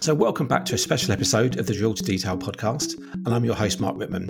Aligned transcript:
So, 0.00 0.14
welcome 0.14 0.46
back 0.46 0.64
to 0.66 0.76
a 0.76 0.78
special 0.78 1.12
episode 1.12 1.58
of 1.58 1.66
the 1.66 1.74
Drill 1.74 1.92
to 1.92 2.02
Detail 2.04 2.38
podcast, 2.38 2.94
and 3.12 3.28
I'm 3.34 3.44
your 3.44 3.56
host, 3.56 3.80
Mark 3.80 3.96
Rittman. 3.96 4.28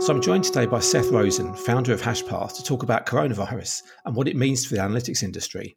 So 0.00 0.14
I'm 0.14 0.22
joined 0.22 0.44
today 0.44 0.66
by 0.66 0.78
Seth 0.78 1.10
Rosen, 1.10 1.52
founder 1.52 1.92
of 1.92 2.00
HashPath, 2.00 2.54
to 2.54 2.62
talk 2.62 2.84
about 2.84 3.06
coronavirus 3.06 3.82
and 4.04 4.14
what 4.14 4.28
it 4.28 4.36
means 4.36 4.64
for 4.64 4.76
the 4.76 4.80
analytics 4.80 5.24
industry. 5.24 5.76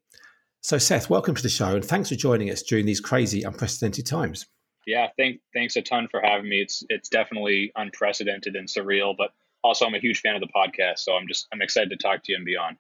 So, 0.62 0.78
Seth, 0.78 1.10
welcome 1.10 1.34
to 1.34 1.42
the 1.42 1.50
show, 1.50 1.76
and 1.76 1.84
thanks 1.84 2.10
for 2.10 2.16
joining 2.16 2.52
us 2.52 2.62
during 2.62 2.86
these 2.86 3.02
crazy, 3.02 3.42
unprecedented 3.42 4.06
times. 4.06 4.46
Yeah, 4.86 5.08
thank, 5.18 5.42
thanks 5.54 5.76
a 5.76 5.82
ton 5.82 6.08
for 6.10 6.22
having 6.22 6.50
me. 6.50 6.62
It's 6.62 6.84
it's 6.90 7.10
definitely 7.10 7.72
unprecedented 7.76 8.56
and 8.56 8.68
surreal, 8.68 9.16
but 9.16 9.32
also 9.64 9.86
I'm 9.86 9.94
a 9.94 10.00
huge 10.00 10.22
fan 10.22 10.36
of 10.36 10.42
the 10.42 10.48
podcast, 10.48 11.00
so 11.00 11.14
I'm 11.14 11.28
just 11.28 11.48
I'm 11.54 11.62
excited 11.62 11.92
to 11.92 11.98
talk 11.98 12.24
to 12.24 12.32
you 12.32 12.38
and 12.38 12.46
be 12.46 12.58
on. 12.58 12.78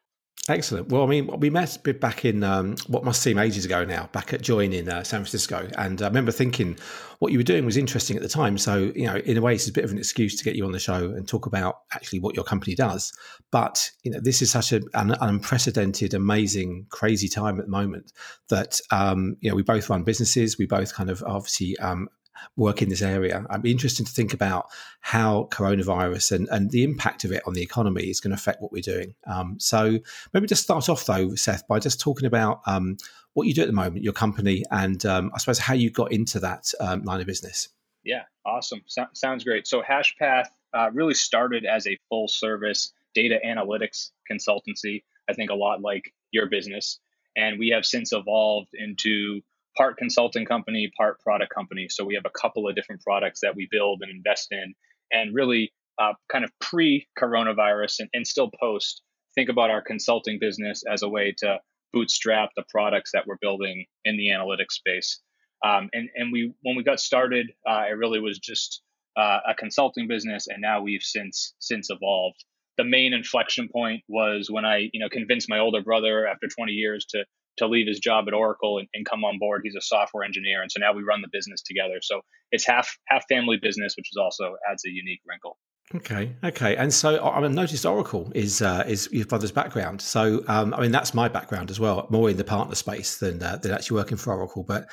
Excellent. 0.50 0.90
Well, 0.90 1.04
I 1.04 1.05
mean, 1.05 1.27
we 1.40 1.52
met 1.52 1.77
back 2.00 2.26
in 2.26 2.44
um, 2.44 2.76
what 2.88 3.04
must 3.04 3.22
seem 3.22 3.38
ages 3.38 3.63
ago 3.63 3.86
now, 3.86 4.09
back 4.12 4.34
at 4.34 4.41
Join 4.41 4.73
in 4.73 4.90
uh, 4.90 5.04
San 5.04 5.20
Francisco, 5.20 5.70
and 5.77 6.02
I 6.02 6.08
remember 6.08 6.32
thinking 6.32 6.77
what 7.20 7.32
you 7.32 7.38
were 7.38 7.44
doing 7.44 7.63
was 7.63 7.77
interesting 7.77 8.18
at 8.18 8.23
the 8.23 8.27
time. 8.27 8.58
So, 8.58 8.91
you 8.96 9.05
know, 9.05 9.18
in 9.18 9.38
a 9.38 9.41
way, 9.41 9.54
it's 9.54 9.68
a 9.68 9.72
bit 9.72 9.84
of 9.84 9.91
an 9.91 9.99
excuse 9.99 10.35
to 10.38 10.44
get 10.44 10.55
you 10.55 10.66
on 10.66 10.72
the 10.72 10.80
show 10.80 11.12
and 11.12 11.27
talk 11.27 11.46
about 11.46 11.82
actually 11.94 12.22
what 12.22 12.34
your 12.34 12.44
company 12.44 12.73
does. 12.73 13.13
But 13.52 13.91
you 14.02 14.09
know, 14.09 14.20
this 14.20 14.41
is 14.41 14.49
such 14.49 14.73
a, 14.73 14.77
an, 14.96 15.12
an 15.12 15.18
unprecedented, 15.22 16.16
amazing, 16.16 16.88
crazy 16.90 17.27
time 17.27 17.60
at 17.60 17.66
the 17.66 17.71
moment 17.71 18.12
that 18.49 18.82
um, 18.90 19.38
you 19.41 19.49
know 19.52 19.55
we 19.55 19.62
both 19.62 19.91
run 19.91 20.04
businesses, 20.04 20.58
we 20.58 20.66
both 20.66 20.96
kind 20.96 21.12
of 21.12 21.21
obviously 21.23 21.77
um, 21.77 22.10
work 22.55 22.81
in 22.81 22.90
this 22.90 23.02
area. 23.02 23.45
Be 23.62 23.72
interested 23.72 24.05
to 24.05 24.12
think 24.12 24.34
about 24.34 24.68
how 25.02 25.48
coronavirus 25.52 26.34
and, 26.34 26.49
and 26.49 26.72
the 26.72 26.84
impact 26.84 27.24
of 27.24 27.32
it 27.32 27.43
on 27.46 27.54
the 27.54 27.62
economy 27.62 28.10
is 28.10 28.20
going 28.20 28.32
to 28.32 28.35
affect 28.35 28.62
what 28.62 28.71
we're 28.71 28.82
doing. 28.82 29.15
Um, 29.27 29.60
so 29.60 29.99
maybe 30.34 30.48
just 30.48 30.63
start 30.63 30.90
off 30.90 31.05
though, 31.05 31.35
Seth, 31.35 31.68
by 31.68 31.80
just 31.80 31.99
talking 31.99 32.26
about 32.26 32.62
um, 32.65 32.98
what 33.34 33.48
you 33.48 33.54
do 33.54 33.62
at 33.62 33.68
the 33.68 33.74
moment, 33.74 34.04
your 34.04 34.13
company, 34.13 34.63
and 34.71 35.05
um, 35.05 35.32
I 35.34 35.38
suppose 35.38 35.60
how 35.60 35.74
you 35.74 35.90
got 35.90 36.12
into 36.12 36.40
that 36.40 36.71
um, 36.80 37.04
line 37.04 37.21
of 37.21 37.27
business. 37.27 37.70
Yeah, 38.04 38.24
awesome. 38.46 38.82
So- 38.87 39.08
sounds 39.13 39.43
great. 39.43 39.68
So 39.68 39.82
HashPath 39.82 40.48
uh, 40.74 40.90
really 40.91 41.13
started 41.13 41.65
as 41.65 41.87
a 41.87 41.98
full 42.10 42.27
service 42.27 42.93
data 43.13 43.40
analytics 43.46 44.12
consultancy. 44.30 45.04
I 45.30 45.34
think 45.34 45.49
a 45.49 45.55
lot 45.55 45.82
like 45.82 46.13
your 46.32 46.48
business. 46.48 46.99
And 47.35 47.60
we 47.60 47.70
have 47.70 47.85
since 47.85 48.12
evolved 48.12 48.70
into 48.74 49.41
part 49.77 49.98
consulting 49.98 50.46
company, 50.46 50.91
part 50.98 51.20
product 51.22 51.54
company. 51.54 51.88
So 51.90 52.04
we 52.04 52.16
have 52.16 52.26
a 52.26 52.40
couple 52.40 52.68
of 52.68 52.76
different 52.76 53.02
products 53.02 53.41
that 53.41 53.55
we 53.55 53.68
build 53.72 54.02
and 54.02 54.12
invest 54.12 54.48
in. 54.52 54.74
And 55.12 55.34
really, 55.34 55.74
uh, 56.00 56.14
kind 56.32 56.44
of 56.44 56.52
pre 56.60 57.08
coronavirus 57.20 57.99
and, 57.99 58.10
and 58.14 58.27
still 58.27 58.49
post, 58.60 59.02
think 59.36 59.49
about 59.49 59.70
our 59.70 59.82
consulting 59.82 60.40
business 60.40 60.84
as 60.90 61.04
a 61.04 61.10
way 61.10 61.34
to 61.40 61.60
bootstrap 61.94 62.49
the 62.55 62.64
products 62.70 63.12
that 63.14 63.27
we're 63.27 63.38
building 63.42 63.86
in 64.06 64.18
the 64.18 64.30
analytics 64.30 64.72
space. 64.72 65.19
Um, 65.64 65.90
and 65.94 66.09
and 66.16 66.31
we 66.31 66.53
when 66.62 66.75
we 66.75 66.84
got 66.84 67.00
started, 67.00 67.52
uh, 67.68 67.84
it 67.90 67.97
really 67.97 68.19
was 68.19 68.40
just 68.40 68.81
uh, 69.16 69.40
a 69.50 69.53
consulting 69.53 70.08
business, 70.08 70.47
and 70.47 70.62
now 70.62 70.81
we've 70.81 71.03
since 71.03 71.53
since 71.59 71.90
evolved. 71.90 72.44
The 72.78 72.84
main 72.84 73.14
inflection 73.14 73.69
point 73.72 74.02
was 74.08 74.50
when 74.50 74.66
I 74.66 74.90
you 74.92 75.00
know 75.00 75.09
convinced 75.09 75.50
my 75.50 75.59
older 75.59 75.81
brother 75.81 76.28
after 76.28 76.47
20 76.47 76.72
years 76.72 77.06
to 77.12 77.25
to 77.62 77.67
leave 77.67 77.88
his 77.88 78.00
job 78.00 78.25
at 78.28 78.34
Oracle 78.34 78.78
and, 78.78 78.88
and, 78.94 79.06
come 79.06 79.23
on 79.23 79.38
board. 79.40 79.62
He's 79.63 79.75
a 79.75 79.81
software 79.81 80.23
engineer, 80.23 80.62
and 80.62 80.72
so 80.72 80.79
now 80.79 80.94
we 80.94 81.03
run 81.03 81.22
the 81.22 81.29
business 81.31 81.62
together. 81.62 82.00
So 82.01 82.22
it's 82.51 82.66
half 82.66 82.90
half 83.07 83.23
family 83.29 83.57
business, 83.62 83.95
which 83.97 84.07
is 84.12 84.18
also 84.18 84.56
adds 84.69 84.84
a 84.85 84.90
unique 84.90 85.22
wrinkle. 85.28 85.57
Okay, 85.94 86.34
okay, 86.44 86.75
and 86.78 86.94
so 86.94 87.22
I 87.22 87.45
noticed 87.47 87.85
Oracle 87.85 88.31
is 88.34 88.62
uh, 88.62 88.84
is 88.88 89.09
your 89.12 89.25
brother's 89.25 89.51
background. 89.51 90.01
So 90.01 90.44
um, 90.47 90.73
I 90.73 90.81
mean 90.81 90.91
that's 90.91 91.13
my 91.13 91.28
background 91.28 91.69
as 91.69 91.80
well, 91.80 92.08
more 92.09 92.30
in 92.30 92.38
the 92.38 92.44
partner 92.44 92.75
space 92.75 93.18
than 93.18 93.41
uh, 93.44 93.58
than 93.58 93.72
actually 93.72 93.97
working 93.97 94.18
for 94.18 94.34
Oracle. 94.34 94.63
But 94.63 94.88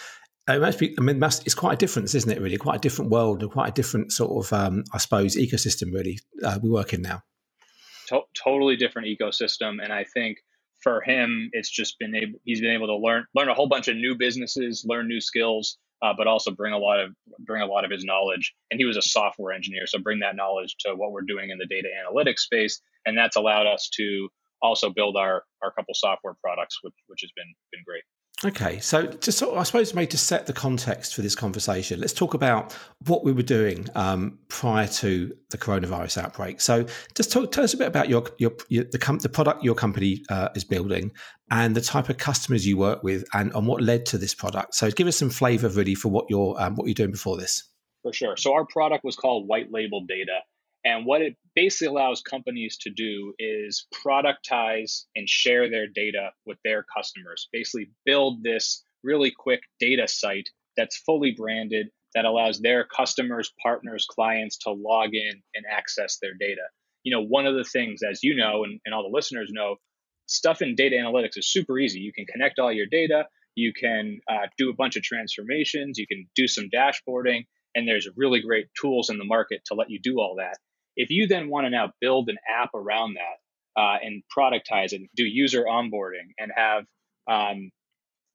it 0.49 0.61
must 0.61 0.79
be. 0.79 0.95
I 0.99 1.03
mean, 1.03 1.23
it's 1.23 1.55
quite 1.55 1.75
a 1.75 1.77
difference, 1.77 2.15
isn't 2.15 2.31
it? 2.31 2.41
Really, 2.41 2.57
quite 2.57 2.77
a 2.77 2.81
different 2.81 3.11
world 3.11 3.43
and 3.43 3.51
quite 3.51 3.69
a 3.69 3.73
different 3.73 4.13
sort 4.13 4.47
of, 4.47 4.53
um, 4.53 4.85
I 4.93 4.99
suppose, 4.99 5.37
ecosystem. 5.37 5.93
Really, 5.93 6.19
uh, 6.43 6.59
we 6.63 6.71
work 6.71 6.93
in 6.93 7.03
now. 7.03 7.23
To- 8.09 8.23
totally 8.43 8.77
different 8.77 9.09
ecosystem, 9.09 9.83
and 9.83 9.93
I 9.93 10.05
think 10.05 10.39
for 10.81 11.01
him, 11.01 11.51
it's 11.53 11.71
just 11.71 11.99
been 11.99 12.15
able 12.15 12.39
he's 12.45 12.61
been 12.61 12.75
able 12.75 12.87
to 12.89 12.97
learn 12.97 13.25
learn 13.35 13.49
a 13.49 13.55
whole 13.55 13.69
bunch 13.69 13.89
of 13.89 13.97
new 13.97 14.17
businesses, 14.17 14.85
learn 14.87 15.09
new 15.09 15.21
skills, 15.21 15.79
uh, 16.03 16.13
but 16.17 16.27
also 16.27 16.51
bring 16.51 16.73
a 16.73 16.79
lot 16.79 17.01
of 17.01 17.13
bring 17.41 17.63
a 17.63 17.67
lot 17.67 17.85
of 17.85 17.91
his 17.91 18.05
knowledge. 18.05 18.55
And 18.71 18.79
he 18.79 18.87
was 18.87 18.97
a 18.97 19.03
software 19.03 19.53
engineer, 19.53 19.87
so 19.87 19.99
bring 19.99 20.21
that 20.21 20.37
knowledge 20.37 20.77
to 20.81 20.95
what 20.95 21.13
we're 21.13 21.23
doing 21.23 21.51
in 21.51 21.59
the 21.59 21.67
data 21.67 21.89
analytics 21.89 22.41
space, 22.41 22.81
and 23.07 23.17
that's 23.17 23.37
allowed 23.37 23.67
us 23.67 23.89
to 23.97 24.29
also 24.63 24.91
build 24.91 25.17
our 25.17 25.45
our 25.63 25.73
couple 25.73 25.95
software 25.95 26.35
products, 26.43 26.79
which 26.83 26.95
which 27.07 27.21
has 27.23 27.31
been 27.37 27.53
been 27.73 27.83
great. 27.85 28.03
Okay, 28.45 28.79
so 28.79 29.05
just 29.05 29.43
I 29.43 29.65
suppose 29.65 29.95
maybe 29.95 30.07
to 30.09 30.19
set 30.19 30.47
the 30.47 30.53
context 30.53 31.17
for 31.17 31.23
this 31.23 31.35
conversation, 31.35 31.99
let's 31.99 32.13
talk 32.13 32.35
about 32.35 32.73
what 33.07 33.25
we 33.25 33.33
were 33.33 33.43
doing 33.43 33.89
um, 33.97 34.39
prior 34.47 34.87
to 34.87 35.35
the 35.51 35.59
coronavirus 35.59 36.23
outbreak. 36.23 36.61
So, 36.61 36.87
just 37.17 37.33
talk, 37.33 37.51
tell 37.51 37.65
us 37.65 37.75
a 37.75 37.77
bit 37.77 37.89
about 37.89 38.09
your 38.09 38.23
your, 38.39 38.53
your 38.69 38.85
the, 38.85 38.99
com- 38.99 39.19
the 39.19 39.29
product 39.29 39.65
your 39.65 39.75
company 39.75 40.23
uh, 40.29 40.51
is 40.55 40.63
building 40.63 41.11
and 41.51 41.75
the 41.75 41.81
type 41.81 42.11
of 42.11 42.19
customers 42.19 42.65
you 42.65 42.77
work 42.77 43.03
with, 43.03 43.25
and 43.35 43.53
on 43.55 43.67
what 43.67 43.83
led 43.83 44.07
to 44.07 44.19
this 44.19 44.37
product. 44.37 44.77
So, 44.77 44.89
give 44.93 45.09
us 45.09 45.17
some 45.17 45.31
flavour 45.31 45.69
really 45.71 45.97
for 45.97 46.09
what 46.09 46.27
you're 46.29 46.55
um, 46.63 46.77
what 46.77 46.87
you're 46.87 46.95
doing 46.95 47.11
before 47.11 47.37
this. 47.37 47.65
For 48.03 48.13
sure. 48.13 48.37
So, 48.37 48.55
our 48.55 48.67
product 48.67 49.03
was 49.03 49.17
called 49.17 49.49
White 49.49 49.73
Label 49.73 50.05
Data, 50.07 50.43
and 50.85 51.07
what 51.07 51.23
it 51.23 51.37
basically 51.55 51.89
allows 51.89 52.23
companies 52.23 52.79
to 52.79 52.91
do 52.91 53.35
is 53.39 53.87
productize 53.95 55.05
and 55.17 55.29
share 55.29 55.69
their 55.71 55.87
data 55.87 56.31
with 56.47 56.59
their 56.65 56.85
customers. 56.97 57.49
Basically, 57.53 57.91
build 58.05 58.43
this 58.43 58.85
really 59.03 59.33
quick 59.37 59.61
data 59.81 60.07
site 60.07 60.49
that's 60.77 60.97
fully 60.97 61.33
branded 61.37 61.89
that 62.15 62.25
allows 62.25 62.61
their 62.61 62.85
customers, 62.85 63.53
partners, 63.63 64.07
clients 64.09 64.59
to 64.59 64.71
log 64.71 65.11
in 65.13 65.43
and 65.55 65.65
access 65.71 66.19
their 66.23 66.35
data. 66.39 66.63
You 67.03 67.15
know, 67.15 67.23
one 67.23 67.47
of 67.47 67.55
the 67.55 67.65
things, 67.65 68.01
as 68.09 68.23
you 68.23 68.37
know, 68.37 68.65
and, 68.65 68.81
and 68.85 68.95
all 68.95 69.03
the 69.03 69.15
listeners 69.15 69.51
know, 69.53 69.77
stuff 70.27 70.63
in 70.63 70.75
data 70.75 70.97
analytics 70.97 71.37
is 71.37 71.51
super 71.51 71.79
easy. 71.79 72.01
You 72.01 72.13
can 72.13 72.27
connect 72.27 72.59
all 72.59 72.73
your 72.73 72.87
data, 72.87 73.27
you 73.55 73.73
can 73.73 74.21
uh, 74.31 74.47
do 74.57 74.71
a 74.71 74.75
bunch 74.75 74.97
of 74.97 75.03
transformations, 75.03 75.99
you 75.99 76.07
can 76.07 76.29
do 76.35 76.47
some 76.47 76.69
dashboarding, 76.75 77.47
and 77.75 77.87
there's 77.87 78.09
really 78.17 78.41
great 78.41 78.67
tools 78.81 79.11
in 79.11 79.19
the 79.19 79.25
market 79.25 79.63
to 79.67 79.75
let 79.75 79.91
you 79.91 79.99
do 80.01 80.19
all 80.19 80.37
that. 80.39 80.59
If 80.99 81.11
you 81.11 81.29
then 81.29 81.49
want 81.49 81.65
to 81.67 81.71
now 81.71 81.93
build 82.01 82.29
an 82.29 82.37
app 82.53 82.75
around 82.75 83.15
that 83.15 83.81
uh, 83.81 83.99
and 84.03 84.23
productize 84.37 84.93
it, 84.93 85.03
do 85.15 85.25
user 85.25 85.65
onboarding, 85.65 86.35
and 86.39 86.51
have 86.55 86.85
um, 87.31 87.71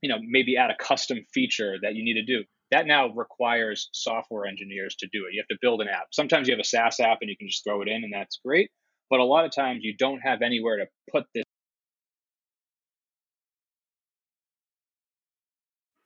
you 0.02 0.10
know 0.10 0.18
maybe 0.22 0.56
add 0.58 0.72
a 0.72 0.76
custom 0.82 1.20
feature 1.34 1.76
that 1.82 1.94
you 1.94 2.04
need 2.06 2.16
to 2.16 2.26
do, 2.26 2.46
that 2.72 2.88
now 2.88 3.10
requires 3.10 3.90
software 3.92 4.46
engineers 4.46 4.96
to 5.00 5.08
do 5.12 5.26
it. 5.28 5.34
You 5.34 5.42
have 5.42 5.50
to 5.50 5.60
build 5.62 5.82
an 5.82 5.90
app. 5.90 6.08
Sometimes 6.14 6.48
you 6.48 6.54
have 6.54 6.62
a 6.62 6.64
SaaS 6.64 7.02
app 7.02 7.18
and 7.22 7.30
you 7.30 7.38
can 7.38 7.50
just 7.50 7.66
throw 7.66 7.82
it 7.82 7.90
in, 7.90 8.04
and 8.04 8.14
that's 8.14 8.40
great. 8.44 8.72
But 9.10 9.20
a 9.20 9.26
lot 9.26 9.46
of 9.46 9.52
times 9.54 9.82
you 9.84 9.94
don't 9.98 10.20
have 10.20 10.42
anywhere 10.42 10.78
to 10.78 10.86
put 11.12 11.26
this. 11.36 11.44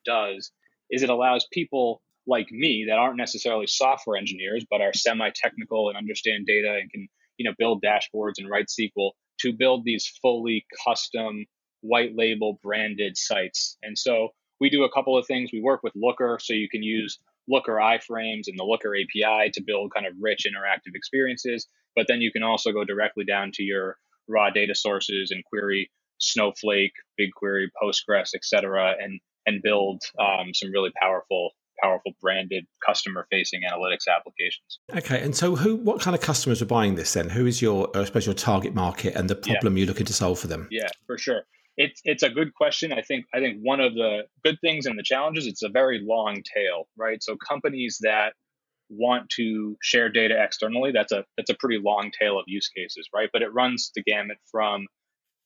Does 0.06 0.52
is 0.90 1.04
it 1.04 1.10
allows 1.10 1.46
people 1.52 2.02
like 2.28 2.52
me 2.52 2.86
that 2.90 2.98
aren't 2.98 3.18
necessarily 3.18 3.68
software 3.68 4.18
engineers 4.18 4.66
but 4.70 4.82
are 4.82 4.94
semi-technical 4.94 5.90
and 5.90 5.98
understand 5.98 6.46
data 6.46 6.78
and 6.80 6.92
can 6.92 7.08
you 7.38 7.50
know 7.50 7.56
build 7.58 7.84
dashboards 7.84 8.34
and 8.38 8.50
write 8.50 8.68
SQL 8.68 9.12
to 9.40 9.54
build 9.54 9.84
these 9.86 10.12
fully 10.22 10.66
custom 10.86 11.46
white 11.82 12.16
label 12.16 12.60
branded 12.64 13.18
sites. 13.18 13.78
And 13.84 13.98
so 13.98 14.30
we 14.60 14.70
do 14.70 14.84
a 14.84 14.92
couple 14.92 15.18
of 15.18 15.28
things. 15.28 15.52
We 15.54 15.62
work 15.62 15.82
with 15.84 15.94
Looker, 15.96 16.40
so 16.42 16.54
you 16.54 16.70
can 16.70 16.84
use 16.84 17.20
Looker 17.48 17.76
iframes 17.76 18.48
and 18.48 18.58
the 18.58 18.64
Looker 18.64 18.94
API 18.96 19.52
to 19.54 19.64
build 19.66 19.94
kind 19.94 20.08
of 20.08 20.14
rich 20.20 20.46
interactive 20.48 20.96
experiences. 20.96 21.68
But 21.96 22.06
then 22.08 22.22
you 22.22 22.32
can 22.32 22.44
also 22.44 22.72
go 22.72 22.84
directly 22.84 23.26
down 23.26 23.52
to 23.54 23.64
your 23.64 23.98
raw 24.28 24.50
data 24.50 24.76
sources 24.76 25.32
and 25.32 25.44
query 25.46 25.90
Snowflake, 26.20 26.94
BigQuery, 27.20 27.68
Postgres, 27.82 28.32
etc., 28.36 28.96
and 29.00 29.20
and 29.46 29.62
build 29.62 30.02
um, 30.20 30.54
some 30.54 30.72
really 30.72 30.92
powerful 31.02 31.52
powerful 31.82 32.14
branded 32.22 32.66
customer 32.86 33.28
facing 33.32 33.62
analytics 33.62 34.08
applications. 34.08 34.80
Okay, 34.96 35.22
and 35.22 35.36
so 35.36 35.56
who 35.56 35.76
what 35.76 36.02
kind 36.02 36.16
of 36.16 36.22
customers 36.22 36.62
are 36.62 36.66
buying 36.66 36.96
this 36.96 37.14
then? 37.14 37.30
Who 37.30 37.46
is 37.46 37.62
your 37.62 37.90
I 37.96 38.04
suppose 38.06 38.26
your 38.26 38.36
target 38.36 38.74
market 38.74 39.16
and 39.16 39.30
the 39.30 39.36
problem 39.36 39.76
yeah. 39.76 39.82
you're 39.82 39.88
looking 39.88 40.06
to 40.08 40.14
solve 40.14 40.40
for 40.40 40.48
them? 40.48 40.68
Yeah, 40.72 40.88
for 41.06 41.18
sure. 41.18 41.44
It's 41.78 42.02
it's 42.04 42.24
a 42.24 42.30
good 42.30 42.54
question. 42.54 42.92
I 42.92 43.02
think 43.02 43.26
I 43.34 43.40
think 43.40 43.60
one 43.62 43.80
of 43.80 43.94
the 43.94 44.22
good 44.44 44.58
things 44.62 44.86
and 44.86 44.98
the 44.98 45.04
challenges 45.04 45.46
it's 45.46 45.64
a 45.64 45.70
very 45.70 46.02
long 46.04 46.42
tail, 46.56 46.88
right? 46.98 47.22
So 47.22 47.36
companies 47.36 48.00
that 48.02 48.34
want 48.90 49.30
to 49.30 49.76
share 49.82 50.10
data 50.10 50.42
externally, 50.42 50.92
that's 50.92 51.12
a 51.12 51.26
that's 51.38 51.50
a 51.50 51.56
pretty 51.56 51.80
long 51.84 52.12
tail 52.20 52.40
of 52.40 52.46
use 52.48 52.70
cases, 52.70 53.08
right? 53.14 53.30
But 53.32 53.42
it 53.42 53.54
runs 53.54 53.92
the 53.96 54.04
gamut 54.04 54.38
from 54.52 54.88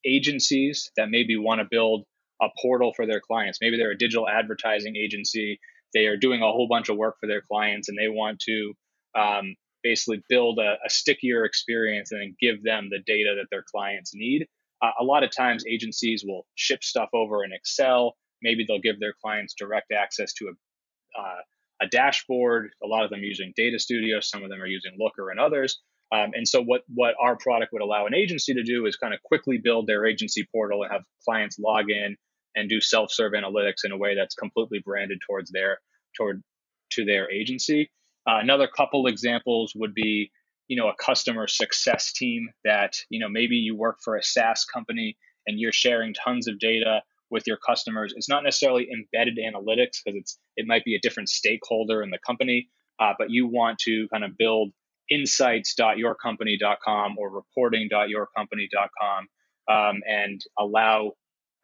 agencies 0.05 0.91
that 0.97 1.09
maybe 1.09 1.37
want 1.37 1.59
to 1.59 1.67
build 1.69 2.05
a 2.41 2.47
portal 2.61 2.93
for 2.95 3.05
their 3.05 3.21
clients. 3.21 3.59
Maybe 3.61 3.77
they're 3.77 3.91
a 3.91 3.97
digital 3.97 4.27
advertising 4.27 4.95
agency 4.95 5.59
they 5.93 6.05
are 6.05 6.17
doing 6.17 6.41
a 6.41 6.51
whole 6.51 6.67
bunch 6.67 6.89
of 6.89 6.97
work 6.97 7.17
for 7.19 7.27
their 7.27 7.41
clients 7.41 7.89
and 7.89 7.97
they 7.97 8.07
want 8.07 8.39
to 8.39 8.73
um, 9.15 9.55
basically 9.83 10.23
build 10.29 10.59
a, 10.59 10.77
a, 10.85 10.89
stickier 10.89 11.43
experience 11.45 12.11
and 12.11 12.21
then 12.21 12.35
give 12.39 12.63
them 12.63 12.89
the 12.89 12.99
data 13.05 13.35
that 13.37 13.47
their 13.51 13.63
clients 13.63 14.11
need. 14.13 14.47
Uh, 14.81 14.91
a 14.99 15.03
lot 15.03 15.23
of 15.23 15.31
times, 15.35 15.63
agencies 15.67 16.23
will 16.25 16.45
ship 16.55 16.83
stuff 16.83 17.09
over 17.13 17.43
in 17.43 17.51
Excel. 17.51 18.15
Maybe 18.41 18.65
they'll 18.67 18.79
give 18.79 18.99
their 18.99 19.13
clients 19.23 19.53
direct 19.57 19.91
access 19.91 20.33
to 20.33 20.45
a, 20.45 21.19
uh, 21.19 21.41
a 21.83 21.87
dashboard. 21.87 22.71
A 22.83 22.87
lot 22.87 23.03
of 23.03 23.09
them 23.09 23.21
using 23.21 23.53
Data 23.55 23.79
Studio. 23.79 24.19
Some 24.21 24.43
of 24.43 24.49
them 24.49 24.61
are 24.61 24.67
using 24.67 24.91
Looker 24.97 25.29
and 25.29 25.39
others. 25.39 25.79
Um, 26.11 26.31
and 26.33 26.47
so, 26.47 26.61
what 26.61 26.81
what 26.93 27.15
our 27.21 27.37
product 27.37 27.71
would 27.73 27.81
allow 27.81 28.05
an 28.05 28.13
agency 28.13 28.53
to 28.55 28.63
do 28.63 28.85
is 28.85 28.97
kind 28.97 29.13
of 29.13 29.21
quickly 29.23 29.59
build 29.63 29.87
their 29.87 30.05
agency 30.05 30.47
portal 30.51 30.83
and 30.83 30.91
have 30.91 31.03
clients 31.23 31.57
log 31.59 31.89
in 31.89 32.17
and 32.55 32.69
do 32.69 32.81
self-serve 32.81 33.33
analytics 33.33 33.83
in 33.83 33.91
a 33.91 33.97
way 33.97 34.15
that's 34.15 34.35
completely 34.35 34.79
branded 34.79 35.19
towards 35.25 35.51
their 35.51 35.79
toward 36.17 36.43
to 36.91 37.05
their 37.05 37.31
agency. 37.31 37.89
Uh, 38.27 38.37
another 38.41 38.67
couple 38.67 39.07
examples 39.07 39.73
would 39.75 39.93
be, 39.93 40.31
you 40.67 40.77
know, 40.77 40.89
a 40.89 41.03
customer 41.03 41.47
success 41.47 42.13
team 42.13 42.49
that 42.63 42.97
you 43.09 43.19
know 43.19 43.29
maybe 43.29 43.55
you 43.55 43.75
work 43.75 43.97
for 44.03 44.15
a 44.15 44.23
SaaS 44.23 44.65
company 44.65 45.17
and 45.47 45.59
you're 45.59 45.71
sharing 45.71 46.13
tons 46.13 46.47
of 46.47 46.59
data 46.59 47.01
with 47.31 47.47
your 47.47 47.57
customers. 47.57 48.13
It's 48.15 48.29
not 48.29 48.43
necessarily 48.43 48.87
embedded 48.91 49.39
analytics 49.39 50.03
because 50.03 50.19
it's 50.19 50.37
it 50.57 50.67
might 50.67 50.85
be 50.85 50.93
a 50.95 50.99
different 50.99 51.29
stakeholder 51.29 52.03
in 52.03 52.11
the 52.11 52.19
company, 52.19 52.69
uh, 52.99 53.13
but 53.17 53.31
you 53.31 53.47
want 53.47 53.79
to 53.79 54.07
kind 54.09 54.23
of 54.23 54.37
build 54.37 54.71
insights.yourcompany.com 55.09 57.17
or 57.17 57.29
reporting.yourcompany.com 57.29 59.27
um, 59.69 60.01
and 60.07 60.41
allow 60.57 61.11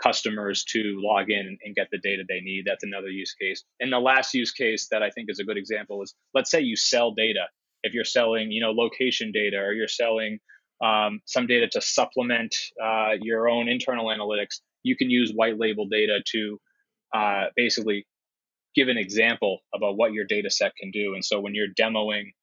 customers 0.01 0.63
to 0.65 0.99
log 1.01 1.29
in 1.29 1.57
and 1.63 1.75
get 1.75 1.87
the 1.91 1.97
data 1.97 2.23
they 2.27 2.41
need. 2.41 2.63
That's 2.65 2.83
another 2.83 3.09
use 3.09 3.33
case. 3.33 3.63
And 3.79 3.91
the 3.91 3.99
last 3.99 4.33
use 4.33 4.51
case 4.51 4.87
that 4.91 5.03
I 5.03 5.09
think 5.09 5.29
is 5.29 5.39
a 5.39 5.43
good 5.43 5.57
example 5.57 6.01
is 6.01 6.13
let's 6.33 6.51
say 6.51 6.61
you 6.61 6.75
sell 6.75 7.11
data. 7.11 7.45
If 7.83 7.93
you're 7.93 8.05
selling, 8.05 8.51
you 8.51 8.61
know, 8.61 8.71
location 8.71 9.31
data 9.31 9.57
or 9.57 9.73
you're 9.73 9.87
selling 9.87 10.39
um, 10.83 11.21
some 11.25 11.47
data 11.47 11.67
to 11.69 11.81
supplement 11.81 12.55
uh, 12.83 13.13
your 13.21 13.49
own 13.49 13.67
internal 13.67 14.07
analytics, 14.07 14.61
you 14.83 14.95
can 14.95 15.09
use 15.09 15.31
white 15.33 15.57
label 15.57 15.87
data 15.87 16.19
to 16.33 16.59
uh, 17.15 17.45
basically 17.55 18.05
give 18.75 18.89
an 18.89 18.97
example 18.97 19.59
about 19.73 19.97
what 19.97 20.13
your 20.13 20.25
data 20.25 20.49
set 20.49 20.75
can 20.75 20.91
do. 20.91 21.13
And 21.15 21.25
so 21.25 21.39
when 21.39 21.55
you're 21.55 21.73
demoing 21.79 22.33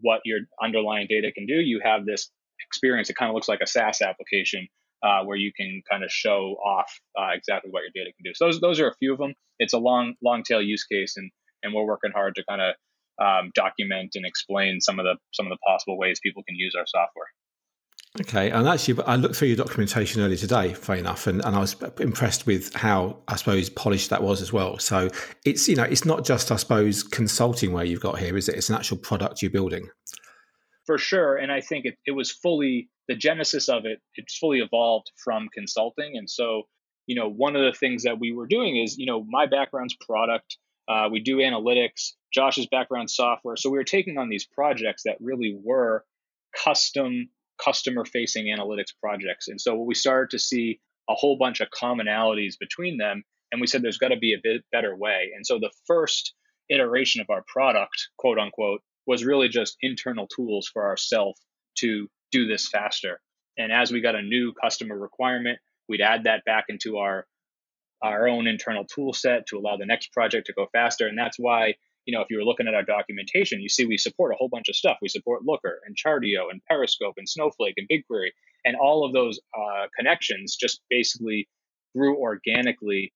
what 0.00 0.20
your 0.24 0.40
underlying 0.62 1.06
data 1.08 1.30
can 1.32 1.46
do, 1.46 1.54
you 1.54 1.80
have 1.84 2.06
this 2.06 2.30
experience. 2.66 3.10
It 3.10 3.16
kind 3.16 3.28
of 3.28 3.34
looks 3.34 3.48
like 3.48 3.60
a 3.62 3.66
SaaS 3.66 4.00
application 4.00 4.68
uh, 5.02 5.24
where 5.24 5.36
you 5.36 5.52
can 5.52 5.82
kind 5.90 6.04
of 6.04 6.10
show 6.10 6.56
off 6.64 6.90
uh, 7.18 7.30
exactly 7.34 7.70
what 7.70 7.82
your 7.82 7.90
data 7.94 8.12
can 8.16 8.24
do. 8.24 8.32
So 8.34 8.46
those 8.46 8.60
those 8.60 8.80
are 8.80 8.88
a 8.88 8.94
few 8.94 9.12
of 9.12 9.18
them. 9.18 9.34
It's 9.58 9.72
a 9.72 9.78
long 9.78 10.14
long 10.22 10.42
tail 10.42 10.62
use 10.62 10.84
case, 10.84 11.16
and 11.16 11.30
and 11.62 11.74
we're 11.74 11.84
working 11.84 12.12
hard 12.12 12.34
to 12.36 12.44
kind 12.48 12.60
of 12.60 12.74
um, 13.20 13.50
document 13.54 14.12
and 14.14 14.24
explain 14.26 14.80
some 14.80 14.98
of 14.98 15.04
the 15.04 15.16
some 15.32 15.46
of 15.46 15.50
the 15.50 15.58
possible 15.66 15.98
ways 15.98 16.20
people 16.22 16.42
can 16.42 16.56
use 16.56 16.74
our 16.76 16.86
software. 16.86 17.26
Okay, 18.20 18.50
and 18.50 18.68
actually, 18.68 19.02
I 19.04 19.16
looked 19.16 19.36
through 19.36 19.48
your 19.48 19.56
documentation 19.56 20.20
earlier 20.20 20.36
today, 20.36 20.74
fair 20.74 20.96
enough, 20.96 21.26
and, 21.26 21.42
and 21.46 21.56
I 21.56 21.60
was 21.60 21.74
impressed 21.98 22.46
with 22.46 22.74
how 22.74 23.16
I 23.26 23.36
suppose 23.36 23.70
polished 23.70 24.10
that 24.10 24.22
was 24.22 24.42
as 24.42 24.52
well. 24.52 24.78
So 24.78 25.08
it's 25.46 25.66
you 25.66 25.76
know 25.76 25.84
it's 25.84 26.04
not 26.04 26.24
just 26.24 26.52
I 26.52 26.56
suppose 26.56 27.02
consulting 27.02 27.72
where 27.72 27.84
you've 27.84 28.02
got 28.02 28.18
here, 28.18 28.36
is 28.36 28.50
it? 28.50 28.56
It's 28.56 28.68
an 28.68 28.76
actual 28.76 28.98
product 28.98 29.40
you're 29.40 29.50
building. 29.50 29.88
For 30.84 30.98
sure, 30.98 31.36
and 31.36 31.50
I 31.50 31.62
think 31.62 31.86
it, 31.86 31.94
it 32.04 32.10
was 32.10 32.30
fully 32.30 32.90
the 33.08 33.16
genesis 33.16 33.68
of 33.68 33.84
it. 33.84 34.00
It's 34.14 34.36
fully 34.36 34.60
evolved 34.60 35.10
from 35.22 35.48
consulting, 35.52 36.16
and 36.16 36.28
so 36.28 36.62
you 37.06 37.16
know 37.16 37.28
one 37.28 37.56
of 37.56 37.62
the 37.62 37.76
things 37.78 38.04
that 38.04 38.20
we 38.20 38.32
were 38.32 38.46
doing 38.46 38.76
is 38.76 38.96
you 38.98 39.06
know 39.06 39.24
my 39.28 39.46
background's 39.46 39.94
product. 39.94 40.58
Uh, 40.88 41.08
we 41.10 41.20
do 41.20 41.36
analytics. 41.36 42.12
Josh's 42.32 42.66
background 42.66 43.08
software. 43.08 43.56
So 43.56 43.70
we 43.70 43.78
were 43.78 43.84
taking 43.84 44.18
on 44.18 44.28
these 44.28 44.46
projects 44.46 45.04
that 45.04 45.16
really 45.20 45.56
were 45.62 46.04
custom 46.64 47.28
customer 47.62 48.04
facing 48.04 48.46
analytics 48.46 48.92
projects. 49.00 49.48
And 49.48 49.60
so 49.60 49.74
we 49.76 49.94
started 49.94 50.30
to 50.30 50.38
see 50.38 50.80
a 51.08 51.14
whole 51.14 51.36
bunch 51.36 51.60
of 51.60 51.68
commonalities 51.70 52.58
between 52.58 52.96
them. 52.98 53.22
And 53.50 53.60
we 53.60 53.66
said 53.66 53.82
there's 53.82 53.98
got 53.98 54.08
to 54.08 54.16
be 54.16 54.34
a 54.34 54.40
bit 54.42 54.64
better 54.72 54.96
way. 54.96 55.32
And 55.34 55.46
so 55.46 55.58
the 55.58 55.70
first 55.86 56.34
iteration 56.70 57.20
of 57.20 57.30
our 57.30 57.44
product, 57.46 58.08
quote 58.18 58.38
unquote, 58.38 58.80
was 59.06 59.24
really 59.24 59.48
just 59.48 59.76
internal 59.80 60.26
tools 60.26 60.68
for 60.72 60.86
ourselves 60.86 61.40
to 61.78 62.08
do 62.32 62.46
this 62.46 62.68
faster. 62.68 63.20
And 63.58 63.70
as 63.72 63.92
we 63.92 64.00
got 64.00 64.16
a 64.16 64.22
new 64.22 64.52
customer 64.54 64.98
requirement, 64.98 65.58
we'd 65.88 66.00
add 66.00 66.24
that 66.24 66.44
back 66.44 66.64
into 66.68 66.98
our 66.98 67.26
our 68.02 68.26
own 68.26 68.48
internal 68.48 68.84
tool 68.84 69.12
set 69.12 69.46
to 69.46 69.58
allow 69.58 69.76
the 69.76 69.86
next 69.86 70.12
project 70.12 70.48
to 70.48 70.52
go 70.52 70.66
faster. 70.72 71.06
And 71.06 71.16
that's 71.16 71.38
why 71.38 71.74
you 72.04 72.16
know, 72.16 72.22
if 72.22 72.28
you 72.30 72.38
were 72.38 72.44
looking 72.44 72.66
at 72.66 72.74
our 72.74 72.82
documentation, 72.82 73.60
you 73.60 73.68
see 73.68 73.86
we 73.86 73.96
support 73.96 74.32
a 74.32 74.36
whole 74.36 74.48
bunch 74.48 74.68
of 74.68 74.76
stuff. 74.76 74.98
We 75.00 75.08
support 75.08 75.44
Looker 75.44 75.80
and 75.86 75.96
Chartio 75.96 76.50
and 76.50 76.60
Periscope 76.68 77.14
and 77.16 77.28
Snowflake 77.28 77.74
and 77.76 77.88
BigQuery. 77.88 78.30
And 78.64 78.76
all 78.76 79.04
of 79.04 79.12
those 79.12 79.40
uh, 79.56 79.86
connections 79.96 80.56
just 80.56 80.80
basically 80.90 81.48
grew 81.94 82.16
organically 82.16 83.12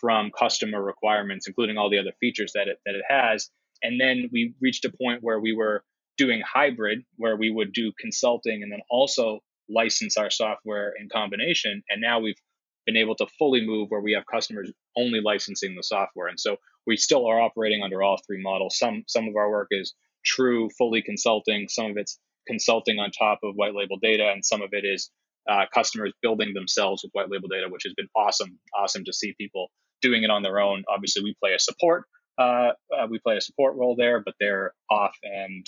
from 0.00 0.30
customer 0.30 0.82
requirements, 0.82 1.46
including 1.46 1.76
all 1.76 1.90
the 1.90 1.98
other 1.98 2.12
features 2.20 2.52
that 2.54 2.68
it, 2.68 2.78
that 2.86 2.94
it 2.94 3.04
has. 3.08 3.50
And 3.82 4.00
then 4.00 4.28
we 4.32 4.54
reached 4.60 4.84
a 4.84 4.92
point 4.92 5.22
where 5.22 5.40
we 5.40 5.52
were 5.54 5.84
doing 6.20 6.42
hybrid, 6.44 7.02
where 7.16 7.34
we 7.34 7.50
would 7.50 7.72
do 7.72 7.92
consulting 7.98 8.62
and 8.62 8.70
then 8.70 8.82
also 8.90 9.40
license 9.70 10.18
our 10.18 10.30
software 10.30 10.92
in 11.00 11.08
combination. 11.08 11.82
And 11.88 12.02
now 12.02 12.20
we've 12.20 12.36
been 12.84 12.98
able 12.98 13.14
to 13.16 13.26
fully 13.38 13.66
move 13.66 13.88
where 13.88 14.02
we 14.02 14.12
have 14.12 14.24
customers 14.30 14.70
only 14.98 15.20
licensing 15.24 15.74
the 15.74 15.82
software. 15.82 16.28
And 16.28 16.38
so 16.38 16.56
we 16.86 16.98
still 16.98 17.26
are 17.26 17.40
operating 17.40 17.82
under 17.82 18.02
all 18.02 18.18
three 18.26 18.42
models. 18.42 18.76
Some 18.78 19.04
some 19.06 19.28
of 19.28 19.36
our 19.36 19.50
work 19.50 19.68
is 19.70 19.94
true, 20.22 20.68
fully 20.76 21.00
consulting. 21.00 21.68
Some 21.68 21.92
of 21.92 21.96
it's 21.96 22.18
consulting 22.46 22.98
on 22.98 23.10
top 23.12 23.38
of 23.42 23.54
white 23.54 23.74
label 23.74 23.96
data, 24.02 24.30
and 24.30 24.44
some 24.44 24.60
of 24.60 24.70
it 24.72 24.84
is 24.84 25.10
uh, 25.48 25.64
customers 25.72 26.12
building 26.20 26.52
themselves 26.52 27.02
with 27.02 27.12
white 27.12 27.30
label 27.30 27.48
data, 27.48 27.68
which 27.70 27.84
has 27.84 27.94
been 27.94 28.08
awesome. 28.14 28.58
Awesome 28.78 29.04
to 29.06 29.12
see 29.14 29.34
people 29.40 29.70
doing 30.02 30.22
it 30.22 30.30
on 30.30 30.42
their 30.42 30.60
own. 30.60 30.84
Obviously, 30.86 31.22
we 31.22 31.34
play 31.40 31.54
a 31.54 31.58
support 31.58 32.04
uh, 32.40 32.72
uh, 32.96 33.06
we 33.08 33.18
play 33.18 33.36
a 33.36 33.40
support 33.40 33.76
role 33.76 33.94
there, 33.96 34.22
but 34.24 34.34
they're 34.40 34.72
off 34.90 35.16
and 35.22 35.66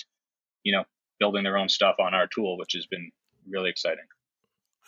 you 0.62 0.72
know 0.72 0.84
building 1.18 1.44
their 1.44 1.56
own 1.56 1.68
stuff 1.68 1.96
on 2.00 2.14
our 2.14 2.26
tool, 2.26 2.58
which 2.58 2.72
has 2.74 2.86
been 2.86 3.10
really 3.48 3.70
exciting. 3.70 4.04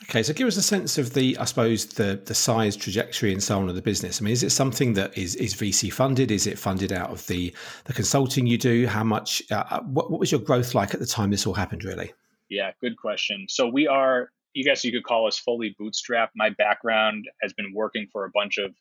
Okay, 0.02 0.24
so 0.24 0.32
give 0.32 0.48
us 0.48 0.56
a 0.56 0.62
sense 0.62 0.98
of 0.98 1.14
the, 1.14 1.38
I 1.38 1.44
suppose, 1.44 1.86
the 1.86 2.20
the 2.24 2.34
size, 2.34 2.76
trajectory, 2.76 3.32
and 3.32 3.42
so 3.42 3.58
on 3.58 3.68
of 3.68 3.76
the 3.76 3.82
business. 3.82 4.20
I 4.20 4.24
mean, 4.24 4.32
is 4.32 4.42
it 4.42 4.50
something 4.50 4.94
that 4.94 5.16
is 5.16 5.36
is 5.36 5.54
VC 5.54 5.92
funded? 5.92 6.30
Is 6.30 6.46
it 6.46 6.58
funded 6.58 6.92
out 6.92 7.10
of 7.10 7.26
the 7.28 7.54
the 7.84 7.92
consulting 7.92 8.46
you 8.46 8.58
do? 8.58 8.86
How 8.86 9.04
much? 9.04 9.42
Uh, 9.50 9.64
uh, 9.70 9.80
what, 9.82 10.10
what 10.10 10.20
was 10.20 10.32
your 10.32 10.40
growth 10.40 10.74
like 10.74 10.94
at 10.94 11.00
the 11.00 11.06
time 11.06 11.30
this 11.30 11.46
all 11.46 11.54
happened? 11.54 11.84
Really? 11.84 12.12
Yeah, 12.48 12.72
good 12.81 12.96
question. 12.96 13.46
So 13.48 13.69
we 13.69 13.86
are, 13.86 14.28
you 14.52 14.64
guess 14.64 14.84
you 14.84 14.93
could 14.93 15.04
call 15.04 15.26
us 15.26 15.38
fully 15.38 15.74
bootstrapped. 15.81 16.31
My 16.36 16.50
background 16.50 17.24
has 17.43 17.52
been 17.52 17.72
working 17.74 18.06
for 18.12 18.24
a 18.24 18.31
bunch 18.34 18.58
of 18.58 18.74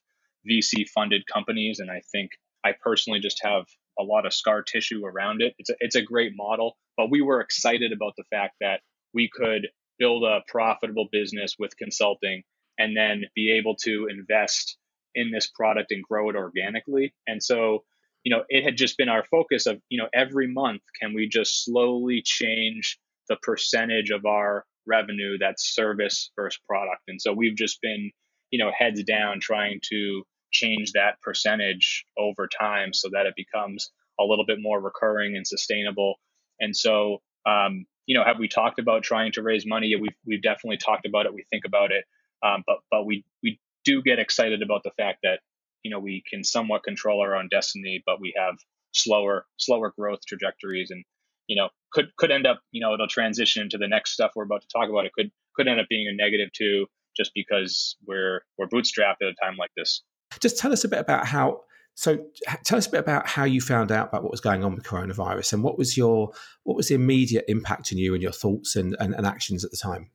VC 0.50 0.88
funded 0.90 1.26
companies, 1.32 1.80
and 1.80 1.90
I 1.90 2.02
think 2.12 2.32
I 2.64 2.74
personally 2.84 3.20
just 3.20 3.42
have 3.44 3.66
a 3.98 4.04
lot 4.04 4.26
of 4.26 4.34
scar 4.34 4.64
tissue 4.64 5.06
around 5.06 5.42
it. 5.42 5.54
It's 5.58 5.70
a, 5.70 5.76
it's 5.80 5.96
a 5.96 6.02
great 6.02 6.34
model, 6.36 6.76
but 6.98 7.10
we 7.10 7.22
were 7.22 7.42
excited 7.42 7.92
about 7.92 8.14
the 8.18 8.24
fact 8.32 8.56
that 8.62 8.82
we 9.14 9.30
could 9.34 9.68
build 10.00 10.24
a 10.24 10.42
profitable 10.48 11.08
business 11.12 11.56
with 11.58 11.78
consulting 11.78 12.44
and 12.78 12.98
then 12.98 13.24
be 13.36 13.52
able 13.58 13.76
to 13.76 14.08
invest 14.10 14.78
in 15.16 15.32
this 15.32 15.48
product 15.48 15.92
and 15.92 16.04
grow 16.04 16.30
it 16.30 16.36
organically. 16.36 17.14
And 17.28 17.42
so, 17.42 17.84
you 18.24 18.36
know, 18.36 18.44
it 18.50 18.64
had 18.64 18.78
just 18.78 18.98
been 18.98 19.10
our 19.10 19.24
focus 19.24 19.68
of, 19.68 19.80
you 19.90 19.98
know, 19.98 20.10
every 20.14 20.48
month, 20.48 20.82
can 21.00 21.14
we 21.14 21.28
just 21.28 21.64
slowly 21.64 22.22
change 22.24 22.98
the 23.30 23.38
percentage 23.42 24.10
of 24.10 24.26
our 24.26 24.66
revenue 24.88 25.38
that's 25.40 25.76
service 25.76 26.32
versus 26.36 26.60
product? 26.68 27.02
And 27.08 27.22
so 27.22 27.32
we've 27.34 27.56
just 27.56 27.80
been, 27.82 28.12
you 28.50 28.64
know, 28.64 28.72
heads 28.76 29.04
down 29.04 29.40
trying 29.40 29.80
to 29.90 30.24
change 30.52 30.94
that 30.94 31.20
percentage 31.22 32.06
over 32.18 32.48
time 32.48 32.94
so 32.94 33.10
that 33.12 33.26
it 33.26 33.34
becomes 33.36 33.92
a 34.20 34.24
little 34.24 34.46
bit 34.46 34.60
more 34.62 34.80
recurring 34.80 35.36
and 35.36 35.46
sustainable. 35.48 36.16
And 36.60 36.76
so, 36.76 37.22
um, 37.46 37.86
you 38.06 38.18
know, 38.18 38.24
have 38.24 38.40
we 38.40 38.48
talked 38.48 38.80
about 38.80 39.04
trying 39.04 39.32
to 39.34 39.42
raise 39.42 39.66
money? 39.66 39.96
We've 40.00 40.16
we've 40.26 40.42
definitely 40.42 40.78
talked 40.78 41.06
about 41.06 41.26
it. 41.26 41.34
We 41.34 41.46
think 41.50 41.64
about 41.66 41.92
it, 41.92 42.06
um, 42.46 42.64
but 42.66 42.78
but 42.92 43.06
we 43.06 43.26
we 43.42 43.60
do 43.86 44.02
get 44.02 44.20
excited 44.20 44.62
about 44.62 44.84
the 44.84 44.92
fact 44.92 45.20
that 45.24 45.40
you 45.84 45.92
know 45.92 46.00
we 46.00 46.24
can 46.30 46.44
somewhat 46.44 46.84
control 46.84 47.22
our 47.22 47.36
own 47.36 47.48
destiny, 47.50 48.04
but 48.06 48.20
we 48.20 48.34
have 48.38 48.56
slower 48.94 49.46
slower 49.58 49.94
growth 49.98 50.20
trajectories, 50.28 50.92
and 50.92 51.04
you 51.48 51.56
know 51.56 51.70
could 51.92 52.16
could 52.18 52.32
end 52.32 52.46
up 52.46 52.60
you 52.72 52.82
know 52.82 52.94
it'll 52.94 53.08
transition 53.08 53.64
into 53.64 53.78
the 53.78 53.88
next 53.88 54.12
stuff 54.12 54.32
we're 54.36 54.44
about 54.44 54.62
to 54.62 54.68
talk 54.74 54.90
about. 54.90 55.06
It 55.06 55.14
could 55.14 55.32
could 55.56 55.68
end 55.68 55.80
up 55.80 55.88
being 55.90 56.08
a 56.08 56.16
negative 56.16 56.52
too, 56.52 56.88
just 57.16 57.32
because 57.34 57.96
we're 58.06 58.42
we're 58.58 58.68
bootstrapped 58.68 59.22
at 59.22 59.30
a 59.30 59.36
time 59.42 59.56
like 59.58 59.72
this. 59.78 60.04
Just 60.40 60.58
tell 60.58 60.74
us 60.74 60.84
a 60.84 60.90
bit 60.90 61.00
about 61.00 61.28
how 61.28 61.62
so 61.96 62.26
tell 62.64 62.78
us 62.78 62.88
a 62.88 62.90
bit 62.90 63.00
about 63.00 63.28
how 63.28 63.44
you 63.44 63.62
found 63.62 63.92
out 63.92 64.10
about 64.10 64.24
what 64.24 64.32
was 64.32 64.42
going 64.42 64.64
on 64.64 64.74
with 64.76 64.84
coronavirus 64.84 65.54
and 65.54 65.64
what 65.64 65.78
was 65.78 65.96
your 65.96 66.32
what 66.64 66.76
was 66.76 66.88
the 66.88 66.96
immediate 66.96 67.46
impact 67.48 67.92
on 67.92 67.98
you 67.98 68.14
and 68.14 68.24
your 68.24 68.32
thoughts 68.32 68.76
and, 68.76 68.96
and, 69.00 69.14
and 69.14 69.28
actions 69.28 69.64
at 69.64 69.72
the 69.72 69.78
time? 69.78 70.10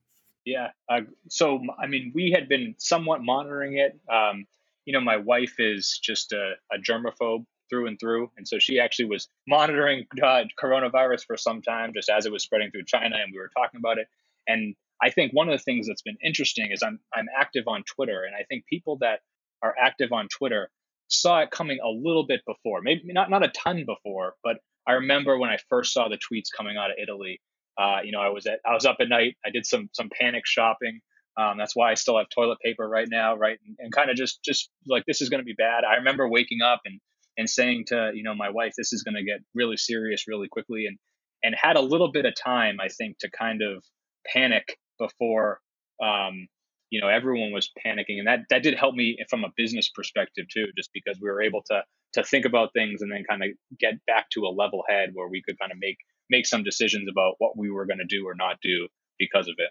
Yeah, 0.45 0.71
uh, 0.89 1.03
so 1.29 1.61
I 1.81 1.87
mean, 1.87 2.13
we 2.15 2.31
had 2.31 2.49
been 2.49 2.75
somewhat 2.79 3.23
monitoring 3.23 3.77
it. 3.77 3.99
Um, 4.11 4.47
you 4.87 4.93
know, 4.95 5.01
my 5.01 5.19
wife 5.19 5.57
is 5.59 6.01
just 6.03 6.33
a, 6.33 6.55
a 6.73 6.79
germaphobe, 6.79 7.45
through 7.69 7.87
and 7.87 7.99
through. 7.99 8.31
And 8.37 8.47
so 8.47 8.59
she 8.59 8.81
actually 8.81 9.07
was 9.07 9.29
monitoring 9.47 10.07
uh, 10.23 10.45
coronavirus 10.61 11.27
for 11.27 11.37
some 11.37 11.63
time, 11.63 11.93
just 11.95 12.09
as 12.09 12.27
it 12.27 12.33
was 12.33 12.43
spreading 12.43 12.71
through 12.71 12.85
China, 12.85 13.17
and 13.17 13.33
we 13.33 13.39
were 13.39 13.51
talking 13.57 13.79
about 13.79 13.99
it. 13.99 14.09
And 14.47 14.75
I 15.03 15.11
think 15.11 15.33
one 15.33 15.49
of 15.49 15.59
the 15.59 15.63
things 15.63 15.87
that's 15.87 16.03
been 16.03 16.19
interesting 16.25 16.71
is 16.73 16.83
I'm 16.83 16.99
I'm 17.15 17.27
active 17.37 17.69
on 17.69 17.85
Twitter, 17.85 18.25
and 18.25 18.35
I 18.35 18.45
think 18.45 18.67
people 18.67 18.97
that 18.99 19.21
are 19.63 19.75
active 19.79 20.13
on 20.13 20.29
Twitter 20.29 20.71
saw 21.09 21.41
it 21.41 21.51
coming 21.51 21.79
a 21.83 21.89
little 21.89 22.27
bit 22.27 22.41
before, 22.47 22.81
maybe 22.83 23.03
not 23.07 23.31
not 23.31 23.45
a 23.45 23.49
ton 23.49 23.85
before, 23.87 24.35
but 24.43 24.59
I 24.87 24.93
remember 24.93 25.39
when 25.39 25.51
I 25.51 25.59
first 25.69 25.93
saw 25.93 26.09
the 26.09 26.17
tweets 26.17 26.47
coming 26.57 26.77
out 26.77 26.91
of 26.91 26.97
Italy. 27.03 27.41
Uh, 27.77 27.99
you 28.03 28.13
know, 28.13 28.21
I 28.21 28.31
was 28.31 28.47
at 28.47 28.61
I 28.67 28.75
was 28.75 28.85
up 28.85 28.97
at 29.01 29.09
night. 29.09 29.37
I 29.45 29.51
did 29.51 29.67
some 29.67 29.89
some 29.93 30.11
panic 30.11 30.45
shopping. 30.47 31.01
Um, 31.39 31.57
that's 31.57 31.77
why 31.77 31.93
I 31.93 31.95
still 31.95 32.19
have 32.19 32.27
toilet 32.35 32.59
paper 32.65 32.89
right 32.89 33.07
now, 33.09 33.37
right? 33.37 33.59
And, 33.65 33.77
and 33.79 33.93
kind 33.93 34.11
of 34.11 34.17
just 34.17 34.43
just 34.43 34.71
like 34.87 35.05
this 35.07 35.21
is 35.21 35.29
going 35.29 35.41
to 35.41 35.45
be 35.45 35.55
bad. 35.57 35.85
I 35.85 35.97
remember 35.97 36.29
waking 36.29 36.63
up 36.63 36.81
and 36.85 37.01
and 37.37 37.49
saying 37.49 37.85
to 37.89 38.11
you 38.15 38.25
know 38.25 38.35
my 38.35 38.51
wife, 38.51 38.73
this 38.77 38.93
is 38.93 39.03
going 39.03 39.15
to 39.15 39.23
get 39.23 39.41
really 39.55 39.77
serious 39.77 40.25
really 40.27 40.49
quickly, 40.49 40.87
and 40.87 40.99
and 41.43 41.55
had 41.55 41.77
a 41.77 41.81
little 41.81 42.11
bit 42.11 42.27
of 42.27 42.35
time, 42.35 42.79
I 42.81 42.89
think, 42.89 43.19
to 43.21 43.31
kind 43.31 43.63
of 43.63 43.85
panic 44.33 44.77
before 44.99 45.61
um, 46.03 46.49
you 46.91 47.01
know 47.01 47.09
everyone 47.09 47.53
was 47.53 47.71
panicking, 47.85 48.19
and 48.19 48.27
that 48.27 48.41
that 48.51 48.63
did 48.63 48.75
help 48.75 48.95
me 48.95 49.19
from 49.29 49.45
a 49.45 49.49
business 49.57 49.89
perspective 49.89 50.47
too, 50.53 50.67
just 50.77 50.91
because 50.93 51.19
we 51.21 51.29
were 51.29 51.43
able 51.43 51.63
to 51.71 51.83
to 52.15 52.25
think 52.25 52.45
about 52.45 52.73
things 52.73 53.03
and 53.03 53.13
then 53.13 53.25
kind 53.29 53.43
of 53.43 53.51
get 53.79 53.95
back 54.07 54.31
to 54.31 54.41
a 54.41 54.49
level 54.49 54.83
head 54.89 55.11
where 55.13 55.29
we 55.29 55.43
could 55.43 55.59
kind 55.59 55.73
of 55.73 55.79
make 55.81 55.99
make 56.31 56.47
some 56.47 56.63
decisions 56.63 57.09
about 57.11 57.35
what 57.39 57.57
we 57.57 57.71
were 57.71 57.87
going 57.87 57.99
to 57.99 58.05
do 58.05 58.27
or 58.27 58.35
not 58.35 58.57
do 58.63 58.89
because 59.19 59.49
of 59.49 59.55
it. 59.59 59.71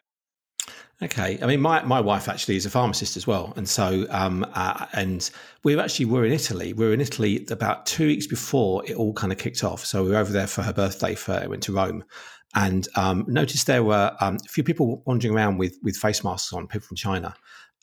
Okay, 0.99 1.37
I 1.43 1.45
mean, 1.45 1.61
my, 1.61 1.83
my 1.83 2.01
wife 2.01 2.27
actually 2.27 2.55
is 2.55 2.65
a 2.65 2.71
pharmacist 2.71 3.17
as 3.17 3.27
well, 3.27 3.53
and 3.55 3.69
so 3.69 4.07
um, 4.09 4.43
uh, 4.55 4.87
and 4.93 5.29
we 5.63 5.79
actually 5.79 6.05
were 6.05 6.25
in 6.25 6.31
Italy. 6.31 6.73
We 6.73 6.87
were 6.87 6.93
in 6.93 7.01
Italy 7.01 7.45
about 7.51 7.85
two 7.85 8.07
weeks 8.07 8.25
before 8.25 8.83
it 8.87 8.95
all 8.95 9.13
kind 9.13 9.31
of 9.31 9.37
kicked 9.37 9.63
off. 9.63 9.85
So 9.85 10.03
we 10.03 10.09
were 10.09 10.17
over 10.17 10.33
there 10.33 10.47
for 10.47 10.63
her 10.63 10.73
birthday. 10.73 11.13
For 11.13 11.47
went 11.47 11.61
to 11.63 11.73
Rome, 11.73 12.03
and 12.57 12.87
um, 12.95 13.23
noticed 13.27 13.67
there 13.67 13.83
were 13.83 14.17
um, 14.19 14.37
a 14.43 14.49
few 14.49 14.63
people 14.63 15.03
wandering 15.05 15.33
around 15.33 15.57
with 15.57 15.77
with 15.83 15.95
face 15.95 16.23
masks 16.23 16.51
on, 16.51 16.67
people 16.67 16.87
from 16.87 16.97
China, 16.97 17.35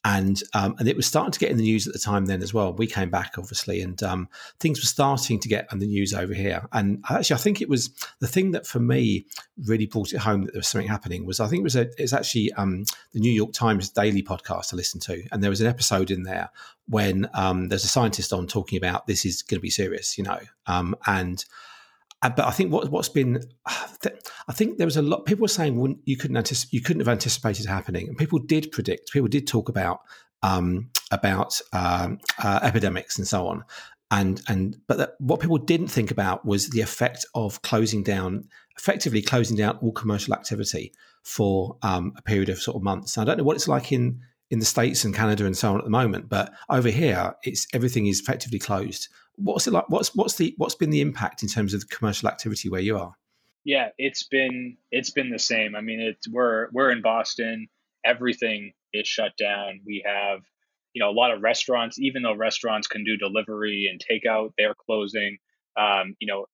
and 0.04 0.43
um, 0.52 0.75
and 0.81 0.88
it 0.88 0.97
was 0.97 1.07
starting 1.07 1.31
to 1.31 1.38
get 1.38 1.52
in 1.52 1.57
the 1.57 1.62
news 1.62 1.87
at 1.87 1.93
the 1.93 1.99
time 2.00 2.26
then 2.26 2.43
as 2.43 2.52
well. 2.52 2.73
We 2.73 2.88
came 2.88 3.09
back 3.09 3.35
obviously, 3.38 3.81
and 3.83 4.02
um, 4.02 4.28
things 4.59 4.81
were 4.81 4.87
starting 4.87 5.38
to 5.38 5.49
get 5.49 5.69
in 5.71 5.78
the 5.78 5.87
news 5.87 6.12
over 6.12 6.35
here. 6.35 6.66
And 6.73 7.04
actually, 7.09 7.35
I 7.35 7.38
think 7.38 7.62
it 7.62 7.69
was 7.69 7.90
the 8.19 8.26
thing 8.26 8.50
that 8.50 8.66
for 8.66 8.81
me 8.81 9.26
really 9.64 9.87
brought 9.87 10.12
it 10.12 10.19
home 10.19 10.43
that 10.43 10.52
there 10.54 10.59
was 10.59 10.66
something 10.66 10.88
happening. 10.88 11.25
Was 11.25 11.38
I 11.38 11.47
think 11.47 11.61
it 11.61 11.64
was 11.64 11.76
a, 11.76 11.88
it's 11.97 12.12
actually 12.12 12.52
um, 12.54 12.83
the 13.12 13.21
New 13.21 13.33
York 13.33 13.52
Times 13.52 13.90
daily 13.90 14.25
podcast 14.25 14.75
I 14.75 14.76
listened 14.76 15.02
to, 15.02 15.23
and 15.31 15.40
there 15.40 15.50
was 15.50 15.61
an 15.61 15.69
episode 15.69 16.11
in 16.11 16.25
there 16.25 16.50
when 16.88 17.31
um, 17.33 17.69
there's 17.69 17.85
a 17.85 17.88
scientist 17.88 18.33
on 18.33 18.49
talking 18.49 18.76
about 18.76 19.07
this 19.07 19.25
is 19.25 19.43
going 19.43 19.59
to 19.59 19.62
be 19.62 19.71
serious, 19.71 20.19
you 20.19 20.25
know, 20.25 20.40
and 21.07 21.45
but 22.31 22.47
I 22.47 22.50
think 22.50 22.73
what, 22.73 22.90
what's 22.90 23.09
been, 23.09 23.43
I 23.66 24.52
think 24.52 24.78
there 24.78 24.87
was 24.87 24.97
a 24.97 25.02
lot. 25.02 25.26
People 25.26 25.43
were 25.43 25.49
saying 25.49 26.00
you 26.04 26.16
couldn't 26.16 26.73
you 26.73 26.81
couldn't 26.81 27.00
have 27.00 27.09
anticipated 27.09 27.66
happening, 27.66 28.09
and 28.09 28.16
people 28.16 28.38
did 28.38 28.73
predict. 28.73 29.12
People 29.12 29.28
did 29.28 29.47
talk 29.47 29.69
about 29.69 30.00
um, 30.43 30.90
about 31.11 31.61
um, 31.73 32.19
uh, 32.43 32.61
epidemics 32.62 33.19
and 33.19 33.26
so 33.26 33.47
on, 33.47 33.64
and 34.11 34.43
and 34.49 34.76
but 34.87 34.99
that, 34.99 35.11
what 35.19 35.40
people 35.40 35.59
didn't 35.59 35.88
think 35.88 36.11
about 36.11 36.45
was 36.45 36.71
the 36.71 36.81
effect 36.81 37.25
of 37.35 37.62
closing 37.62 38.02
down, 38.02 38.49
effectively 38.76 39.23
closing 39.23 39.57
down 39.57 39.78
all 39.78 39.93
commercial 39.93 40.35
activity 40.35 40.93
for 41.23 41.76
um, 41.83 42.12
a 42.16 42.23
period 42.23 42.49
of 42.49 42.59
sort 42.59 42.76
of 42.76 42.83
months. 42.83 43.16
I 43.19 43.25
don't 43.25 43.38
know 43.38 43.45
what 43.45 43.57
it's 43.57 43.69
like 43.69 43.93
in 43.93 44.21
in 44.50 44.59
the 44.59 44.66
states 44.66 45.04
and 45.04 45.14
Canada 45.14 45.47
and 45.47 45.57
so 45.57 45.73
on 45.73 45.78
at 45.78 45.85
the 45.85 45.90
moment, 45.90 46.28
but 46.28 46.52
over 46.69 46.90
here, 46.90 47.35
it's 47.43 47.66
everything 47.73 48.07
is 48.07 48.21
effectively 48.21 48.59
closed 48.59 49.09
What's 49.37 49.67
it 49.67 49.73
like? 49.73 49.88
What's 49.88 50.14
what's 50.14 50.37
the 50.37 50.55
what's 50.59 50.75
been 50.75 50.91
the 50.91 51.00
impact 51.00 51.43
in 51.43 51.49
terms 51.49 51.75
of 51.75 51.81
the 51.81 51.87
commercial 51.87 52.29
activity 52.29 52.69
where 52.69 52.81
you 52.81 52.99
are? 52.99 53.14
Yeah, 53.64 53.88
it's 53.99 54.25
been 54.25 54.76
it's 54.91 55.11
been 55.11 55.31
the 55.31 55.38
same. 55.38 55.75
I 55.75 55.81
mean, 55.81 56.00
it's 56.00 56.29
we're 56.29 56.69
we're 56.73 56.91
in 56.91 57.03
Boston. 57.03 57.69
Everything 58.05 58.73
is 58.93 59.09
shut 59.09 59.33
down. 59.38 59.81
We 59.87 60.05
have 60.07 60.41
you 60.93 61.00
know 61.00 61.11
a 61.11 61.12
lot 61.12 61.33
of 61.33 61.43
restaurants, 61.43 61.99
even 61.99 62.23
though 62.23 62.35
restaurants 62.35 62.87
can 62.87 63.05
do 63.05 63.17
delivery 63.17 63.91
and 63.91 64.00
takeout, 64.00 64.50
they're 64.59 64.75
closing. 64.87 65.38
Um, 65.76 66.14
you 66.21 66.29
know, 66.29 66.47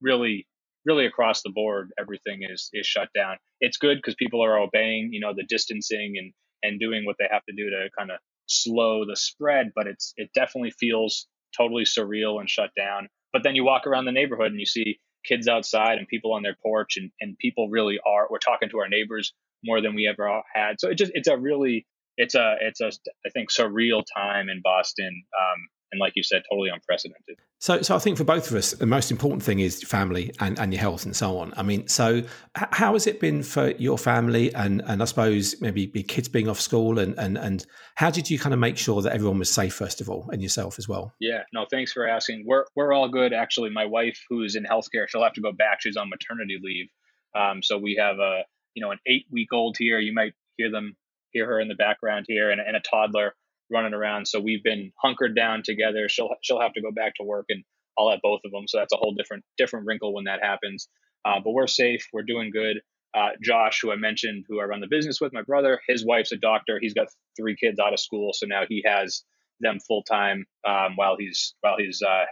really 0.00 0.46
really 0.84 1.06
across 1.06 1.42
the 1.42 1.50
board, 1.50 1.92
everything 1.98 2.40
is 2.42 2.70
is 2.72 2.86
shut 2.86 3.08
down. 3.14 3.36
It's 3.60 3.76
good 3.76 3.98
because 3.98 4.14
people 4.16 4.44
are 4.44 4.58
obeying, 4.58 5.10
you 5.12 5.20
know, 5.20 5.32
the 5.34 5.44
distancing 5.48 6.14
and 6.18 6.32
and 6.62 6.80
doing 6.80 7.04
what 7.04 7.16
they 7.18 7.26
have 7.30 7.44
to 7.44 7.54
do 7.54 7.70
to 7.70 7.88
kind 7.96 8.10
of 8.10 8.18
slow 8.46 9.04
the 9.04 9.16
spread. 9.16 9.72
But 9.74 9.86
it's 9.86 10.12
it 10.16 10.30
definitely 10.34 10.72
feels 10.72 11.26
totally 11.56 11.84
surreal 11.84 12.40
and 12.40 12.48
shut 12.48 12.70
down. 12.76 13.08
But 13.32 13.42
then 13.42 13.54
you 13.54 13.64
walk 13.64 13.86
around 13.86 14.04
the 14.04 14.12
neighborhood 14.12 14.50
and 14.50 14.60
you 14.60 14.66
see 14.66 14.98
kids 15.24 15.48
outside 15.48 15.98
and 15.98 16.08
people 16.08 16.32
on 16.32 16.42
their 16.42 16.56
porch 16.62 16.96
and, 16.96 17.10
and 17.20 17.38
people 17.38 17.68
really 17.68 17.98
are 18.06 18.26
we're 18.30 18.38
talking 18.38 18.68
to 18.70 18.78
our 18.78 18.88
neighbors 18.88 19.32
more 19.64 19.80
than 19.80 19.94
we 19.94 20.06
ever 20.06 20.42
had. 20.54 20.80
So 20.80 20.88
it 20.88 20.98
just 20.98 21.12
it's 21.14 21.28
a 21.28 21.36
really 21.36 21.86
it's 22.16 22.34
a 22.34 22.56
it's 22.60 22.80
a 22.80 22.90
I 23.26 23.30
think 23.30 23.50
surreal 23.50 24.02
time 24.16 24.48
in 24.48 24.60
Boston. 24.62 25.24
Um, 25.40 25.68
and 25.92 26.00
like 26.00 26.14
you 26.16 26.22
said, 26.22 26.42
totally 26.50 26.70
unprecedented. 26.70 27.38
So, 27.58 27.82
so 27.82 27.94
I 27.94 27.98
think 27.98 28.16
for 28.16 28.24
both 28.24 28.50
of 28.50 28.56
us, 28.56 28.72
the 28.72 28.86
most 28.86 29.10
important 29.10 29.42
thing 29.42 29.60
is 29.60 29.82
family 29.84 30.32
and, 30.40 30.58
and 30.58 30.72
your 30.72 30.80
health 30.80 31.04
and 31.04 31.14
so 31.14 31.38
on. 31.38 31.52
I 31.56 31.62
mean, 31.62 31.86
so 31.86 32.22
how 32.54 32.94
has 32.94 33.06
it 33.06 33.20
been 33.20 33.42
for 33.42 33.70
your 33.72 33.98
family 33.98 34.52
and, 34.54 34.82
and 34.86 35.02
I 35.02 35.04
suppose 35.04 35.60
maybe 35.60 35.86
kids 35.86 36.28
being 36.28 36.48
off 36.48 36.58
school 36.60 36.98
and, 36.98 37.16
and, 37.18 37.38
and 37.38 37.64
how 37.94 38.10
did 38.10 38.30
you 38.30 38.38
kind 38.38 38.54
of 38.54 38.58
make 38.58 38.78
sure 38.78 39.02
that 39.02 39.12
everyone 39.12 39.38
was 39.38 39.50
safe, 39.50 39.74
first 39.74 40.00
of 40.00 40.08
all, 40.08 40.28
and 40.32 40.42
yourself 40.42 40.78
as 40.78 40.88
well? 40.88 41.14
Yeah, 41.20 41.42
no, 41.52 41.66
thanks 41.70 41.92
for 41.92 42.08
asking. 42.08 42.44
We're, 42.46 42.64
we're 42.74 42.92
all 42.92 43.08
good. 43.08 43.32
Actually, 43.32 43.70
my 43.70 43.84
wife, 43.84 44.18
who's 44.28 44.56
in 44.56 44.64
healthcare, 44.64 45.06
she'll 45.08 45.22
have 45.22 45.34
to 45.34 45.42
go 45.42 45.52
back. 45.52 45.82
She's 45.82 45.96
on 45.96 46.08
maternity 46.08 46.58
leave. 46.60 46.88
Um, 47.34 47.62
so 47.62 47.78
we 47.78 47.96
have 48.00 48.18
a, 48.18 48.42
you 48.74 48.82
know, 48.82 48.90
an 48.90 48.98
eight 49.06 49.26
week 49.30 49.52
old 49.52 49.76
here. 49.78 49.98
You 49.98 50.14
might 50.14 50.32
hear 50.56 50.70
them, 50.70 50.96
hear 51.30 51.46
her 51.46 51.60
in 51.60 51.68
the 51.68 51.74
background 51.74 52.26
here 52.28 52.50
and, 52.50 52.60
and 52.60 52.76
a 52.76 52.80
toddler 52.80 53.34
running 53.72 53.94
around. 53.94 54.26
So 54.28 54.40
we've 54.40 54.62
been 54.62 54.92
hunkered 55.02 55.34
down 55.34 55.62
together. 55.64 56.08
She'll 56.08 56.30
she'll 56.42 56.60
have 56.60 56.74
to 56.74 56.82
go 56.82 56.90
back 56.92 57.14
to 57.16 57.24
work, 57.24 57.46
and 57.48 57.64
I'll 57.98 58.10
have 58.10 58.20
both 58.22 58.40
of 58.44 58.52
them. 58.52 58.68
So 58.68 58.78
that's 58.78 58.92
a 58.92 58.96
whole 58.96 59.14
different 59.14 59.44
different 59.58 59.86
wrinkle 59.86 60.14
when 60.14 60.24
that 60.24 60.40
happens. 60.42 60.88
Uh, 61.24 61.40
but 61.44 61.52
we're 61.52 61.66
safe. 61.66 62.06
We're 62.12 62.22
doing 62.22 62.50
good. 62.52 62.80
Uh, 63.14 63.30
Josh, 63.42 63.80
who 63.82 63.92
I 63.92 63.96
mentioned, 63.96 64.46
who 64.48 64.60
I 64.60 64.64
run 64.64 64.80
the 64.80 64.86
business 64.88 65.20
with, 65.20 65.34
my 65.34 65.42
brother, 65.42 65.80
his 65.86 66.04
wife's 66.04 66.32
a 66.32 66.36
doctor. 66.36 66.78
He's 66.80 66.94
got 66.94 67.08
three 67.36 67.56
kids 67.56 67.78
out 67.78 67.92
of 67.92 68.00
school, 68.00 68.32
so 68.32 68.46
now 68.46 68.62
he 68.66 68.82
has 68.86 69.22
them 69.60 69.78
full 69.86 70.02
time 70.02 70.46
um, 70.66 70.96
while 70.96 71.16
he's 71.18 71.54
while 71.60 71.76
he's 71.78 72.02
uh, 72.02 72.24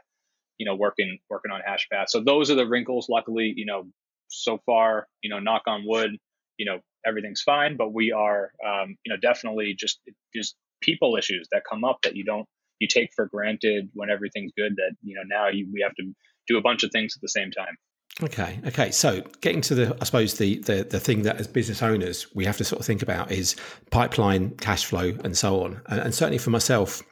you 0.58 0.66
know 0.66 0.74
working 0.76 1.18
working 1.28 1.52
on 1.52 1.60
HashPath. 1.60 2.06
So 2.08 2.20
those 2.20 2.50
are 2.50 2.54
the 2.54 2.66
wrinkles. 2.66 3.08
Luckily, 3.08 3.52
you 3.56 3.66
know, 3.66 3.88
so 4.28 4.58
far, 4.66 5.06
you 5.22 5.30
know, 5.30 5.38
knock 5.38 5.62
on 5.66 5.82
wood, 5.86 6.16
you 6.56 6.66
know, 6.66 6.80
everything's 7.06 7.42
fine. 7.42 7.76
But 7.76 7.92
we 7.92 8.12
are, 8.12 8.52
um, 8.66 8.96
you 9.04 9.12
know, 9.12 9.18
definitely 9.20 9.74
just 9.78 10.00
just 10.34 10.56
people 10.80 11.16
issues 11.16 11.48
that 11.52 11.62
come 11.68 11.84
up 11.84 11.98
that 12.02 12.16
you 12.16 12.24
don't 12.24 12.46
you 12.78 12.88
take 12.88 13.10
for 13.14 13.26
granted 13.26 13.90
when 13.94 14.10
everything's 14.10 14.52
good 14.56 14.74
that 14.76 14.92
you 15.02 15.14
know 15.14 15.22
now 15.26 15.48
you, 15.48 15.68
we 15.72 15.80
have 15.82 15.94
to 15.94 16.12
do 16.48 16.58
a 16.58 16.62
bunch 16.62 16.82
of 16.82 16.90
things 16.90 17.14
at 17.16 17.20
the 17.20 17.28
same 17.28 17.50
time 17.50 17.76
Okay. 18.22 18.60
Okay. 18.66 18.90
So 18.90 19.22
getting 19.40 19.60
to 19.62 19.74
the, 19.74 19.96
I 20.00 20.04
suppose 20.04 20.34
the, 20.34 20.58
the 20.60 20.86
the 20.88 21.00
thing 21.00 21.22
that 21.22 21.36
as 21.36 21.46
business 21.46 21.82
owners 21.82 22.26
we 22.34 22.44
have 22.44 22.56
to 22.58 22.64
sort 22.64 22.80
of 22.80 22.86
think 22.86 23.02
about 23.02 23.30
is 23.30 23.56
pipeline, 23.90 24.50
cash 24.56 24.84
flow, 24.84 25.16
and 25.24 25.36
so 25.36 25.62
on. 25.62 25.80
And, 25.86 26.00
and 26.00 26.14
certainly 26.14 26.38
for 26.38 26.50
myself, 26.50 27.02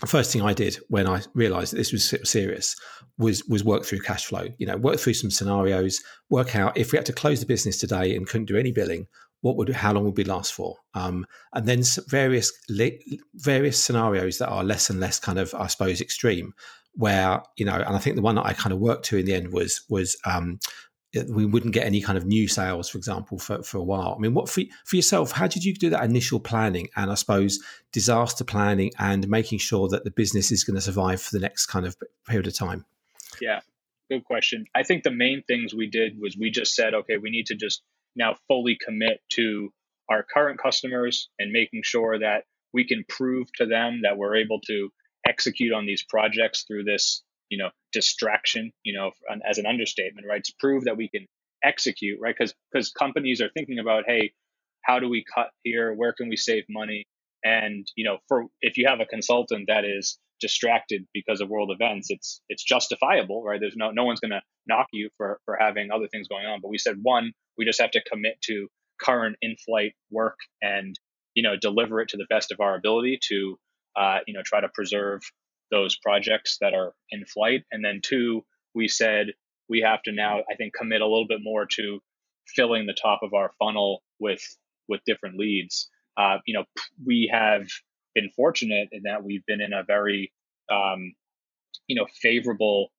the 0.00 0.06
first 0.06 0.32
thing 0.32 0.42
I 0.42 0.52
did 0.52 0.78
when 0.88 1.06
I 1.06 1.22
realised 1.34 1.72
that 1.72 1.76
this 1.76 1.92
was 1.92 2.14
serious 2.24 2.74
was 3.18 3.44
was 3.44 3.62
work 3.62 3.84
through 3.84 4.00
cash 4.00 4.26
flow. 4.26 4.46
You 4.58 4.66
know, 4.66 4.76
work 4.76 4.98
through 4.98 5.14
some 5.14 5.30
scenarios, 5.30 6.02
work 6.30 6.56
out 6.56 6.76
if 6.76 6.92
we 6.92 6.96
had 6.96 7.06
to 7.06 7.12
close 7.12 7.40
the 7.40 7.46
business 7.46 7.78
today 7.78 8.16
and 8.16 8.26
couldn't 8.26 8.46
do 8.46 8.56
any 8.56 8.72
billing, 8.72 9.06
what 9.42 9.56
would 9.56 9.68
how 9.70 9.92
long 9.92 10.04
would 10.04 10.16
we 10.16 10.24
last 10.24 10.52
for? 10.52 10.76
Um, 10.94 11.26
and 11.54 11.66
then 11.66 11.82
various 12.08 12.52
various 13.34 13.82
scenarios 13.82 14.38
that 14.38 14.48
are 14.48 14.64
less 14.64 14.90
and 14.90 15.00
less 15.00 15.18
kind 15.18 15.38
of 15.38 15.54
i 15.54 15.66
suppose 15.66 16.00
extreme 16.00 16.54
where 16.94 17.42
you 17.56 17.64
know 17.64 17.74
and 17.74 17.96
i 17.96 17.98
think 17.98 18.16
the 18.16 18.22
one 18.22 18.34
that 18.34 18.46
i 18.46 18.52
kind 18.52 18.72
of 18.72 18.78
worked 18.78 19.04
to 19.06 19.16
in 19.16 19.26
the 19.26 19.34
end 19.34 19.52
was 19.52 19.82
was 19.88 20.16
um, 20.24 20.58
we 21.28 21.44
wouldn't 21.44 21.74
get 21.74 21.86
any 21.86 22.00
kind 22.00 22.16
of 22.16 22.24
new 22.24 22.46
sales 22.46 22.88
for 22.88 22.98
example 22.98 23.36
for, 23.38 23.62
for 23.64 23.78
a 23.78 23.82
while. 23.82 24.14
I 24.16 24.20
mean 24.20 24.34
what 24.34 24.48
for, 24.48 24.62
for 24.84 24.96
yourself 24.96 25.32
how 25.32 25.46
did 25.46 25.64
you 25.64 25.74
do 25.74 25.90
that 25.90 26.04
initial 26.04 26.40
planning 26.40 26.88
and 26.96 27.10
i 27.10 27.14
suppose 27.14 27.58
disaster 27.92 28.44
planning 28.44 28.92
and 28.98 29.28
making 29.28 29.58
sure 29.58 29.88
that 29.88 30.04
the 30.04 30.10
business 30.10 30.52
is 30.52 30.64
going 30.64 30.76
to 30.76 30.80
survive 30.80 31.20
for 31.20 31.36
the 31.36 31.40
next 31.40 31.66
kind 31.66 31.86
of 31.86 31.96
period 32.26 32.46
of 32.46 32.54
time? 32.54 32.84
Yeah 33.40 33.60
good 34.10 34.24
question. 34.24 34.64
I 34.74 34.82
think 34.82 35.04
the 35.04 35.12
main 35.12 35.44
things 35.46 35.72
we 35.72 35.88
did 35.88 36.20
was 36.20 36.36
we 36.36 36.50
just 36.50 36.74
said 36.74 36.94
okay 36.94 37.16
we 37.16 37.30
need 37.30 37.46
to 37.46 37.54
just 37.54 37.82
now 38.16 38.36
fully 38.48 38.76
commit 38.84 39.20
to 39.32 39.70
our 40.10 40.24
current 40.32 40.60
customers 40.60 41.28
and 41.38 41.52
making 41.52 41.82
sure 41.84 42.18
that 42.18 42.44
we 42.72 42.86
can 42.86 43.04
prove 43.08 43.46
to 43.56 43.66
them 43.66 44.00
that 44.02 44.16
we're 44.16 44.36
able 44.36 44.60
to 44.60 44.90
execute 45.26 45.72
on 45.72 45.86
these 45.86 46.04
projects 46.08 46.64
through 46.66 46.84
this 46.84 47.22
you 47.50 47.58
know 47.58 47.70
distraction 47.92 48.72
you 48.84 48.96
know 48.98 49.10
as 49.48 49.58
an 49.58 49.66
understatement 49.66 50.26
right? 50.28 50.44
To 50.44 50.52
prove 50.58 50.84
that 50.84 50.96
we 50.96 51.08
can 51.08 51.26
execute 51.62 52.18
right? 52.20 52.34
Because 52.36 52.54
because 52.72 52.90
companies 52.90 53.40
are 53.40 53.50
thinking 53.50 53.78
about 53.78 54.04
hey 54.06 54.32
how 54.82 54.98
do 54.98 55.08
we 55.10 55.24
cut 55.34 55.50
here? 55.62 55.92
Where 55.92 56.14
can 56.14 56.28
we 56.28 56.36
save 56.36 56.64
money? 56.68 57.06
And 57.44 57.86
you 57.96 58.04
know 58.04 58.18
for 58.28 58.46
if 58.60 58.76
you 58.76 58.86
have 58.88 59.00
a 59.00 59.06
consultant 59.06 59.66
that 59.68 59.84
is 59.84 60.18
distracted 60.40 61.06
because 61.12 61.40
of 61.40 61.48
world 61.48 61.70
events, 61.72 62.08
it's 62.10 62.40
it's 62.48 62.64
justifiable, 62.64 63.42
right? 63.42 63.60
There's 63.60 63.76
no 63.76 63.90
no 63.90 64.04
one's 64.04 64.20
going 64.20 64.32
to 64.32 64.42
knock 64.66 64.86
you 64.92 65.10
for 65.16 65.40
for 65.44 65.56
having 65.58 65.90
other 65.90 66.08
things 66.08 66.28
going 66.28 66.46
on. 66.46 66.60
But 66.62 66.70
we 66.70 66.78
said 66.78 66.96
one, 67.02 67.32
we 67.58 67.64
just 67.64 67.80
have 67.80 67.92
to 67.92 68.02
commit 68.02 68.40
to 68.44 68.68
current 69.00 69.36
in-flight 69.40 69.92
work 70.10 70.36
and 70.60 70.98
you 71.34 71.42
know 71.42 71.56
deliver 71.60 72.00
it 72.00 72.10
to 72.10 72.16
the 72.16 72.26
best 72.28 72.52
of 72.52 72.60
our 72.60 72.76
ability 72.76 73.18
to 73.28 73.58
uh, 73.96 74.18
you 74.26 74.34
know 74.34 74.42
try 74.44 74.60
to 74.60 74.68
preserve 74.68 75.22
those 75.70 75.96
projects 75.96 76.58
that 76.60 76.74
are 76.74 76.92
in 77.10 77.24
flight. 77.24 77.62
And 77.70 77.84
then 77.84 78.00
two, 78.02 78.44
we 78.74 78.88
said 78.88 79.28
we 79.68 79.80
have 79.80 80.02
to 80.04 80.12
now 80.12 80.40
I 80.50 80.56
think 80.56 80.74
commit 80.74 81.00
a 81.00 81.06
little 81.06 81.28
bit 81.28 81.40
more 81.42 81.66
to 81.76 82.00
filling 82.46 82.86
the 82.86 82.96
top 83.00 83.20
of 83.22 83.34
our 83.34 83.52
funnel 83.58 84.02
with 84.18 84.42
with 84.88 85.00
different 85.06 85.38
leads. 85.38 85.88
Uh, 86.16 86.38
you 86.46 86.54
know, 86.54 86.64
we 87.06 87.30
have 87.32 87.66
been 88.14 88.30
fortunate 88.30 88.88
in 88.92 89.02
that 89.04 89.24
we've 89.24 89.44
been 89.46 89.60
in 89.60 89.72
a 89.72 89.84
very 89.84 90.32
um, 90.70 91.12
you 91.86 91.96
know 91.96 92.06
favorable 92.20 92.90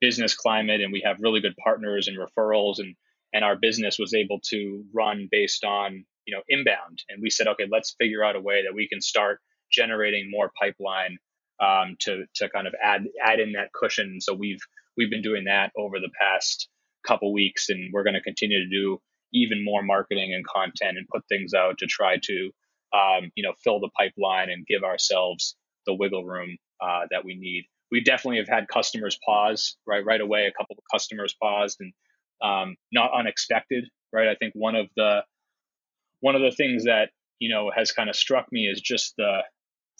business 0.00 0.34
climate 0.34 0.80
and 0.80 0.92
we 0.92 1.02
have 1.04 1.16
really 1.20 1.40
good 1.40 1.56
partners 1.62 2.08
and 2.08 2.18
referrals 2.18 2.78
and 2.78 2.94
and 3.32 3.44
our 3.44 3.56
business 3.56 3.98
was 3.98 4.14
able 4.14 4.40
to 4.40 4.84
run 4.92 5.28
based 5.30 5.64
on 5.64 6.04
you 6.26 6.34
know 6.34 6.42
inbound. 6.48 7.02
And 7.08 7.22
we 7.22 7.30
said 7.30 7.46
okay 7.48 7.66
let's 7.70 7.94
figure 7.98 8.24
out 8.24 8.36
a 8.36 8.40
way 8.40 8.62
that 8.64 8.74
we 8.74 8.88
can 8.88 9.00
start 9.00 9.40
generating 9.70 10.30
more 10.30 10.52
pipeline 10.60 11.18
um, 11.60 11.96
to 12.00 12.24
to 12.36 12.48
kind 12.48 12.66
of 12.66 12.74
add 12.82 13.04
add 13.22 13.40
in 13.40 13.52
that 13.52 13.72
cushion. 13.72 14.20
So 14.20 14.34
we've 14.34 14.60
we've 14.96 15.10
been 15.10 15.22
doing 15.22 15.44
that 15.44 15.72
over 15.76 15.98
the 15.98 16.10
past 16.20 16.68
couple 17.06 17.32
weeks 17.32 17.68
and 17.68 17.90
we're 17.92 18.02
going 18.02 18.14
to 18.14 18.20
continue 18.20 18.58
to 18.58 18.68
do 18.68 19.00
even 19.32 19.64
more 19.64 19.82
marketing 19.82 20.34
and 20.34 20.44
content 20.46 20.98
and 20.98 21.06
put 21.08 21.22
things 21.28 21.54
out 21.54 21.78
to 21.78 21.86
try 21.86 22.16
to 22.22 22.50
um, 22.96 23.30
you 23.34 23.42
know 23.42 23.52
fill 23.62 23.80
the 23.80 23.90
pipeline 23.98 24.50
and 24.50 24.66
give 24.66 24.82
ourselves 24.82 25.56
the 25.86 25.94
wiggle 25.94 26.24
room 26.24 26.56
uh, 26.80 27.02
that 27.10 27.24
we 27.24 27.36
need. 27.36 27.64
We 27.90 28.02
definitely 28.02 28.38
have 28.38 28.48
had 28.48 28.68
customers 28.68 29.18
pause 29.24 29.76
right 29.86 30.04
right 30.04 30.20
away 30.20 30.46
a 30.46 30.52
couple 30.52 30.76
of 30.78 30.84
customers 30.92 31.34
paused 31.40 31.78
and 31.80 31.92
um, 32.42 32.76
not 32.92 33.10
unexpected 33.16 33.84
right? 34.12 34.28
I 34.28 34.34
think 34.34 34.54
one 34.54 34.74
of 34.74 34.86
the 34.96 35.20
one 36.20 36.34
of 36.34 36.42
the 36.42 36.50
things 36.50 36.84
that 36.84 37.10
you 37.38 37.50
know 37.52 37.70
has 37.74 37.92
kind 37.92 38.08
of 38.08 38.16
struck 38.16 38.46
me 38.50 38.66
is 38.66 38.80
just 38.80 39.14
the 39.18 39.40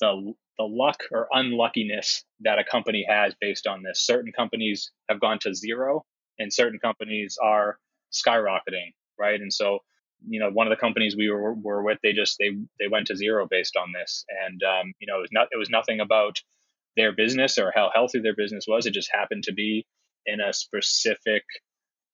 the 0.01 0.33
the 0.59 0.65
luck 0.65 1.03
or 1.13 1.29
unluckiness 1.33 2.25
that 2.41 2.59
a 2.59 2.65
company 2.65 3.05
has 3.09 3.35
based 3.41 3.67
on 3.67 3.83
this. 3.83 4.07
Certain 4.07 4.33
companies 4.33 4.91
have 5.09 5.21
gone 5.21 5.39
to 5.41 5.55
zero 5.55 6.05
and 6.39 6.53
certain 6.53 6.79
companies 6.79 7.39
are 7.43 7.79
skyrocketing 8.13 8.93
right? 9.19 9.41
And 9.41 9.53
so 9.53 9.81
you 10.27 10.41
know 10.41 10.51
one 10.51 10.67
of 10.67 10.71
the 10.71 10.81
companies 10.81 11.17
we 11.17 11.31
were, 11.31 11.55
were 11.55 11.83
with 11.83 11.99
they 12.03 12.13
just 12.13 12.37
they 12.39 12.51
they 12.79 12.89
went 12.89 13.07
to 13.07 13.17
zero 13.17 13.47
based 13.49 13.77
on 13.77 13.93
this 13.93 14.25
and 14.47 14.63
um, 14.63 14.93
you 14.99 15.07
know 15.07 15.19
it 15.19 15.23
was 15.23 15.33
not 15.33 15.49
it 15.53 15.57
was 15.57 15.71
nothing 15.71 16.01
about 16.01 16.39
their 16.97 17.13
business 17.13 17.59
or 17.59 17.73
how 17.75 17.91
healthy 17.95 18.21
their 18.21 18.35
business 18.35 18.65
was. 18.67 18.87
It 18.87 18.95
just 18.95 19.11
happened 19.13 19.45
to 19.45 19.53
be 19.53 19.87
in 20.25 20.41
a 20.41 20.53
specific, 20.53 21.45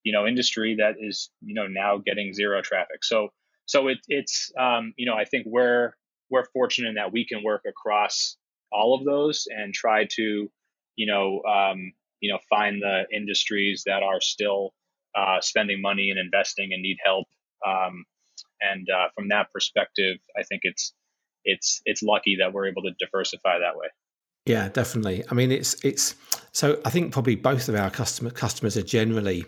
you 0.02 0.12
know, 0.12 0.26
industry 0.26 0.76
that 0.78 0.96
is, 1.00 1.30
you 1.40 1.54
know, 1.54 1.66
now 1.66 1.98
getting 2.04 2.34
zero 2.34 2.60
traffic. 2.62 3.04
So, 3.04 3.28
so 3.66 3.88
it, 3.88 3.98
it's, 4.08 4.50
um, 4.58 4.92
you 4.96 5.06
know, 5.06 5.14
I 5.14 5.24
think 5.24 5.46
we're 5.46 5.92
we're 6.30 6.44
fortunate 6.52 6.88
in 6.88 6.94
that 6.94 7.12
we 7.12 7.26
can 7.26 7.42
work 7.44 7.62
across 7.68 8.36
all 8.72 8.94
of 8.94 9.04
those 9.04 9.46
and 9.50 9.72
try 9.72 10.06
to, 10.12 10.50
you 10.96 11.06
know, 11.06 11.42
um, 11.42 11.92
you 12.20 12.32
know, 12.32 12.38
find 12.48 12.80
the 12.80 13.04
industries 13.14 13.84
that 13.86 14.02
are 14.02 14.20
still 14.20 14.72
uh, 15.14 15.40
spending 15.42 15.82
money 15.82 16.10
and 16.10 16.18
investing 16.18 16.70
and 16.72 16.82
need 16.82 16.96
help. 17.04 17.26
Um, 17.66 18.04
and 18.60 18.88
uh, 18.88 19.08
from 19.14 19.28
that 19.28 19.52
perspective, 19.52 20.18
I 20.38 20.42
think 20.42 20.62
it's 20.64 20.92
it's 21.44 21.80
it's 21.84 22.02
lucky 22.02 22.36
that 22.40 22.52
we're 22.52 22.68
able 22.68 22.82
to 22.82 22.92
diversify 22.98 23.58
that 23.58 23.76
way. 23.76 23.88
Yeah, 24.46 24.68
definitely. 24.68 25.24
I 25.30 25.34
mean, 25.34 25.50
it's 25.50 25.84
it's 25.84 26.14
so 26.52 26.80
I 26.84 26.90
think 26.90 27.12
probably 27.12 27.36
both 27.36 27.68
of 27.68 27.74
our 27.74 27.90
customer 27.90 28.30
customers 28.30 28.76
are 28.76 28.82
generally 28.82 29.44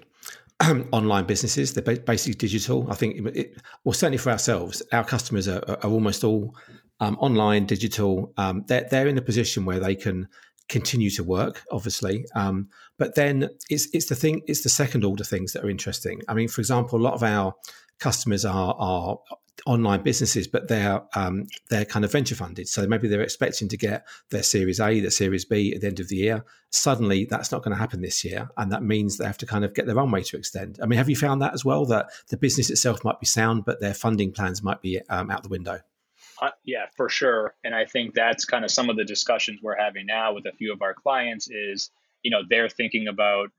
online 0.93 1.25
businesses. 1.25 1.75
They're 1.75 1.97
basically 1.97 2.35
digital. 2.35 2.91
I 2.91 2.95
think, 2.95 3.27
it, 3.37 3.61
well, 3.85 3.93
certainly 3.93 4.19
for 4.19 4.31
ourselves, 4.31 4.83
our 4.93 5.05
customers 5.05 5.49
are, 5.49 5.63
are 5.69 5.91
almost 5.91 6.23
all 6.23 6.55
um, 7.01 7.17
online, 7.21 7.67
digital. 7.67 8.33
Um, 8.37 8.65
they're 8.69 8.87
they're 8.91 9.09
in 9.09 9.19
a 9.19 9.23
position 9.23 9.65
where 9.65 9.81
they 9.81 9.95
can 9.95 10.29
continue 10.69 11.11
to 11.11 11.25
work, 11.25 11.63
obviously. 11.71 12.25
Um, 12.35 12.69
but 12.99 13.15
then 13.17 13.49
it's 13.69 13.89
it's 13.93 14.07
the 14.07 14.15
thing, 14.15 14.43
it's 14.47 14.63
the 14.63 14.69
second 14.69 15.05
order 15.05 15.25
things 15.25 15.53
that 15.53 15.65
are 15.65 15.71
interesting. 15.71 16.23
I 16.29 16.35
mean, 16.35 16.49
for 16.49 16.61
example, 16.61 16.99
a 16.99 17.03
lot 17.03 17.15
of 17.15 17.23
our 17.23 17.55
customers 17.99 18.45
are 18.45 18.75
are 18.79 19.19
online 19.67 20.03
businesses, 20.03 20.47
but 20.47 20.69
they're 20.69 21.03
um, 21.15 21.47
they're 21.71 21.85
kind 21.85 22.05
of 22.05 22.13
venture 22.13 22.35
funded. 22.35 22.69
So 22.69 22.87
maybe 22.87 23.09
they're 23.09 23.23
expecting 23.23 23.69
to 23.69 23.77
get 23.77 24.07
their 24.31 24.43
Series 24.43 24.81
A, 24.81 25.01
their 25.01 25.11
Series 25.11 25.45
B 25.45 25.75
at 25.75 25.81
the 25.81 25.87
end 25.87 26.01
of 26.01 26.09
the 26.09 26.17
year. 26.17 26.45
Suddenly, 26.71 27.25
that's 27.25 27.53
not 27.53 27.63
going 27.63 27.75
to 27.75 27.79
happen 27.79 28.03
this 28.03 28.25
year, 28.25 28.51
and 28.57 28.73
that 28.73 28.83
means 28.83 29.17
they 29.17 29.27
have 29.27 29.39
to 29.39 29.47
kind 29.47 29.65
of 29.65 29.75
get 29.75 29.87
their 29.87 29.95
runway 29.95 30.23
to 30.25 30.37
extend. 30.37 30.79
I 30.83 30.87
mean, 30.87 30.99
have 30.99 31.09
you 31.09 31.17
found 31.17 31.41
that 31.43 31.55
as 31.55 31.65
well? 31.65 31.87
That 31.87 32.07
the 32.29 32.37
business 32.37 32.71
itself 32.71 33.05
might 33.05 33.21
be 33.21 33.27
sound, 33.27 33.65
but 33.65 33.81
their 33.81 33.95
funding 33.95 34.33
plans 34.33 34.63
might 34.63 34.83
be 34.83 35.01
um, 35.09 35.31
out 35.31 35.43
the 35.43 35.49
window. 35.49 35.81
Uh, 36.43 36.51
yeah, 36.65 36.87
for 36.97 37.09
sure. 37.09 37.55
And 37.63 37.75
I 37.75 37.85
think 37.85 38.15
that's 38.15 38.45
kind 38.45 38.65
of 38.65 38.71
some 38.71 38.91
of 38.91 38.97
the 38.97 39.05
discussions 39.05 39.61
we're 39.63 39.79
having 39.79 40.07
now 40.07 40.35
with 40.35 40.47
a 40.47 40.53
few 40.53 40.73
of 40.73 40.83
our 40.83 40.95
clients. 40.95 41.49
Is 41.49 41.91
you 42.23 42.31
know 42.31 42.43
they're 42.49 42.69
thinking 42.69 43.09
about 43.09 43.51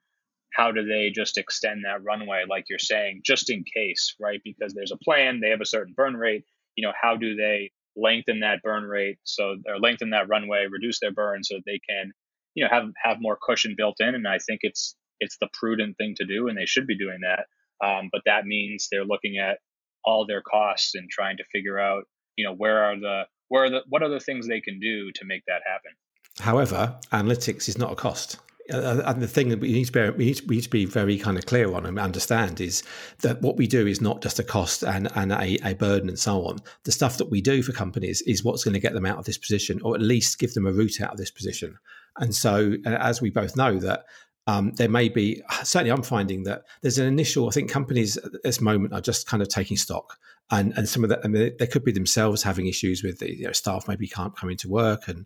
how 0.56 0.72
do 0.72 0.86
they 0.86 1.12
just 1.14 1.38
extend 1.38 1.84
that 1.86 2.04
runway 2.04 2.44
like 2.50 2.66
you're 2.70 2.80
saying 2.80 3.22
just 3.26 3.50
in 3.50 3.64
case 3.64 4.16
right? 4.20 4.42
Because 4.44 4.74
there's 4.74 4.92
a 4.92 4.98
plan 4.98 5.40
they 5.42 5.50
have 5.50 5.62
a 5.62 5.66
certain 5.66 5.94
burn 5.96 6.16
rate 6.16 6.46
you 6.76 6.86
know 6.86 6.94
how 7.00 7.16
do 7.16 7.36
they 7.36 7.72
lengthen 7.96 8.42
that 8.42 8.62
burn 8.62 8.84
rate 8.84 9.18
so 9.24 9.56
or 9.68 9.80
lengthen 9.80 10.10
that 10.10 10.28
runway 10.28 10.66
reduce 10.70 11.00
their 11.00 11.14
burn 11.14 11.44
so 11.44 11.56
that 11.56 11.64
they 11.66 11.80
can 11.90 12.12
you 12.54 12.64
know 12.64 12.70
have 12.70 12.90
have 13.02 13.18
more 13.22 13.38
cushion 13.42 13.74
built 13.78 13.96
in 14.00 14.16
and 14.16 14.28
i 14.28 14.38
think 14.38 14.60
it's 14.64 14.96
it's 15.20 15.38
the 15.40 15.48
prudent 15.54 15.98
thing 15.98 16.16
to 16.18 16.26
do 16.26 16.48
and 16.48 16.58
they 16.58 16.66
should 16.66 16.88
be 16.88 16.98
doing 16.98 17.20
that. 17.22 17.46
Um, 17.86 18.10
but 18.12 18.22
that 18.26 18.46
means 18.46 18.88
they're 18.90 19.06
looking 19.06 19.38
at 19.38 19.60
all 20.04 20.26
their 20.26 20.42
costs 20.42 20.96
and 20.96 21.10
trying 21.10 21.38
to 21.38 21.44
figure 21.52 21.80
out 21.80 22.04
you 22.36 22.46
know 22.46 22.54
where 22.54 22.84
are 22.84 23.00
the 23.00 23.24
where 23.50 23.66
are 23.66 23.70
the 23.70 23.82
what 23.90 24.04
are 24.04 24.10
the 24.10 24.20
things 24.20 24.48
they 24.48 24.62
can 24.62 24.80
do 24.80 25.12
to 25.14 25.26
make 25.26 25.44
that 25.48 25.62
happen. 25.66 25.92
However 26.40 26.96
analytics 27.12 27.68
is 27.68 27.78
not 27.78 27.92
a 27.92 27.96
cost 27.96 28.40
and 28.70 29.22
the 29.22 29.28
thing 29.28 29.50
that 29.50 29.60
we 29.60 29.72
need 29.72 29.86
to 29.86 29.92
be 29.92 30.10
we 30.18 30.26
need 30.26 30.38
to, 30.38 30.46
we 30.48 30.56
need 30.56 30.64
to 30.64 30.70
be 30.70 30.86
very 30.86 31.18
kind 31.18 31.38
of 31.38 31.46
clear 31.46 31.74
on 31.74 31.86
and 31.86 32.00
understand 32.00 32.60
is 32.60 32.84
that 33.22 33.42
what 33.42 33.58
we 33.58 33.68
do 33.68 33.86
is 33.86 34.02
not 34.02 34.22
just 34.22 34.40
a 34.40 34.44
cost 34.44 34.84
and, 34.84 35.08
and 35.16 35.32
a, 35.32 35.58
a 35.64 35.76
burden 35.76 36.10
and 36.10 36.18
so 36.18 36.46
on. 36.46 36.58
The 36.84 36.92
stuff 36.92 37.18
that 37.18 37.30
we 37.30 37.42
do 37.42 37.62
for 37.62 37.74
companies 37.74 38.22
is 38.24 38.44
what's 38.44 38.64
going 38.64 38.74
to 38.74 38.80
get 38.80 38.94
them 38.94 39.06
out 39.06 39.20
of 39.20 39.26
this 39.26 39.38
position, 39.38 39.82
or 39.84 39.96
at 39.96 40.02
least 40.02 40.40
give 40.40 40.54
them 40.54 40.66
a 40.66 40.72
route 40.72 41.02
out 41.02 41.12
of 41.12 41.18
this 41.18 41.32
position. 41.32 41.78
And 42.18 42.34
so, 42.34 42.76
uh, 42.86 42.90
as 42.90 43.22
we 43.22 43.30
both 43.30 43.56
know, 43.56 43.78
that 43.80 44.06
um, 44.48 44.72
there 44.72 44.90
may 44.90 45.10
be 45.10 45.42
certainly 45.64 45.92
I'm 45.92 46.04
finding 46.04 46.44
that 46.44 46.64
there's 46.82 46.98
an 46.98 47.08
initial. 47.08 47.48
I 47.48 47.52
think 47.52 47.70
companies 47.70 48.18
at 48.18 48.44
this 48.44 48.62
moment 48.62 48.94
are 48.94 49.02
just 49.02 49.28
kind 49.28 49.42
of 49.42 49.50
taking 49.50 49.78
stock, 49.78 50.18
and 50.52 50.74
and 50.78 50.88
some 50.88 51.04
of 51.04 51.10
that. 51.10 51.22
I 51.24 51.28
mean, 51.28 51.52
they 51.58 51.68
could 51.68 51.84
be 51.84 51.92
themselves 51.92 52.44
having 52.44 52.68
issues 52.68 53.04
with 53.04 53.20
the 53.20 53.36
you 53.38 53.46
know, 53.46 53.52
staff 53.52 53.88
maybe 53.88 54.08
can't 54.08 54.36
come 54.36 54.50
into 54.50 54.70
work 54.70 55.08
and 55.08 55.26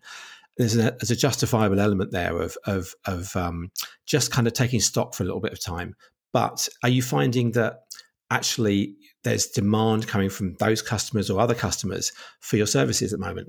there's 0.60 0.76
a, 0.76 0.92
there's 1.00 1.10
a 1.10 1.16
justifiable 1.16 1.80
element 1.80 2.12
there 2.12 2.40
of 2.40 2.56
of 2.68 2.94
of 3.06 3.36
um, 3.36 3.72
just 4.06 4.30
kind 4.30 4.46
of 4.46 4.54
taking 4.54 4.82
stock 4.82 5.16
for 5.16 5.24
a 5.24 5.26
little 5.26 5.42
bit 5.42 5.54
of 5.54 5.64
time. 5.64 5.96
But 6.34 6.68
are 6.84 6.90
you 6.90 7.02
finding 7.02 7.54
that 7.54 7.80
actually 8.30 8.96
there's 9.24 9.48
demand 9.48 10.08
coming 10.08 10.30
from 10.30 10.56
those 10.60 10.82
customers 10.82 11.30
or 11.30 11.40
other 11.40 11.56
customers 11.56 12.12
for 12.42 12.58
your 12.58 12.68
services 12.68 13.12
at 13.12 13.20
the 13.20 13.26
moment? 13.26 13.48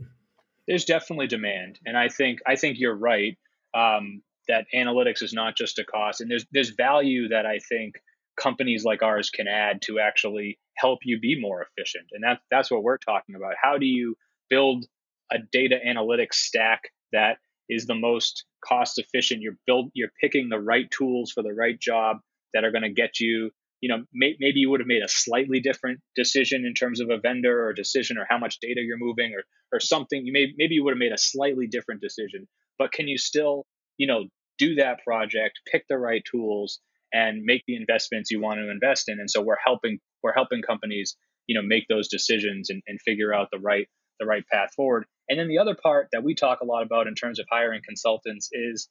There's 0.66 0.84
definitely 0.84 1.26
demand, 1.26 1.80
and 1.84 1.98
I 1.98 2.08
think 2.08 2.38
I 2.46 2.54
think 2.54 2.78
you're 2.78 2.96
right 2.96 3.36
um, 3.74 4.22
that 4.46 4.66
analytics 4.74 5.20
is 5.20 5.32
not 5.32 5.56
just 5.56 5.80
a 5.80 5.84
cost, 5.84 6.20
and 6.20 6.30
there's 6.30 6.46
there's 6.52 6.70
value 6.70 7.28
that 7.28 7.44
I 7.44 7.58
think 7.68 7.96
companies 8.40 8.84
like 8.84 9.02
ours 9.02 9.30
can 9.30 9.48
add 9.48 9.82
to 9.82 9.98
actually 9.98 10.60
help 10.76 11.00
you 11.02 11.18
be 11.18 11.38
more 11.40 11.66
efficient, 11.66 12.06
and 12.12 12.22
that's 12.22 12.40
that's 12.52 12.70
what 12.70 12.84
we're 12.84 12.98
talking 12.98 13.34
about. 13.34 13.54
How 13.60 13.78
do 13.78 13.86
you 13.86 14.14
build 14.48 14.86
a 15.32 15.38
data 15.52 15.78
analytics 15.84 16.34
stack 16.34 16.82
that 17.12 17.38
is 17.68 17.86
the 17.86 17.94
most 17.94 18.44
cost 18.64 18.98
efficient. 18.98 19.42
You're 19.42 19.56
build 19.66 19.90
you're 19.94 20.12
picking 20.20 20.48
the 20.48 20.58
right 20.60 20.90
tools 20.90 21.30
for 21.32 21.42
the 21.42 21.52
right 21.52 21.78
job 21.78 22.18
that 22.52 22.64
are 22.64 22.72
going 22.72 22.82
to 22.82 22.90
get 22.90 23.20
you. 23.20 23.50
You 23.80 23.88
know, 23.88 24.04
may, 24.12 24.36
maybe 24.38 24.60
you 24.60 24.68
would 24.70 24.80
have 24.80 24.86
made 24.86 25.02
a 25.02 25.08
slightly 25.08 25.60
different 25.60 26.00
decision 26.14 26.66
in 26.66 26.74
terms 26.74 27.00
of 27.00 27.08
a 27.08 27.18
vendor 27.18 27.66
or 27.66 27.72
decision 27.72 28.18
or 28.18 28.26
how 28.28 28.36
much 28.36 28.58
data 28.60 28.82
you're 28.82 28.98
moving 28.98 29.32
or 29.34 29.44
or 29.72 29.80
something. 29.80 30.26
You 30.26 30.32
may 30.32 30.48
maybe 30.58 30.74
you 30.74 30.84
would 30.84 30.92
have 30.92 30.98
made 30.98 31.12
a 31.12 31.18
slightly 31.18 31.66
different 31.66 32.02
decision, 32.02 32.46
but 32.78 32.92
can 32.92 33.08
you 33.08 33.16
still 33.16 33.66
you 33.96 34.06
know 34.06 34.24
do 34.58 34.74
that 34.74 35.02
project, 35.04 35.60
pick 35.70 35.84
the 35.88 35.96
right 35.96 36.22
tools, 36.30 36.80
and 37.14 37.42
make 37.44 37.62
the 37.66 37.76
investments 37.76 38.30
you 38.30 38.40
want 38.40 38.58
to 38.58 38.70
invest 38.70 39.08
in? 39.08 39.18
And 39.18 39.30
so 39.30 39.40
we're 39.40 39.56
helping 39.64 40.00
we're 40.22 40.34
helping 40.34 40.60
companies 40.60 41.16
you 41.46 41.54
know 41.54 41.66
make 41.66 41.86
those 41.88 42.08
decisions 42.08 42.68
and, 42.68 42.82
and 42.86 43.00
figure 43.00 43.32
out 43.32 43.48
the 43.50 43.58
right 43.58 43.88
the 44.20 44.26
right 44.26 44.44
path 44.46 44.70
forward. 44.76 45.06
And 45.28 45.38
then 45.38 45.48
the 45.48 45.58
other 45.58 45.74
part 45.74 46.08
that 46.12 46.22
we 46.22 46.34
talk 46.34 46.60
a 46.60 46.64
lot 46.64 46.84
about 46.84 47.08
in 47.08 47.14
terms 47.14 47.40
of 47.40 47.46
hiring 47.50 47.80
consultants 47.84 48.50
is, 48.52 48.88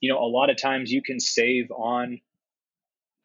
you 0.00 0.12
know, 0.12 0.18
a 0.18 0.28
lot 0.28 0.50
of 0.50 0.60
times 0.60 0.92
you 0.92 1.02
can 1.02 1.18
save 1.18 1.70
on, 1.70 2.20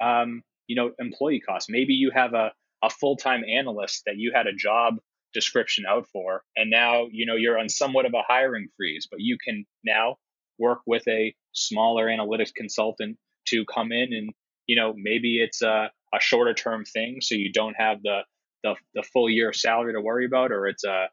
um, 0.02 0.42
you 0.68 0.76
know, 0.76 0.92
employee 1.00 1.42
costs. 1.42 1.70
Maybe 1.70 1.94
you 1.94 2.12
have 2.14 2.34
a, 2.34 2.52
a 2.84 2.90
full 2.90 3.18
time 3.18 3.44
analyst 3.44 4.04
that 4.06 4.18
you 4.18 4.32
had 4.34 4.48
a 4.48 4.54
job 4.54 4.96
description 5.34 5.86
out 5.88 6.08
for. 6.12 6.44
And 6.56 6.70
now, 6.70 7.08
you 7.12 7.26
know, 7.26 7.36
you're 7.36 7.60
on 7.60 7.70
somewhat 7.70 8.06
of 8.06 8.14
a 8.14 8.24
hiring 8.28 8.68
freeze, 8.78 9.08
but 9.10 9.20
you 9.20 9.38
can 9.44 9.66
now 9.84 10.18
work 10.58 10.80
with 10.86 11.08
a 11.08 11.34
smaller 11.54 12.08
analytics 12.08 12.54
consultant 12.56 13.18
to 13.48 13.66
come 13.66 13.92
in 13.92 14.14
and, 14.14 14.32
you 14.68 14.76
know, 14.76 14.94
maybe 14.96 15.38
it's 15.42 15.62
a, 15.62 15.92
a 16.14 16.20
shorter 16.20 16.54
term 16.54 16.86
thing. 16.86 17.20
So 17.22 17.36
you 17.36 17.52
don't 17.52 17.76
have 17.76 18.02
the, 18.04 18.20
the, 18.64 18.76
the 18.94 19.04
full 19.04 19.30
year 19.30 19.52
salary 19.52 19.94
to 19.94 20.02
worry 20.02 20.26
about, 20.26 20.52
or 20.52 20.68
it's 20.68 20.84
a, 20.84 21.08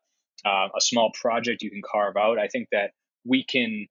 uh, 0.44 0.68
a 0.76 0.80
small 0.80 1.10
project 1.12 1.62
you 1.62 1.70
can 1.70 1.82
carve 1.82 2.16
out. 2.16 2.38
I 2.38 2.48
think 2.48 2.68
that 2.72 2.90
we 3.24 3.44
can, 3.44 3.86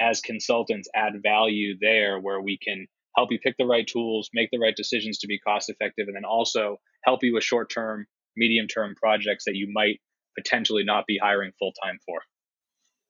as 0.00 0.20
consultants, 0.20 0.88
add 0.94 1.22
value 1.22 1.76
there 1.80 2.18
where 2.20 2.40
we 2.40 2.58
can 2.58 2.86
help 3.16 3.32
you 3.32 3.38
pick 3.38 3.56
the 3.58 3.66
right 3.66 3.86
tools, 3.86 4.28
make 4.34 4.50
the 4.50 4.58
right 4.58 4.76
decisions 4.76 5.18
to 5.18 5.26
be 5.26 5.38
cost 5.38 5.70
effective, 5.70 6.06
and 6.08 6.16
then 6.16 6.24
also 6.24 6.78
help 7.04 7.22
you 7.22 7.34
with 7.34 7.44
short 7.44 7.70
term, 7.70 8.06
medium 8.36 8.66
term 8.68 8.94
projects 8.94 9.44
that 9.46 9.56
you 9.56 9.68
might 9.72 10.00
potentially 10.36 10.84
not 10.84 11.06
be 11.06 11.18
hiring 11.18 11.52
full 11.58 11.72
time 11.82 11.98
for. 12.04 12.20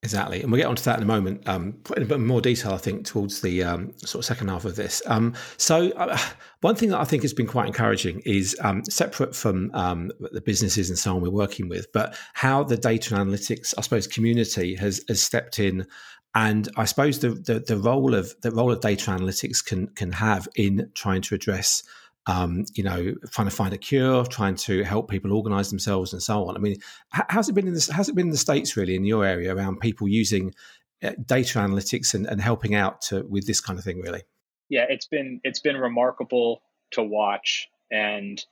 Exactly, 0.07 0.41
and 0.41 0.53
we'll 0.53 0.61
get 0.61 0.69
onto 0.69 0.85
that 0.85 0.99
in 0.99 1.03
a 1.03 1.07
moment. 1.07 1.49
Um, 1.49 1.79
in 1.97 2.05
a 2.05 2.07
bit 2.07 2.21
more 2.21 2.41
detail, 2.41 2.73
I 2.75 2.77
think, 2.77 3.05
towards 3.05 3.41
the 3.41 3.65
um, 3.65 3.93
sort 3.99 4.21
of 4.21 4.25
second 4.25 4.47
half 4.47 4.65
of 4.65 4.77
this. 4.77 5.03
Um, 5.07 5.35
so, 5.57 5.91
uh, 5.97 6.17
one 6.61 6.77
thing 6.77 6.91
that 6.91 7.01
I 7.01 7.05
think 7.05 7.25
has 7.25 7.35
been 7.35 7.49
quite 7.49 7.67
encouraging 7.67 8.23
is 8.25 8.57
um, 8.61 8.85
separate 8.85 9.35
from 9.35 9.73
um, 9.75 10.13
the 10.31 10.41
businesses 10.41 10.91
and 10.91 10.97
so 10.97 11.17
on 11.17 11.23
we're 11.23 11.31
working 11.31 11.69
with, 11.69 11.93
but 11.93 12.17
how 12.35 12.63
the 12.63 12.77
data 12.77 13.17
and 13.17 13.29
analytics, 13.29 13.75
I 13.77 13.81
suppose, 13.81 14.07
community 14.07 14.77
has, 14.77 15.03
has 15.09 15.21
stepped 15.21 15.59
in 15.59 15.89
and 16.37 16.69
I 16.77 16.85
suppose 16.85 17.19
the, 17.19 17.31
the, 17.31 17.59
the 17.59 17.79
role 17.79 18.15
of 18.15 18.33
the 18.43 18.53
role 18.53 18.71
of 18.71 18.81
data 18.81 19.11
analytics 19.11 19.65
can 19.65 19.89
can 19.89 20.13
have 20.13 20.47
in 20.55 20.89
trying 20.95 21.23
to 21.23 21.35
address, 21.35 21.83
um, 22.27 22.65
you 22.75 22.83
know, 22.83 23.15
trying 23.31 23.49
to 23.49 23.55
find 23.55 23.73
a 23.73 23.79
cure, 23.79 24.25
trying 24.25 24.57
to 24.57 24.83
help 24.83 25.09
people 25.09 25.33
organise 25.33 25.71
themselves, 25.71 26.13
and 26.13 26.23
so 26.23 26.47
on. 26.49 26.57
I 26.57 26.59
mean, 26.59 26.77
how's 27.11 27.49
it 27.49 27.55
been 27.55 27.69
in 27.69 27.75
this? 27.75 27.89
Has 27.89 28.09
it 28.09 28.15
been 28.15 28.27
in 28.27 28.33
the 28.33 28.37
states 28.37 28.77
really 28.77 28.97
in 28.97 29.05
your 29.05 29.25
area 29.25 29.55
around 29.55 29.81
people 29.81 30.09
using 30.09 30.55
uh, 31.03 31.13
data 31.25 31.59
analytics 31.59 32.15
and, 32.15 32.27
and 32.27 32.41
helping 32.41 32.75
out 32.75 33.01
to, 33.03 33.25
with 33.29 33.47
this 33.47 33.61
kind 33.61 33.79
of 33.79 33.85
thing? 33.85 34.01
Really? 34.01 34.23
Yeah, 34.69 34.87
it's 34.89 35.07
been 35.07 35.41
it's 35.45 35.61
been 35.61 35.77
remarkable 35.77 36.63
to 36.93 37.03
watch, 37.03 37.69
and 37.91 38.45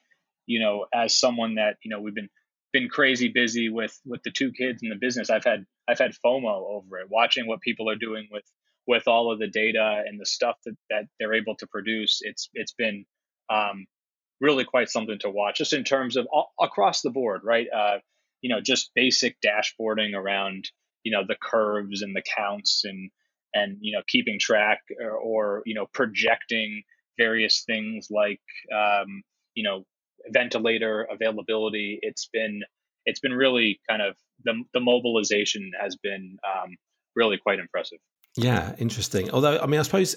you 0.46 0.60
know, 0.60 0.86
as 0.94 1.18
someone 1.18 1.56
that 1.56 1.78
you 1.82 1.90
know 1.90 2.00
we've 2.00 2.14
been 2.14 2.30
been 2.74 2.88
crazy 2.88 3.28
busy 3.28 3.70
with 3.70 3.98
with 4.04 4.22
the 4.24 4.30
two 4.30 4.52
kids 4.52 4.82
and 4.82 4.92
the 4.92 4.96
business. 4.96 5.30
I've 5.30 5.44
had 5.44 5.64
I've 5.88 5.98
had 5.98 6.12
FOMO 6.24 6.44
over 6.68 6.98
it, 6.98 7.06
watching 7.08 7.46
what 7.46 7.60
people 7.60 7.88
are 7.88 7.96
doing 7.96 8.28
with 8.30 8.44
with 8.86 9.08
all 9.08 9.32
of 9.32 9.38
the 9.38 9.48
data 9.48 10.02
and 10.06 10.20
the 10.20 10.26
stuff 10.26 10.56
that, 10.66 10.76
that 10.90 11.04
they're 11.18 11.34
able 11.34 11.56
to 11.56 11.66
produce. 11.66 12.18
It's 12.22 12.50
it's 12.52 12.72
been 12.72 13.06
um, 13.50 13.86
really 14.40 14.64
quite 14.64 14.90
something 14.90 15.18
to 15.20 15.30
watch, 15.30 15.58
just 15.58 15.72
in 15.72 15.84
terms 15.84 16.16
of 16.16 16.26
all, 16.32 16.50
across 16.60 17.02
the 17.02 17.10
board, 17.10 17.42
right? 17.44 17.66
Uh, 17.74 17.98
you 18.40 18.50
know, 18.50 18.60
just 18.60 18.90
basic 18.94 19.36
dashboarding 19.40 20.14
around 20.14 20.68
you 21.04 21.12
know 21.12 21.22
the 21.26 21.36
curves 21.40 22.02
and 22.02 22.16
the 22.16 22.22
counts 22.36 22.82
and 22.84 23.10
and 23.52 23.78
you 23.80 23.92
know 23.96 24.02
keeping 24.08 24.38
track 24.40 24.80
or, 25.00 25.10
or 25.10 25.62
you 25.66 25.74
know 25.74 25.86
projecting 25.92 26.82
various 27.18 27.62
things 27.64 28.08
like 28.10 28.40
um, 28.74 29.22
you 29.54 29.62
know 29.62 29.84
ventilator 30.30 31.06
availability. 31.10 31.98
It's 32.02 32.28
been 32.32 32.62
it's 33.06 33.20
been 33.20 33.34
really 33.34 33.80
kind 33.88 34.02
of 34.02 34.16
the 34.44 34.54
the 34.72 34.80
mobilization 34.80 35.70
has 35.80 35.96
been 35.96 36.38
um, 36.44 36.76
really 37.14 37.38
quite 37.38 37.60
impressive. 37.60 37.98
Yeah, 38.36 38.74
interesting. 38.78 39.30
Although, 39.30 39.58
I 39.58 39.66
mean, 39.66 39.80
I 39.80 39.82
suppose. 39.82 40.16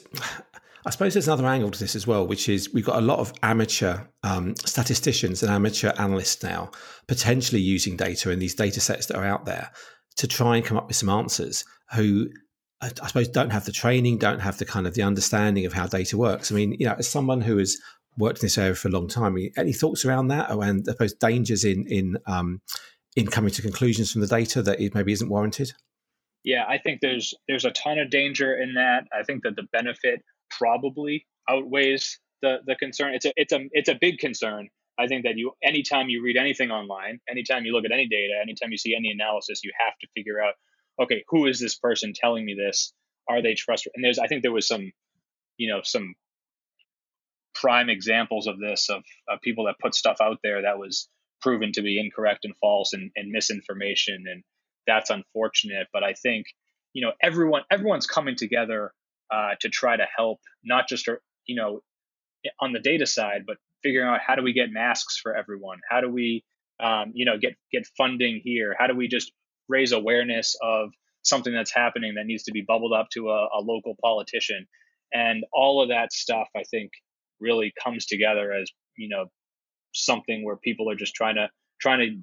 I 0.85 0.89
suppose 0.89 1.13
there's 1.13 1.27
another 1.27 1.47
angle 1.47 1.69
to 1.69 1.79
this 1.79 1.97
as 1.97 2.07
well, 2.07 2.25
which 2.25 2.47
is 2.47 2.73
we've 2.73 2.85
got 2.85 2.99
a 2.99 3.05
lot 3.05 3.19
of 3.19 3.33
amateur 3.43 3.99
um, 4.23 4.55
statisticians 4.55 5.43
and 5.43 5.51
amateur 5.51 5.91
analysts 5.97 6.41
now 6.41 6.71
potentially 7.09 7.59
using 7.59 7.97
data 7.97 8.31
in 8.31 8.39
these 8.39 8.55
data 8.55 8.79
sets 8.79 9.07
that 9.07 9.17
are 9.17 9.25
out 9.25 9.43
there 9.43 9.69
to 10.15 10.27
try 10.29 10.55
and 10.55 10.65
come 10.65 10.77
up 10.77 10.87
with 10.87 10.95
some 10.95 11.09
answers 11.09 11.65
who 11.93 12.29
I 12.79 12.87
suppose 12.87 13.27
don't 13.27 13.49
have 13.49 13.65
the 13.65 13.73
training, 13.73 14.17
don't 14.17 14.39
have 14.39 14.59
the 14.59 14.65
kind 14.65 14.87
of 14.87 14.93
the 14.93 15.01
understanding 15.01 15.65
of 15.65 15.73
how 15.73 15.87
data 15.87 16.15
works. 16.15 16.53
I 16.53 16.55
mean, 16.55 16.77
you 16.79 16.85
know, 16.85 16.95
as 16.97 17.09
someone 17.09 17.41
who 17.41 17.57
has 17.57 17.75
worked 18.17 18.39
in 18.39 18.45
this 18.45 18.57
area 18.57 18.75
for 18.75 18.87
a 18.87 18.91
long 18.91 19.07
time. 19.07 19.37
Any 19.55 19.73
thoughts 19.73 20.05
around 20.05 20.27
that, 20.29 20.49
Oh, 20.49 20.61
and 20.61 20.85
I 20.87 20.91
suppose 20.91 21.13
dangers 21.13 21.63
in 21.63 21.85
in 21.87 22.17
um, 22.25 22.61
in 23.15 23.27
coming 23.27 23.51
to 23.51 23.61
conclusions 23.61 24.11
from 24.11 24.21
the 24.21 24.27
data 24.27 24.61
that 24.61 24.79
it 24.79 24.95
maybe 24.95 25.11
isn't 25.13 25.29
warranted? 25.29 25.73
Yeah, 26.47 26.63
I 26.65 26.77
think 26.77 27.01
there's 27.01 27.33
there's 27.49 27.65
a 27.65 27.71
ton 27.71 27.99
of 27.99 28.09
danger 28.09 28.55
in 28.55 28.75
that. 28.75 29.05
I 29.11 29.23
think 29.23 29.43
that 29.43 29.57
the 29.57 29.67
benefit 29.73 30.23
probably 30.49 31.25
outweighs 31.49 32.21
the 32.41 32.59
the 32.65 32.77
concern. 32.77 33.13
It's 33.15 33.25
a 33.25 33.33
it's 33.35 33.51
a 33.51 33.67
it's 33.73 33.89
a 33.89 33.97
big 33.99 34.19
concern. 34.19 34.69
I 34.97 35.07
think 35.07 35.25
that 35.25 35.35
you 35.35 35.51
anytime 35.61 36.07
you 36.07 36.23
read 36.23 36.37
anything 36.37 36.71
online, 36.71 37.19
anytime 37.29 37.65
you 37.65 37.73
look 37.73 37.83
at 37.83 37.91
any 37.91 38.07
data, 38.07 38.39
anytime 38.41 38.71
you 38.71 38.77
see 38.77 38.95
any 38.95 39.11
analysis, 39.11 39.59
you 39.65 39.73
have 39.77 39.91
to 39.99 40.07
figure 40.15 40.41
out, 40.41 40.53
okay, 41.03 41.25
who 41.27 41.47
is 41.47 41.59
this 41.59 41.75
person 41.75 42.13
telling 42.15 42.45
me 42.45 42.53
this? 42.53 42.93
Are 43.27 43.41
they 43.41 43.53
trustworthy? 43.53 43.95
And 43.95 44.05
there's 44.05 44.17
I 44.17 44.27
think 44.27 44.41
there 44.41 44.53
was 44.53 44.69
some, 44.69 44.93
you 45.57 45.69
know, 45.69 45.81
some 45.83 46.15
prime 47.55 47.89
examples 47.89 48.47
of 48.47 48.57
this 48.57 48.89
of, 48.89 49.03
of 49.27 49.41
people 49.41 49.65
that 49.65 49.79
put 49.81 49.93
stuff 49.93 50.21
out 50.21 50.39
there 50.43 50.61
that 50.61 50.79
was 50.79 51.09
proven 51.41 51.73
to 51.73 51.81
be 51.81 51.99
incorrect 51.99 52.45
and 52.45 52.55
false 52.61 52.93
and, 52.93 53.11
and 53.17 53.31
misinformation 53.33 54.23
and 54.31 54.45
that's 54.87 55.09
unfortunate 55.09 55.87
but 55.93 56.03
i 56.03 56.13
think 56.13 56.47
you 56.93 57.05
know 57.05 57.11
everyone 57.21 57.61
everyone's 57.69 58.07
coming 58.07 58.35
together 58.35 58.91
uh, 59.29 59.51
to 59.59 59.67
try 59.67 59.97
to 59.97 60.05
help 60.15 60.39
not 60.63 60.87
just 60.87 61.07
you 61.45 61.55
know 61.55 61.81
on 62.61 62.71
the 62.71 62.79
data 62.79 63.05
side 63.05 63.43
but 63.45 63.57
figuring 63.83 64.07
out 64.07 64.19
how 64.25 64.35
do 64.35 64.43
we 64.43 64.53
get 64.53 64.71
masks 64.71 65.17
for 65.17 65.35
everyone? 65.35 65.79
How 65.89 66.01
do 66.01 66.09
we 66.09 66.43
um, 66.79 67.11
you 67.13 67.25
know 67.25 67.37
get 67.37 67.55
get 67.71 67.85
funding 67.97 68.41
here? 68.43 68.75
How 68.77 68.87
do 68.87 68.95
we 68.95 69.07
just 69.07 69.31
raise 69.69 69.91
awareness 69.91 70.55
of 70.61 70.89
something 71.23 71.53
that's 71.53 71.73
happening 71.73 72.15
that 72.15 72.25
needs 72.25 72.43
to 72.43 72.51
be 72.51 72.63
bubbled 72.67 72.93
up 72.93 73.09
to 73.13 73.29
a, 73.29 73.47
a 73.57 73.61
local 73.61 73.95
politician? 74.01 74.67
And 75.13 75.45
all 75.53 75.81
of 75.81 75.89
that 75.89 76.11
stuff 76.11 76.49
i 76.55 76.63
think 76.63 76.91
really 77.39 77.71
comes 77.81 78.05
together 78.05 78.51
as 78.51 78.69
you 78.97 79.07
know 79.07 79.27
something 79.93 80.43
where 80.43 80.57
people 80.57 80.89
are 80.91 80.95
just 80.95 81.15
trying 81.15 81.35
to 81.35 81.47
trying 81.79 81.99
to 81.99 82.17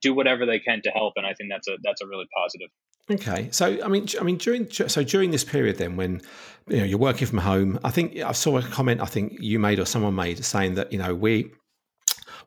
do 0.00 0.14
whatever 0.14 0.46
they 0.46 0.58
can 0.58 0.80
to 0.82 0.90
help 0.90 1.14
and 1.16 1.26
i 1.26 1.34
think 1.34 1.50
that's 1.50 1.68
a 1.68 1.76
that's 1.82 2.00
a 2.00 2.06
really 2.06 2.26
positive 2.34 2.68
okay 3.10 3.48
so 3.50 3.78
i 3.84 3.88
mean 3.88 4.06
i 4.20 4.24
mean 4.24 4.36
during 4.36 4.70
so 4.70 5.02
during 5.02 5.30
this 5.30 5.44
period 5.44 5.76
then 5.78 5.96
when 5.96 6.20
you 6.68 6.78
know 6.78 6.84
you're 6.84 6.98
working 6.98 7.26
from 7.26 7.38
home 7.38 7.78
i 7.84 7.90
think 7.90 8.16
i 8.18 8.32
saw 8.32 8.58
a 8.58 8.62
comment 8.62 9.00
i 9.00 9.06
think 9.06 9.32
you 9.40 9.58
made 9.58 9.78
or 9.78 9.84
someone 9.84 10.14
made 10.14 10.44
saying 10.44 10.74
that 10.74 10.92
you 10.92 10.98
know 10.98 11.14
we 11.14 11.50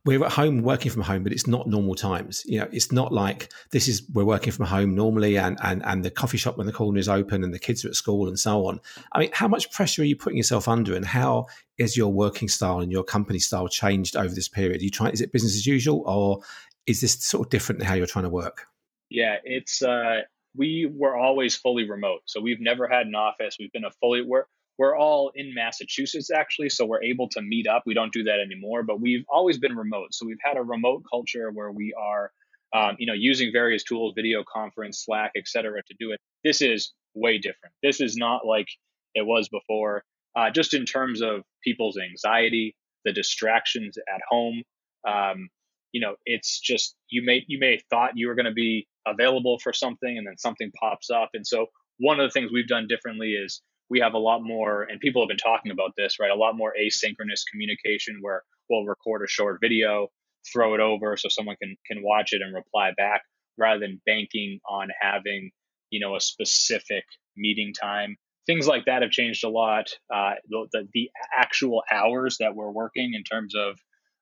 we're 0.06 0.24
at 0.26 0.34
home 0.34 0.62
working 0.64 0.92
from 0.92 1.02
home, 1.02 1.24
but 1.24 1.32
it's 1.32 1.48
not 1.48 1.68
normal 1.68 1.96
times. 1.96 2.44
You 2.46 2.60
know, 2.60 2.68
it's 2.72 2.92
not 2.92 3.14
like 3.14 3.52
this 3.72 3.88
is 3.88 4.04
we're 4.14 4.26
working 4.26 4.52
from 4.52 4.66
home 4.66 4.96
normally, 4.96 5.38
and 5.38 5.58
and 5.64 5.84
and 5.86 6.04
the 6.04 6.12
coffee 6.12 6.38
shop 6.38 6.58
when 6.58 6.68
the 6.68 6.74
corner 6.74 7.00
is 7.00 7.08
open, 7.08 7.44
and 7.44 7.54
the 7.54 7.60
kids 7.60 7.86
are 7.86 7.90
at 7.90 7.96
school, 7.96 8.28
and 8.28 8.38
so 8.38 8.68
on. 8.68 8.80
I 9.14 9.20
mean, 9.20 9.30
how 9.32 9.48
much 9.48 9.72
pressure 9.72 10.02
are 10.02 10.06
you 10.06 10.18
putting 10.18 10.38
yourself 10.38 10.68
under, 10.68 10.96
and 10.96 11.06
how 11.06 11.48
is 11.78 11.96
your 11.96 12.12
working 12.12 12.50
style 12.50 12.80
and 12.80 12.92
your 12.92 13.04
company 13.04 13.40
style 13.40 13.68
changed 13.68 14.18
over 14.18 14.36
this 14.36 14.50
period? 14.50 14.82
Are 14.82 14.84
you 14.84 14.92
trying? 14.92 15.14
Is 15.14 15.22
it 15.22 15.32
business 15.32 15.56
as 15.56 15.66
usual, 15.66 16.04
or 16.06 16.42
is 16.86 17.02
this 17.02 17.24
sort 17.24 17.48
of 17.48 17.50
different 17.50 17.82
in 17.82 17.88
how 17.88 17.94
you're 17.94 18.06
trying 18.06 18.26
to 18.26 18.30
work? 18.30 18.68
Yeah, 19.10 19.38
it's 19.44 19.82
uh, 19.82 20.22
we 20.56 20.92
were 20.92 21.16
always 21.16 21.56
fully 21.56 21.90
remote, 21.90 22.22
so 22.26 22.42
we've 22.42 22.62
never 22.62 22.88
had 22.88 23.08
an 23.08 23.16
office. 23.16 23.58
We've 23.60 23.72
been 23.72 23.86
a 23.86 23.92
fully 24.02 24.22
we're 24.22 24.46
we're 24.78 24.98
all 24.98 25.32
in 25.36 25.54
Massachusetts 25.54 26.32
actually, 26.32 26.70
so 26.70 26.86
we're 26.86 27.04
able 27.04 27.30
to 27.30 27.42
meet 27.42 27.68
up. 27.68 27.84
We 27.86 27.94
don't 27.94 28.12
do 28.12 28.24
that 28.24 28.40
anymore, 28.40 28.84
but 28.84 29.00
we've 29.00 29.26
always 29.30 29.60
been 29.60 29.76
remote. 29.76 30.14
So 30.14 30.26
we've 30.26 30.38
had 30.44 30.58
a 30.58 30.64
remote 30.64 31.04
culture 31.10 31.52
where 31.52 31.72
we 31.72 31.94
are, 31.94 32.32
um, 32.74 32.96
you 32.98 33.06
know, 33.06 33.14
using 33.14 33.52
various 33.52 33.84
tools, 33.84 34.14
video 34.16 34.44
conference, 34.52 35.04
Slack, 35.06 35.34
et 35.38 35.48
cetera, 35.48 35.84
to 35.84 35.96
do 36.00 36.12
it. 36.12 36.20
This 36.44 36.62
is 36.62 36.92
way 37.14 37.38
different. 37.38 37.76
This 37.84 38.02
is 38.02 38.16
not 38.18 38.48
like 38.48 38.68
it 39.14 39.26
was 39.26 39.48
before. 39.48 40.04
Uh, 40.36 40.50
just 40.50 40.74
in 40.74 40.86
terms 40.86 41.22
of 41.22 41.44
people's 41.64 41.98
anxiety, 42.00 42.76
the 43.06 43.14
distractions 43.14 43.98
at 43.98 44.22
home. 44.28 44.64
Um, 45.08 45.50
you 45.94 46.02
know, 46.02 46.16
it's 46.26 46.60
just 46.60 46.96
you 47.10 47.24
may 47.24 47.46
you 47.48 47.60
may 47.60 47.72
have 47.72 47.84
thought 47.90 48.12
you 48.16 48.28
were 48.28 48.36
going 48.36 48.48
to 48.48 48.52
be 48.52 48.88
available 49.08 49.60
for 49.60 49.72
something, 49.72 50.18
and 50.18 50.28
then 50.28 50.38
something 50.38 50.72
pops 50.78 51.10
up. 51.10 51.30
And 51.34 51.48
so 51.48 51.68
one 52.00 52.20
of 52.20 52.28
the 52.28 52.32
things 52.32 52.52
we've 52.52 52.68
done 52.68 52.88
differently 52.90 53.34
is 53.34 53.62
we 53.90 54.00
have 54.00 54.16
a 54.16 54.18
lot 54.18 54.42
more, 54.42 54.84
and 54.84 55.00
people 55.00 55.22
have 55.22 55.30
been 55.30 55.38
talking 55.38 55.72
about 55.72 55.92
this, 55.96 56.20
right? 56.20 56.32
A 56.32 56.36
lot 56.36 56.58
more 56.58 56.74
asynchronous 56.78 57.44
communication 57.50 58.18
where 58.22 58.44
we'll 58.70 58.86
record 58.86 59.22
a 59.24 59.30
short 59.30 59.60
video, 59.62 60.08
throw 60.52 60.74
it 60.74 60.80
over 60.80 61.16
so 61.16 61.30
someone 61.30 61.56
can 61.62 61.78
can 61.90 62.02
watch 62.04 62.34
it 62.34 62.42
and 62.42 62.54
reply 62.54 62.92
back, 62.98 63.22
rather 63.58 63.80
than 63.80 64.02
banking 64.06 64.60
on 64.68 64.90
having 65.00 65.52
you 65.92 66.00
know 66.00 66.16
a 66.16 66.20
specific 66.20 67.06
meeting 67.38 67.72
time. 67.80 68.18
Things 68.48 68.68
like 68.68 68.86
that 68.86 69.04
have 69.04 69.12
changed 69.12 69.46
a 69.46 69.50
lot. 69.50 69.86
Uh, 70.14 70.34
the, 70.50 70.68
the, 70.74 70.88
the 70.94 71.10
actual 71.38 71.82
hours 71.90 72.38
that 72.42 72.56
we're 72.56 72.72
working 72.72 73.14
in 73.14 73.24
terms 73.24 73.54
of 73.56 73.80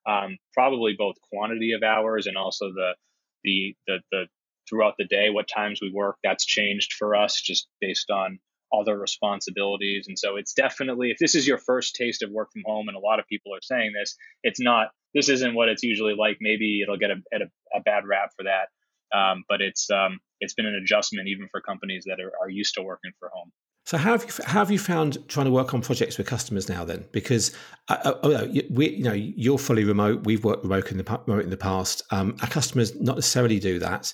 um, 0.08 0.38
probably 0.54 0.96
both 0.98 1.16
quantity 1.32 1.74
of 1.74 1.84
hours 1.84 2.28
and 2.28 2.38
also 2.38 2.72
the 2.72 2.96
the 3.44 3.76
the 3.88 3.98
the 4.12 4.26
throughout 4.70 4.96
the 4.98 5.06
day 5.06 5.30
what 5.30 5.48
times 5.48 5.80
we 5.82 5.92
work 5.92 6.18
that's 6.24 6.46
changed 6.46 6.94
for 6.94 7.16
us 7.16 7.42
just 7.42 7.68
based 7.82 8.10
on 8.10 8.40
other 8.74 8.98
responsibilities. 8.98 10.06
And 10.08 10.18
so 10.18 10.38
it's 10.38 10.54
definitely, 10.54 11.12
if 11.12 11.18
this 11.18 11.36
is 11.36 11.46
your 11.46 11.58
first 11.58 11.96
taste 11.96 12.24
of 12.24 12.32
work 12.32 12.52
from 12.54 12.64
home, 12.66 12.88
and 12.88 12.96
a 12.96 13.02
lot 13.02 13.20
of 13.20 13.28
people 13.28 13.54
are 13.54 13.62
saying 13.62 13.92
this, 14.00 14.16
it's 14.44 14.60
not 14.60 14.90
this 15.14 15.28
isn't 15.28 15.54
what 15.54 15.68
it's 15.68 15.84
usually 15.84 16.16
like. 16.18 16.38
Maybe 16.40 16.82
it'll 16.82 16.98
get 16.98 17.12
a, 17.12 17.16
a, 17.34 17.80
a 17.80 17.82
bad 17.82 18.06
rap 18.08 18.32
for 18.38 18.44
that. 18.44 18.70
Um, 19.18 19.44
but 19.50 19.62
it's 19.62 19.90
um, 19.92 20.20
it's 20.40 20.54
been 20.54 20.66
an 20.66 20.76
adjustment 20.76 21.28
even 21.28 21.50
for 21.52 21.60
companies 21.60 22.06
that 22.08 22.22
are, 22.22 22.32
are 22.42 22.50
used 22.50 22.76
to 22.76 22.82
working 22.82 23.12
for 23.20 23.30
home. 23.34 23.52
So 23.86 23.98
how 23.98 24.12
have 24.12 24.24
you 24.24 24.44
how 24.46 24.60
have 24.60 24.72
you 24.72 24.80
found 24.80 25.17
trying 25.28 25.48
to 25.48 25.52
work 25.52 25.74
on 25.74 25.82
projects 25.82 26.17
with 26.17 26.28
customers 26.28 26.70
now? 26.70 26.86
Then, 26.86 27.06
because 27.12 27.56
uh, 27.89 27.98
uh 28.04 28.13
oh, 28.24 28.54
we, 28.70 28.89
you 28.91 29.04
know, 29.04 29.13
you're 29.13 29.58
fully 29.58 29.84
remote. 29.84 30.24
We've 30.24 30.44
worked 30.44 30.63
remote 30.63 30.91
in 30.91 30.98
the 30.98 31.22
remote 31.26 31.44
in 31.44 31.50
the 31.50 31.58
past. 31.58 32.04
Um, 32.12 32.36
our 32.41 32.48
customers 32.48 33.00
not 33.02 33.15
necessarily 33.15 33.60
do 33.60 33.80
that. 33.80 34.13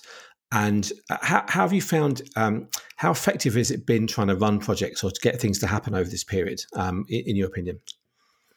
And 0.50 0.90
uh, 1.10 1.18
how, 1.20 1.44
how 1.46 1.62
have 1.62 1.74
you 1.74 1.82
found 1.82 2.22
um, 2.34 2.68
how 2.96 3.10
effective 3.10 3.54
has 3.54 3.70
it 3.70 3.84
been 3.84 4.06
trying 4.06 4.28
to 4.28 4.36
run 4.36 4.58
projects 4.58 5.04
or 5.04 5.10
to 5.10 5.20
get 5.20 5.38
things 5.38 5.58
to 5.58 5.66
happen 5.66 5.94
over 5.94 6.08
this 6.08 6.24
period? 6.24 6.60
Um, 6.74 7.04
in, 7.08 7.24
in, 7.26 7.36
your 7.36 7.48
opinion? 7.48 7.80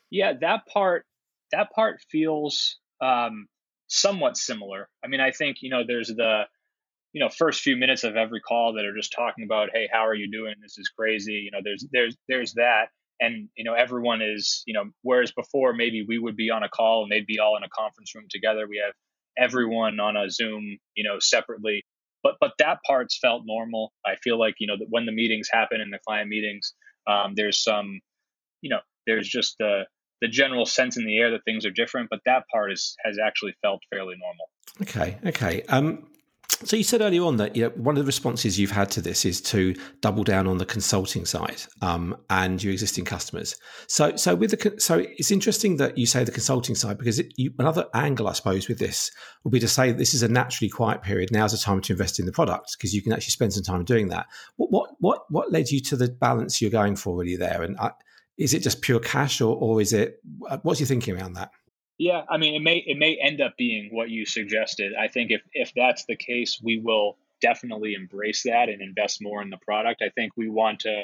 Yeah, 0.09 0.33
that 0.39 0.65
part 0.67 1.05
that 1.51 1.71
part 1.71 1.99
feels 2.09 2.77
um, 3.01 3.47
somewhat 3.87 4.37
similar. 4.37 4.87
I 5.03 5.07
mean, 5.07 5.19
I 5.19 5.31
think 5.31 5.57
you 5.61 5.69
know 5.69 5.83
there's 5.85 6.07
the 6.07 6.43
you 7.13 7.19
know 7.19 7.29
first 7.29 7.61
few 7.61 7.75
minutes 7.75 8.03
of 8.03 8.15
every 8.15 8.41
call 8.41 8.73
that 8.73 8.85
are 8.85 8.95
just 8.95 9.13
talking 9.13 9.43
about 9.43 9.69
hey 9.73 9.89
how 9.91 10.05
are 10.07 10.15
you 10.15 10.31
doing? 10.31 10.55
This 10.61 10.77
is 10.77 10.89
crazy. 10.89 11.33
You 11.33 11.51
know 11.51 11.59
there's 11.63 11.85
there's 11.91 12.17
there's 12.27 12.53
that. 12.53 12.89
And 13.19 13.49
you 13.55 13.63
know 13.63 13.73
everyone 13.73 14.21
is 14.21 14.63
you 14.65 14.73
know 14.73 14.85
whereas 15.03 15.31
before 15.31 15.73
maybe 15.73 16.05
we 16.07 16.17
would 16.17 16.35
be 16.35 16.49
on 16.49 16.63
a 16.63 16.69
call 16.69 17.03
and 17.03 17.11
they'd 17.11 17.27
be 17.27 17.39
all 17.39 17.57
in 17.57 17.63
a 17.63 17.69
conference 17.69 18.15
room 18.15 18.25
together. 18.29 18.67
We 18.67 18.81
have 18.83 18.93
everyone 19.37 19.99
on 19.99 20.17
a 20.17 20.29
zoom 20.29 20.77
you 20.95 21.03
know 21.03 21.19
separately. 21.19 21.83
But 22.23 22.35
but 22.39 22.53
that 22.59 22.79
part's 22.85 23.17
felt 23.17 23.43
normal. 23.45 23.91
I 24.05 24.15
feel 24.15 24.39
like 24.39 24.55
you 24.59 24.67
know 24.67 24.77
that 24.77 24.87
when 24.89 25.05
the 25.05 25.11
meetings 25.11 25.49
happen 25.51 25.81
in 25.81 25.89
the 25.89 25.99
client 26.05 26.29
meetings 26.29 26.73
um, 27.07 27.33
there's 27.35 27.61
some 27.61 27.99
you 28.61 28.69
know 28.69 28.79
there's 29.07 29.27
just 29.27 29.55
the 29.59 29.83
the 30.21 30.27
general 30.27 30.65
sense 30.65 30.97
in 30.97 31.05
the 31.05 31.17
air 31.17 31.31
that 31.31 31.43
things 31.45 31.65
are 31.65 31.71
different 31.71 32.07
but 32.09 32.19
that 32.25 32.43
part 32.51 32.71
is 32.71 32.95
has 33.03 33.17
actually 33.23 33.55
felt 33.61 33.81
fairly 33.89 34.15
normal. 34.19 34.49
Okay 34.81 35.17
okay. 35.25 35.63
Um 35.63 36.07
so 36.63 36.75
you 36.75 36.83
said 36.83 37.01
earlier 37.01 37.23
on 37.23 37.37
that 37.37 37.55
you 37.55 37.63
know, 37.63 37.69
one 37.69 37.97
of 37.97 38.03
the 38.03 38.05
responses 38.05 38.59
you've 38.59 38.71
had 38.71 38.91
to 38.91 39.01
this 39.01 39.25
is 39.25 39.41
to 39.41 39.75
double 40.01 40.23
down 40.23 40.47
on 40.47 40.57
the 40.57 40.65
consulting 40.65 41.25
side 41.25 41.61
um, 41.81 42.15
and 42.29 42.61
your 42.61 42.71
existing 42.71 43.05
customers. 43.05 43.55
So, 43.87 44.15
so 44.15 44.35
with 44.35 44.51
the 44.51 44.75
so 44.77 44.99
it's 45.17 45.31
interesting 45.31 45.77
that 45.77 45.97
you 45.97 46.05
say 46.05 46.23
the 46.23 46.31
consulting 46.31 46.75
side 46.75 46.97
because 46.97 47.19
it, 47.19 47.33
you, 47.35 47.51
another 47.57 47.87
angle, 47.93 48.27
I 48.27 48.33
suppose, 48.33 48.67
with 48.67 48.79
this 48.79 49.11
would 49.43 49.51
be 49.51 49.59
to 49.59 49.67
say 49.67 49.91
this 49.91 50.13
is 50.13 50.23
a 50.23 50.27
naturally 50.27 50.69
quiet 50.69 51.01
period. 51.01 51.29
Now's 51.31 51.51
the 51.51 51.57
time 51.57 51.81
to 51.81 51.93
invest 51.93 52.19
in 52.19 52.25
the 52.25 52.31
product 52.31 52.75
because 52.77 52.93
you 52.93 53.01
can 53.01 53.11
actually 53.11 53.31
spend 53.31 53.53
some 53.53 53.63
time 53.63 53.83
doing 53.83 54.09
that. 54.09 54.27
What 54.57 54.71
what 54.71 54.89
what, 54.99 55.21
what 55.29 55.51
led 55.51 55.71
you 55.71 55.79
to 55.81 55.95
the 55.95 56.09
balance 56.09 56.61
you're 56.61 56.71
going 56.71 56.95
for 56.95 57.17
really 57.17 57.37
there? 57.37 57.63
And 57.63 57.77
uh, 57.79 57.91
is 58.37 58.53
it 58.53 58.61
just 58.61 58.81
pure 58.81 58.99
cash 58.99 59.41
or 59.41 59.55
or 59.55 59.81
is 59.81 59.93
it 59.93 60.19
what's 60.61 60.79
your 60.79 60.87
thinking 60.87 61.17
around 61.17 61.33
that? 61.33 61.51
Yeah, 62.01 62.23
I 62.27 62.37
mean, 62.37 62.55
it 62.55 62.63
may 62.63 62.77
it 62.77 62.97
may 62.97 63.15
end 63.21 63.41
up 63.41 63.57
being 63.57 63.89
what 63.91 64.09
you 64.09 64.25
suggested. 64.25 64.93
I 64.99 65.07
think 65.07 65.29
if 65.29 65.43
if 65.53 65.71
that's 65.75 66.03
the 66.05 66.15
case, 66.15 66.59
we 66.59 66.81
will 66.83 67.19
definitely 67.43 67.93
embrace 67.93 68.41
that 68.45 68.69
and 68.69 68.81
invest 68.81 69.19
more 69.21 69.39
in 69.43 69.51
the 69.51 69.59
product. 69.63 70.01
I 70.01 70.09
think 70.09 70.31
we 70.35 70.49
want 70.49 70.79
to, 70.79 71.03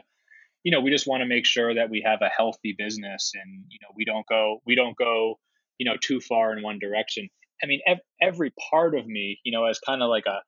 you 0.64 0.72
know, 0.72 0.82
we 0.82 0.90
just 0.90 1.06
want 1.06 1.22
to 1.22 1.28
make 1.28 1.46
sure 1.46 1.76
that 1.76 1.92
we 1.92 2.02
have 2.04 2.24
a 2.24 2.30
healthy 2.36 2.74
business 2.76 3.34
and 3.36 3.66
you 3.70 3.78
know 3.84 3.90
we 3.96 4.06
don't 4.06 4.26
go 4.26 4.64
we 4.66 4.74
don't 4.74 4.98
go 4.98 5.38
you 5.78 5.86
know 5.88 5.98
too 6.02 6.20
far 6.20 6.52
in 6.58 6.64
one 6.64 6.80
direction. 6.80 7.30
I 7.64 7.68
mean, 7.68 7.82
ev- 7.86 8.02
every 8.20 8.52
part 8.72 8.98
of 8.98 9.06
me, 9.06 9.40
you 9.44 9.52
know, 9.52 9.66
as 9.66 9.78
kind 9.78 10.02
of 10.02 10.10
like 10.10 10.26
a, 10.26 10.42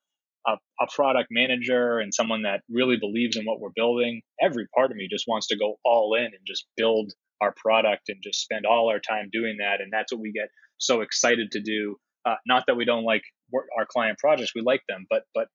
a 0.50 0.58
a 0.82 0.88
product 0.92 1.30
manager 1.30 2.00
and 2.00 2.12
someone 2.12 2.42
that 2.42 2.62
really 2.72 2.98
believes 2.98 3.38
in 3.38 3.46
what 3.46 3.60
we're 3.60 3.70
building, 3.76 4.24
every 4.42 4.66
part 4.74 4.90
of 4.90 4.98
me 4.98 5.08
just 5.12 5.26
wants 5.28 5.46
to 5.50 5.58
go 5.58 5.76
all 5.86 6.16
in 6.16 6.26
and 6.26 6.42
just 6.48 6.66
build 6.76 7.14
our 7.42 7.54
product 7.56 8.10
and 8.10 8.18
just 8.24 8.42
spend 8.42 8.66
all 8.66 8.90
our 8.90 9.00
time 9.00 9.30
doing 9.32 9.58
that. 9.60 9.82
And 9.82 9.92
that's 9.92 10.12
what 10.12 10.22
we 10.22 10.32
get 10.32 10.50
so 10.78 11.02
excited 11.02 11.52
to 11.52 11.62
do. 11.62 11.98
Uh, 12.26 12.36
not 12.46 12.66
that 12.68 12.76
we 12.76 12.86
don't 12.86 13.04
like 13.04 13.24
our 13.78 13.86
client 13.86 14.20
projects, 14.20 14.54
we 14.56 14.62
like 14.62 14.82
them, 14.88 15.06
but 15.10 15.24
but 15.34 15.48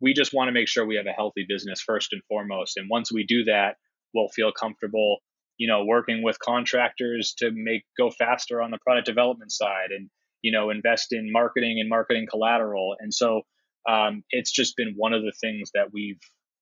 we 0.00 0.14
just 0.14 0.32
want 0.32 0.48
to 0.48 0.52
make 0.52 0.68
sure 0.68 0.86
we 0.86 0.96
have 0.96 1.06
a 1.06 1.12
healthy 1.12 1.44
business 1.48 1.80
first 1.80 2.12
and 2.12 2.22
foremost. 2.28 2.76
And 2.76 2.88
once 2.90 3.12
we 3.12 3.24
do 3.24 3.44
that, 3.44 3.76
we'll 4.14 4.28
feel 4.28 4.50
comfortable, 4.52 5.18
you 5.58 5.68
know, 5.68 5.84
working 5.84 6.22
with 6.22 6.38
contractors 6.38 7.34
to 7.38 7.50
make 7.52 7.82
go 7.98 8.10
faster 8.10 8.62
on 8.62 8.70
the 8.70 8.78
product 8.78 9.06
development 9.06 9.52
side 9.52 9.90
and 9.90 10.08
you 10.42 10.52
know 10.52 10.70
invest 10.70 11.12
in 11.12 11.30
marketing 11.32 11.78
and 11.80 11.88
marketing 11.88 12.26
collateral. 12.30 12.96
And 12.98 13.12
so 13.12 13.42
um, 13.88 14.22
it's 14.30 14.52
just 14.52 14.76
been 14.76 14.94
one 14.96 15.12
of 15.12 15.22
the 15.22 15.32
things 15.40 15.70
that 15.74 15.92
we've 15.92 16.20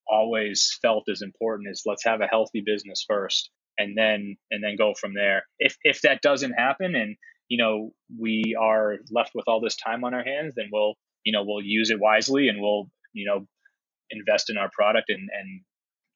always 0.09 0.79
felt 0.81 1.05
is 1.09 1.23
important 1.23 1.69
is 1.69 1.83
let's 1.85 2.05
have 2.05 2.21
a 2.21 2.27
healthy 2.27 2.63
business 2.65 3.05
first 3.07 3.51
and 3.79 3.97
then 3.97 4.37
and 4.51 4.63
then 4.63 4.77
go 4.77 4.95
from 4.95 5.15
there. 5.15 5.45
If 5.59 5.77
if 5.83 6.03
that 6.03 6.21
doesn't 6.23 6.53
happen 6.53 6.95
and 6.95 7.17
you 7.49 7.59
know 7.59 7.93
we 8.19 8.57
are 8.61 8.97
left 9.11 9.33
with 9.35 9.45
all 9.47 9.61
this 9.61 9.77
time 9.77 10.05
on 10.05 10.15
our 10.15 10.25
hands, 10.25 10.55
then 10.57 10.69
we'll 10.73 10.95
you 11.25 11.33
know 11.33 11.45
we'll 11.47 11.63
use 11.63 11.91
it 11.91 12.01
wisely 12.01 12.49
and 12.49 12.61
we'll 12.61 12.91
you 13.13 13.27
know 13.27 13.47
invest 14.11 14.51
in 14.51 14.59
our 14.59 14.71
product 14.73 15.09
and 15.09 15.29
and 15.33 15.61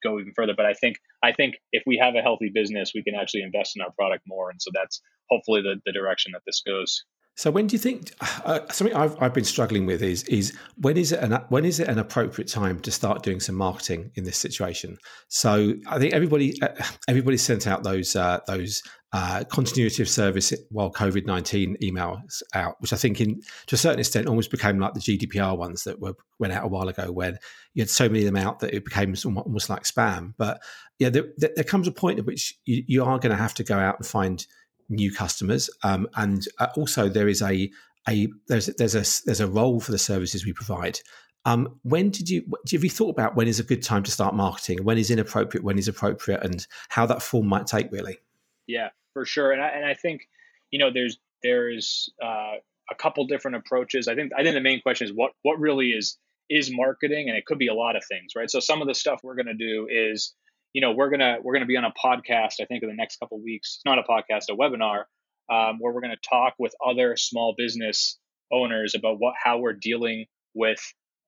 go 0.03 0.19
even 0.19 0.33
further. 0.35 0.55
But 0.57 0.67
I 0.67 0.75
think 0.75 0.97
I 1.23 1.33
think 1.33 1.55
if 1.73 1.83
we 1.87 1.99
have 1.99 2.15
a 2.15 2.23
healthy 2.23 2.51
business, 2.53 2.93
we 2.95 3.03
can 3.03 3.15
actually 3.15 3.43
invest 3.43 3.77
in 3.77 3.83
our 3.83 3.93
product 3.93 4.25
more, 4.27 4.51
and 4.51 4.61
so 4.61 4.71
that's 4.75 5.01
hopefully 5.31 5.63
the 5.63 5.81
the 5.87 5.93
direction 5.93 6.33
that 6.33 6.43
this 6.47 6.63
goes. 6.67 7.05
So 7.35 7.51
when 7.51 7.67
do 7.67 7.75
you 7.75 7.79
think 7.79 8.13
uh, 8.45 8.61
something 8.71 8.95
I've, 8.95 9.21
I've 9.21 9.33
been 9.33 9.45
struggling 9.45 9.87
with 9.87 10.03
is 10.03 10.23
is 10.25 10.57
when 10.77 10.99
is 10.99 11.13
it 11.13 11.21
an 11.21 11.33
when 11.49 11.65
is 11.65 11.81
it 11.81 11.89
an 11.89 11.99
appropriate 11.99 12.49
time 12.49 12.79
to 12.81 12.91
start 12.91 13.23
doing 13.23 13.41
some 13.41 13.55
marketing 13.55 14.11
in 14.17 14.25
this 14.25 14.37
situation? 14.37 14.99
So 15.29 15.75
I 15.87 15.99
think 15.99 16.13
everybody 16.13 16.61
uh, 16.61 16.69
everybody 17.09 17.39
sent 17.39 17.67
out 17.67 17.85
those 17.85 18.15
uh, 18.17 18.41
those 18.47 18.83
uh, 19.15 19.45
continuity 19.45 20.03
of 20.03 20.11
service 20.11 20.53
while 20.71 20.93
COVID 20.93 21.25
nineteen 21.25 21.77
emails 21.83 22.43
out, 22.55 22.77
which 22.81 22.93
I 22.93 22.97
think 22.97 23.19
in 23.19 23.41
to 23.67 23.77
a 23.77 23.79
certain 23.79 24.01
extent 24.01 24.27
almost 24.27 24.51
became 24.51 24.79
like 24.79 24.93
the 24.93 25.01
GDPR 25.01 25.57
ones 25.57 25.85
that 25.85 26.01
were 26.01 26.15
went 26.39 26.53
out 26.53 26.65
a 26.65 26.69
while 26.69 26.89
ago, 26.89 27.11
where 27.13 27.39
you 27.73 27.81
had 27.81 27.91
so 27.91 28.09
many 28.09 28.21
of 28.21 28.27
them 28.27 28.37
out 28.37 28.61
that 28.61 28.75
it 28.75 28.85
became 28.85 29.15
almost 29.25 29.71
like 29.71 29.85
spam. 29.85 30.35
But 30.37 30.61
yeah, 30.99 31.09
there, 31.09 31.25
there 31.39 31.65
comes 31.65 31.89
a 31.89 31.93
point 31.93 32.19
at 32.19 32.27
which 32.27 32.55
you, 32.67 32.85
you 32.87 33.05
are 33.05 33.19
going 33.19 33.33
to 33.33 33.43
have 33.43 33.55
to 33.55 33.65
go 33.65 33.79
out 33.79 33.97
and 33.99 34.07
find 34.07 34.47
new 34.93 35.13
customers, 35.13 35.71
um, 35.83 36.09
and 36.17 36.47
uh, 36.59 36.69
also 36.77 37.09
there 37.09 37.29
is 37.29 37.43
a 37.43 37.71
a 38.09 38.29
there's 38.49 38.67
there's 38.67 38.95
a 38.95 39.25
there's 39.27 39.41
a 39.41 39.47
role 39.47 39.81
for 39.81 39.93
the 39.93 39.99
services 39.99 40.45
we 40.45 40.53
provide. 40.53 41.01
Um, 41.45 41.81
when 41.83 42.11
did 42.11 42.29
you 42.29 42.45
have 42.73 42.85
you 42.85 42.91
thought 42.91 43.11
about 43.11 43.35
when 43.35 43.49
is 43.49 43.59
a 43.59 43.65
good 43.65 43.83
time 43.83 44.03
to 44.05 44.11
start 44.11 44.35
marketing? 44.35 44.85
When 44.85 44.99
is 44.99 45.11
inappropriate? 45.11 45.65
When 45.65 45.79
is 45.79 45.89
appropriate? 45.89 46.45
And 46.45 46.65
how 46.89 47.07
that 47.07 47.23
form 47.23 47.49
might 47.49 47.67
take 47.67 47.91
really? 47.91 48.19
Yeah, 48.67 48.91
for 49.13 49.25
sure. 49.25 49.51
And 49.53 49.61
I, 49.61 49.69
and 49.69 49.85
I 49.85 49.95
think 49.95 50.29
you 50.71 50.79
know 50.79 50.91
there's 50.93 51.19
there's 51.43 52.11
uh, 52.23 52.57
a 52.91 52.95
couple 52.97 53.27
different 53.27 53.57
approaches. 53.57 54.09
I 54.09 54.15
think 54.15 54.33
I 54.37 54.43
think 54.43 54.55
the 54.55 54.61
main 54.61 54.81
question 54.81 55.07
is 55.07 55.13
what 55.15 55.33
what 55.43 55.59
really 55.59 55.91
is 55.91 56.19
is 56.49 56.71
marketing, 56.71 57.29
and 57.29 57.37
it 57.37 57.47
could 57.47 57.59
be 57.59 57.69
a 57.69 57.75
lot 57.75 57.97
of 57.97 58.05
things, 58.05 58.33
right? 58.37 58.51
So 58.51 58.61
some 58.61 58.83
of 58.83 58.89
the 58.89 58.95
stuff 58.95 59.21
we're 59.23 59.37
going 59.37 59.47
to 59.47 59.55
do 59.55 59.89
is 59.91 60.35
you 60.73 60.81
know 60.81 60.93
we're 60.93 61.11
gonna 61.11 61.37
we're 61.43 61.53
gonna 61.53 61.67
be 61.67 61.77
on 61.77 61.85
a 61.85 61.93
podcast 61.93 62.55
i 62.61 62.65
think 62.65 62.83
in 62.83 62.89
the 62.89 62.95
next 62.95 63.19
couple 63.19 63.41
weeks. 63.41 63.77
It's 63.77 63.85
not 63.85 63.99
a 63.99 64.03
podcast 64.03 64.45
a 64.51 64.57
webinar 64.57 65.05
um, 65.51 65.79
where 65.79 65.93
we're 65.93 66.01
to 66.03 66.17
talk 66.29 66.55
with 66.59 66.75
other 66.85 67.17
small 67.17 67.55
business 67.57 68.19
owners 68.51 68.95
about 68.95 69.19
what 69.19 69.35
how 69.43 69.59
we're 69.59 69.73
dealing 69.73 70.27
with 70.55 70.81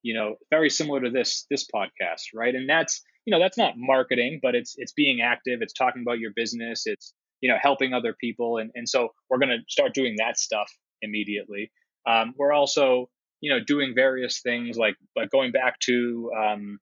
you 0.02 0.14
know 0.14 0.36
very 0.50 0.70
similar 0.70 1.00
to 1.00 1.10
this 1.10 1.46
this 1.50 1.66
podcast 1.74 2.22
right? 2.34 2.54
And 2.54 2.68
that's 2.68 3.02
you 3.26 3.30
know 3.30 3.38
that's 3.38 3.58
not 3.58 3.74
marketing 3.76 4.40
but 4.42 4.54
it's 4.54 4.74
it's 4.78 4.92
being 4.92 5.20
active. 5.20 5.60
It's 5.62 5.72
talking 5.72 6.02
about 6.02 6.18
your 6.18 6.32
business. 6.34 6.82
It's 6.86 7.12
you 7.40 7.50
know 7.50 7.56
helping 7.60 7.92
other 7.92 8.14
people. 8.18 8.58
And 8.58 8.70
and 8.74 8.88
so 8.88 9.08
we're 9.28 9.38
going 9.38 9.50
to 9.50 9.64
start 9.68 9.94
doing 9.94 10.16
that 10.18 10.38
stuff 10.38 10.70
immediately. 11.02 11.70
Um, 12.06 12.34
we're 12.36 12.52
also 12.52 13.08
you 13.40 13.50
know 13.50 13.60
doing 13.64 13.94
various 13.94 14.40
things 14.40 14.76
like 14.76 14.96
like 15.16 15.30
going 15.30 15.52
back 15.52 15.78
to 15.80 16.30
um, 16.38 16.78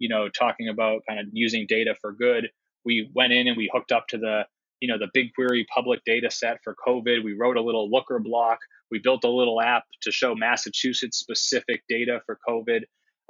you 0.00 0.08
know, 0.08 0.28
talking 0.28 0.68
about 0.68 1.02
kind 1.06 1.20
of 1.20 1.26
using 1.32 1.66
data 1.68 1.94
for 2.00 2.12
good. 2.12 2.48
We 2.84 3.08
went 3.14 3.32
in 3.32 3.46
and 3.46 3.56
we 3.56 3.70
hooked 3.72 3.92
up 3.92 4.08
to 4.08 4.18
the, 4.18 4.46
you 4.80 4.88
know, 4.88 4.98
the 4.98 5.10
BigQuery 5.16 5.66
public 5.72 6.00
data 6.04 6.30
set 6.30 6.58
for 6.64 6.74
COVID. 6.86 7.22
We 7.22 7.34
wrote 7.38 7.58
a 7.58 7.62
little 7.62 7.88
looker 7.88 8.18
block. 8.18 8.58
We 8.90 8.98
built 8.98 9.22
a 9.24 9.30
little 9.30 9.60
app 9.60 9.84
to 10.02 10.10
show 10.10 10.34
Massachusetts 10.34 11.18
specific 11.18 11.82
data 11.88 12.20
for 12.26 12.38
COVID. 12.48 12.80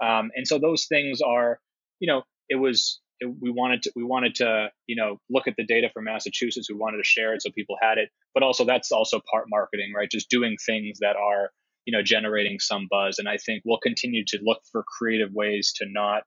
Um, 0.03 0.31
and 0.35 0.47
so 0.47 0.59
those 0.59 0.87
things 0.87 1.21
are, 1.21 1.59
you 1.99 2.07
know, 2.07 2.23
it 2.49 2.55
was 2.55 3.01
it, 3.19 3.35
we 3.41 3.51
wanted 3.51 3.83
to 3.83 3.93
we 3.95 4.05
wanted 4.05 4.37
to 4.37 4.69
you 4.87 4.97
know 4.97 5.19
look 5.29 5.47
at 5.47 5.55
the 5.57 5.65
data 5.65 5.89
for 5.93 6.01
Massachusetts. 6.01 6.71
We 6.71 6.77
wanted 6.77 6.99
to 6.99 7.05
share 7.05 7.35
it 7.35 7.43
so 7.43 7.51
people 7.51 7.77
had 7.83 7.99
it, 7.99 8.11
but 8.33 8.43
also 8.43 8.65
that's 8.65 8.93
also 8.93 9.21
part 9.31 9.47
marketing, 9.49 9.93
right? 9.95 10.11
Just 10.11 10.31
doing 10.31 10.57
things 10.65 11.01
that 11.01 11.17
are 11.17 11.51
you 11.85 11.93
know 11.93 12.03
generating 12.03 12.59
some 12.61 12.87
buzz. 12.91 13.19
And 13.19 13.29
I 13.29 13.37
think 13.37 13.63
we'll 13.65 13.79
continue 13.79 14.25
to 14.29 14.39
look 14.43 14.61
for 14.71 14.85
creative 14.99 15.33
ways 15.33 15.73
to 15.77 15.87
not 15.89 16.23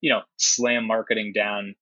you 0.00 0.10
know, 0.10 0.20
slam 0.36 0.86
marketing 0.86 1.32
down, 1.34 1.74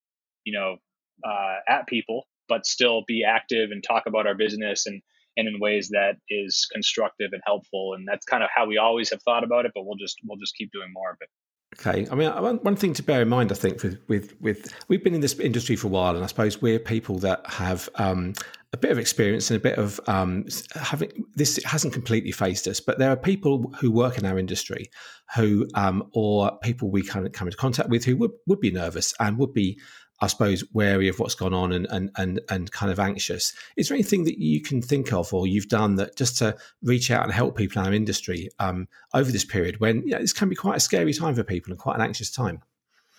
you 0.45 0.53
know, 0.53 0.77
uh, 1.25 1.57
at 1.69 1.87
people, 1.87 2.27
but 2.49 2.67
still 2.67 3.05
be 3.07 3.25
active 3.25 3.71
and 3.71 3.83
talk 3.83 4.05
about 4.07 4.27
our 4.27 4.35
business 4.35 4.87
and 4.87 5.03
and 5.37 5.47
in 5.47 5.61
ways 5.61 5.91
that 5.91 6.17
is 6.29 6.67
constructive 6.73 7.31
and 7.33 7.43
helpful. 7.47 7.95
And 7.95 8.07
that's 8.09 8.27
kind 8.27 8.43
of 8.43 8.51
how 8.53 8.67
we 8.67 8.77
always 8.77 9.11
have 9.11 9.23
thought 9.23 9.45
about 9.45 9.67
it. 9.67 9.73
But 9.75 9.87
we'll 9.87 9.97
just 9.97 10.19
we'll 10.27 10.39
just 10.39 10.57
keep 10.57 10.73
doing 10.73 10.93
more 10.93 11.11
of 11.11 11.19
it. 11.21 11.29
Okay, 11.77 12.09
I 12.11 12.15
mean, 12.15 12.31
one 12.31 12.77
thing 12.77 12.95
to 12.95 13.03
bear 13.03 13.23
in 13.23 13.29
mind, 13.29 13.53
I 13.53 13.55
think, 13.55 13.83
with 13.83 14.01
with 14.09 14.35
with 14.41 14.73
we've 14.89 15.05
been 15.05 15.15
in 15.15 15.21
this 15.21 15.39
industry 15.39 15.77
for 15.77 15.87
a 15.87 15.91
while, 15.91 16.15
and 16.15 16.25
I 16.25 16.27
suppose 16.27 16.61
we're 16.63 16.79
people 16.79 17.19
that 17.19 17.47
have 17.47 17.89
um, 17.97 18.33
a 18.73 18.77
bit 18.77 18.91
of 18.91 18.99
experience 18.99 19.51
and 19.51 19.57
a 19.57 19.61
bit 19.61 19.79
of 19.79 20.01
um, 20.07 20.47
having 20.75 21.11
this 21.35 21.63
hasn't 21.65 21.95
completely 21.95 22.33
faced 22.33 22.67
us, 22.67 22.81
but 22.81 22.99
there 22.99 23.11
are 23.11 23.17
people 23.17 23.73
who 23.81 23.91
work 23.91 24.19
in 24.19 24.27
our 24.27 24.39
industry 24.39 24.91
who, 25.37 25.67
um, 25.75 26.09
or 26.13 26.59
people 26.63 26.91
we 26.91 27.03
kind 27.03 27.27
of 27.27 27.33
come 27.33 27.49
into 27.49 27.57
contact 27.57 27.89
with 27.89 28.05
who 28.05 28.17
would, 28.17 28.33
would 28.47 28.61
be 28.61 28.71
nervous 28.71 29.15
and 29.21 29.39
would 29.39 29.55
be 29.55 29.79
I 30.21 30.27
suppose, 30.27 30.65
wary 30.73 31.09
of 31.09 31.19
what's 31.19 31.35
gone 31.35 31.55
on 31.55 31.73
and, 31.73 31.87
and, 31.91 32.11
and, 32.17 32.41
and 32.51 32.71
kind 32.73 32.91
of 32.91 32.99
anxious. 32.99 33.53
Is 33.77 33.89
there 33.89 33.95
anything 33.95 34.25
that 34.25 34.39
you 34.39 34.61
can 34.61 34.83
think 34.83 35.13
of 35.13 35.33
or 35.33 35.47
you've 35.47 35.69
done 35.69 35.95
that 35.97 36.17
just 36.17 36.39
to 36.39 36.57
reach 36.83 37.11
out 37.11 37.25
and 37.25 37.33
help 37.33 37.57
people 37.57 37.81
in 37.81 37.87
our 37.87 37.95
industry 37.95 38.51
um, 38.59 38.89
over 39.15 39.31
this 39.31 39.45
period 39.45 39.79
when 39.81 40.03
you 40.03 40.11
know, 40.11 40.19
this 40.19 40.33
can 40.33 40.49
be 40.49 40.57
quite 40.57 40.77
a 40.77 40.81
scary 40.81 41.13
time 41.13 41.35
for 41.35 41.45
people 41.45 41.73
and 41.73 41.79
quite 41.79 41.95
an 41.97 42.03
anxious 42.03 42.31
time? 42.31 42.63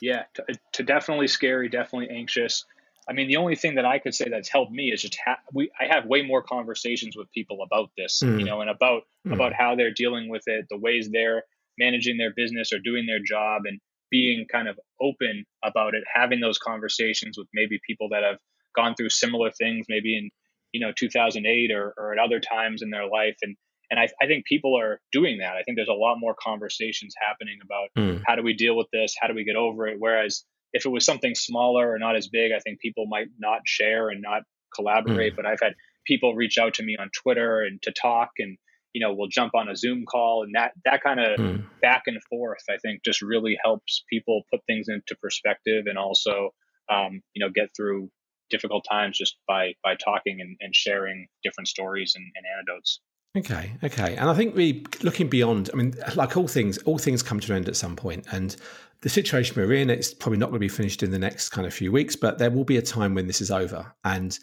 Yeah, 0.01 0.23
to, 0.35 0.43
to 0.73 0.83
definitely 0.83 1.27
scary, 1.27 1.69
definitely 1.69 2.09
anxious. 2.15 2.65
I 3.07 3.13
mean, 3.13 3.27
the 3.27 3.37
only 3.37 3.55
thing 3.55 3.75
that 3.75 3.85
I 3.85 3.99
could 3.99 4.13
say 4.13 4.29
that's 4.29 4.49
helped 4.49 4.71
me 4.71 4.91
is 4.91 5.01
just 5.01 5.17
ha- 5.25 5.39
we. 5.51 5.71
I 5.79 5.85
have 5.93 6.05
way 6.05 6.21
more 6.21 6.43
conversations 6.43 7.17
with 7.17 7.31
people 7.31 7.63
about 7.63 7.89
this, 7.97 8.21
mm. 8.23 8.39
you 8.39 8.45
know, 8.45 8.61
and 8.61 8.69
about 8.69 9.03
mm. 9.27 9.33
about 9.33 9.51
how 9.53 9.75
they're 9.75 9.93
dealing 9.93 10.29
with 10.29 10.43
it, 10.45 10.67
the 10.69 10.77
ways 10.77 11.09
they're 11.11 11.43
managing 11.77 12.17
their 12.17 12.31
business 12.33 12.71
or 12.71 12.77
doing 12.77 13.07
their 13.07 13.19
job, 13.19 13.63
and 13.65 13.79
being 14.11 14.45
kind 14.51 14.67
of 14.67 14.79
open 15.01 15.45
about 15.63 15.95
it, 15.95 16.03
having 16.13 16.39
those 16.39 16.57
conversations 16.57 17.37
with 17.37 17.47
maybe 17.53 17.79
people 17.85 18.09
that 18.09 18.23
have 18.23 18.37
gone 18.75 18.95
through 18.95 19.09
similar 19.09 19.51
things, 19.51 19.85
maybe 19.89 20.17
in 20.17 20.29
you 20.71 20.79
know 20.79 20.91
2008 20.95 21.71
or, 21.71 21.93
or 21.97 22.13
at 22.13 22.19
other 22.19 22.39
times 22.39 22.81
in 22.81 22.89
their 22.89 23.07
life, 23.07 23.37
and 23.41 23.55
and 23.91 23.99
I, 23.99 24.07
I 24.21 24.27
think 24.27 24.45
people 24.45 24.77
are 24.79 24.99
doing 25.11 25.39
that. 25.39 25.55
I 25.55 25.63
think 25.63 25.77
there's 25.77 25.89
a 25.89 25.93
lot 25.93 26.17
more 26.19 26.35
conversations 26.39 27.15
happening 27.19 27.57
about 27.63 27.89
mm. 27.97 28.21
how 28.25 28.35
do 28.35 28.43
we 28.43 28.53
deal 28.53 28.77
with 28.77 28.87
this, 28.93 29.15
how 29.19 29.27
do 29.27 29.33
we 29.33 29.43
get 29.43 29.55
over 29.55 29.87
it. 29.87 29.95
Whereas 29.97 30.43
if 30.73 30.85
it 30.85 30.89
was 30.89 31.05
something 31.05 31.33
smaller 31.33 31.91
or 31.91 31.97
not 31.97 32.15
as 32.15 32.27
big, 32.27 32.51
I 32.51 32.59
think 32.59 32.79
people 32.79 33.07
might 33.07 33.27
not 33.39 33.61
share 33.65 34.09
and 34.09 34.21
not 34.21 34.43
collaborate. 34.75 35.33
Mm. 35.33 35.35
But 35.37 35.45
I've 35.47 35.59
had 35.61 35.73
people 36.05 36.35
reach 36.35 36.57
out 36.57 36.75
to 36.75 36.83
me 36.83 36.97
on 36.99 37.09
Twitter 37.23 37.61
and 37.61 37.81
to 37.83 37.91
talk 37.91 38.29
and 38.37 38.57
you 38.93 39.01
know, 39.01 39.13
we'll 39.13 39.27
jump 39.29 39.53
on 39.55 39.69
a 39.69 39.75
Zoom 39.75 40.05
call 40.05 40.43
and 40.43 40.55
that 40.55 40.71
that 40.85 41.01
kind 41.01 41.19
of 41.19 41.39
mm. 41.39 41.63
back 41.81 42.03
and 42.07 42.21
forth, 42.29 42.63
I 42.69 42.77
think, 42.77 43.03
just 43.03 43.21
really 43.21 43.57
helps 43.63 44.03
people 44.09 44.43
put 44.51 44.61
things 44.65 44.87
into 44.89 45.15
perspective 45.21 45.85
and 45.87 45.97
also, 45.97 46.51
um, 46.89 47.21
you 47.33 47.45
know, 47.45 47.51
get 47.53 47.69
through 47.75 48.09
difficult 48.49 48.85
times 48.89 49.17
just 49.17 49.37
by 49.47 49.73
by 49.83 49.95
talking 49.95 50.41
and, 50.41 50.57
and 50.59 50.75
sharing 50.75 51.27
different 51.43 51.67
stories 51.67 52.13
and, 52.15 52.25
and 52.35 52.45
anecdotes. 52.55 52.99
Okay, 53.37 53.73
okay, 53.83 54.15
and 54.15 54.27
I 54.27 54.33
think 54.33 54.55
we 54.55 54.83
looking 55.03 55.29
beyond. 55.29 55.69
I 55.71 55.77
mean, 55.77 55.93
like 56.15 56.35
all 56.35 56.47
things, 56.47 56.79
all 56.79 56.97
things 56.97 57.21
come 57.21 57.39
to 57.39 57.51
an 57.51 57.57
end 57.57 57.69
at 57.69 57.75
some 57.75 57.95
point, 57.95 58.25
and 58.31 58.55
the 59.01 59.09
situation 59.09 59.55
we're 59.55 59.73
in, 59.73 59.91
it's 59.91 60.13
probably 60.15 60.39
not 60.39 60.47
going 60.47 60.55
to 60.55 60.59
be 60.59 60.67
finished 60.67 61.03
in 61.03 61.11
the 61.11 61.19
next 61.19 61.49
kind 61.49 61.67
of 61.67 61.73
few 61.73 61.91
weeks, 61.91 62.15
but 62.15 62.39
there 62.39 62.49
will 62.49 62.63
be 62.63 62.77
a 62.77 62.81
time 62.81 63.13
when 63.13 63.27
this 63.27 63.39
is 63.39 63.51
over, 63.51 63.93
and 64.03 64.39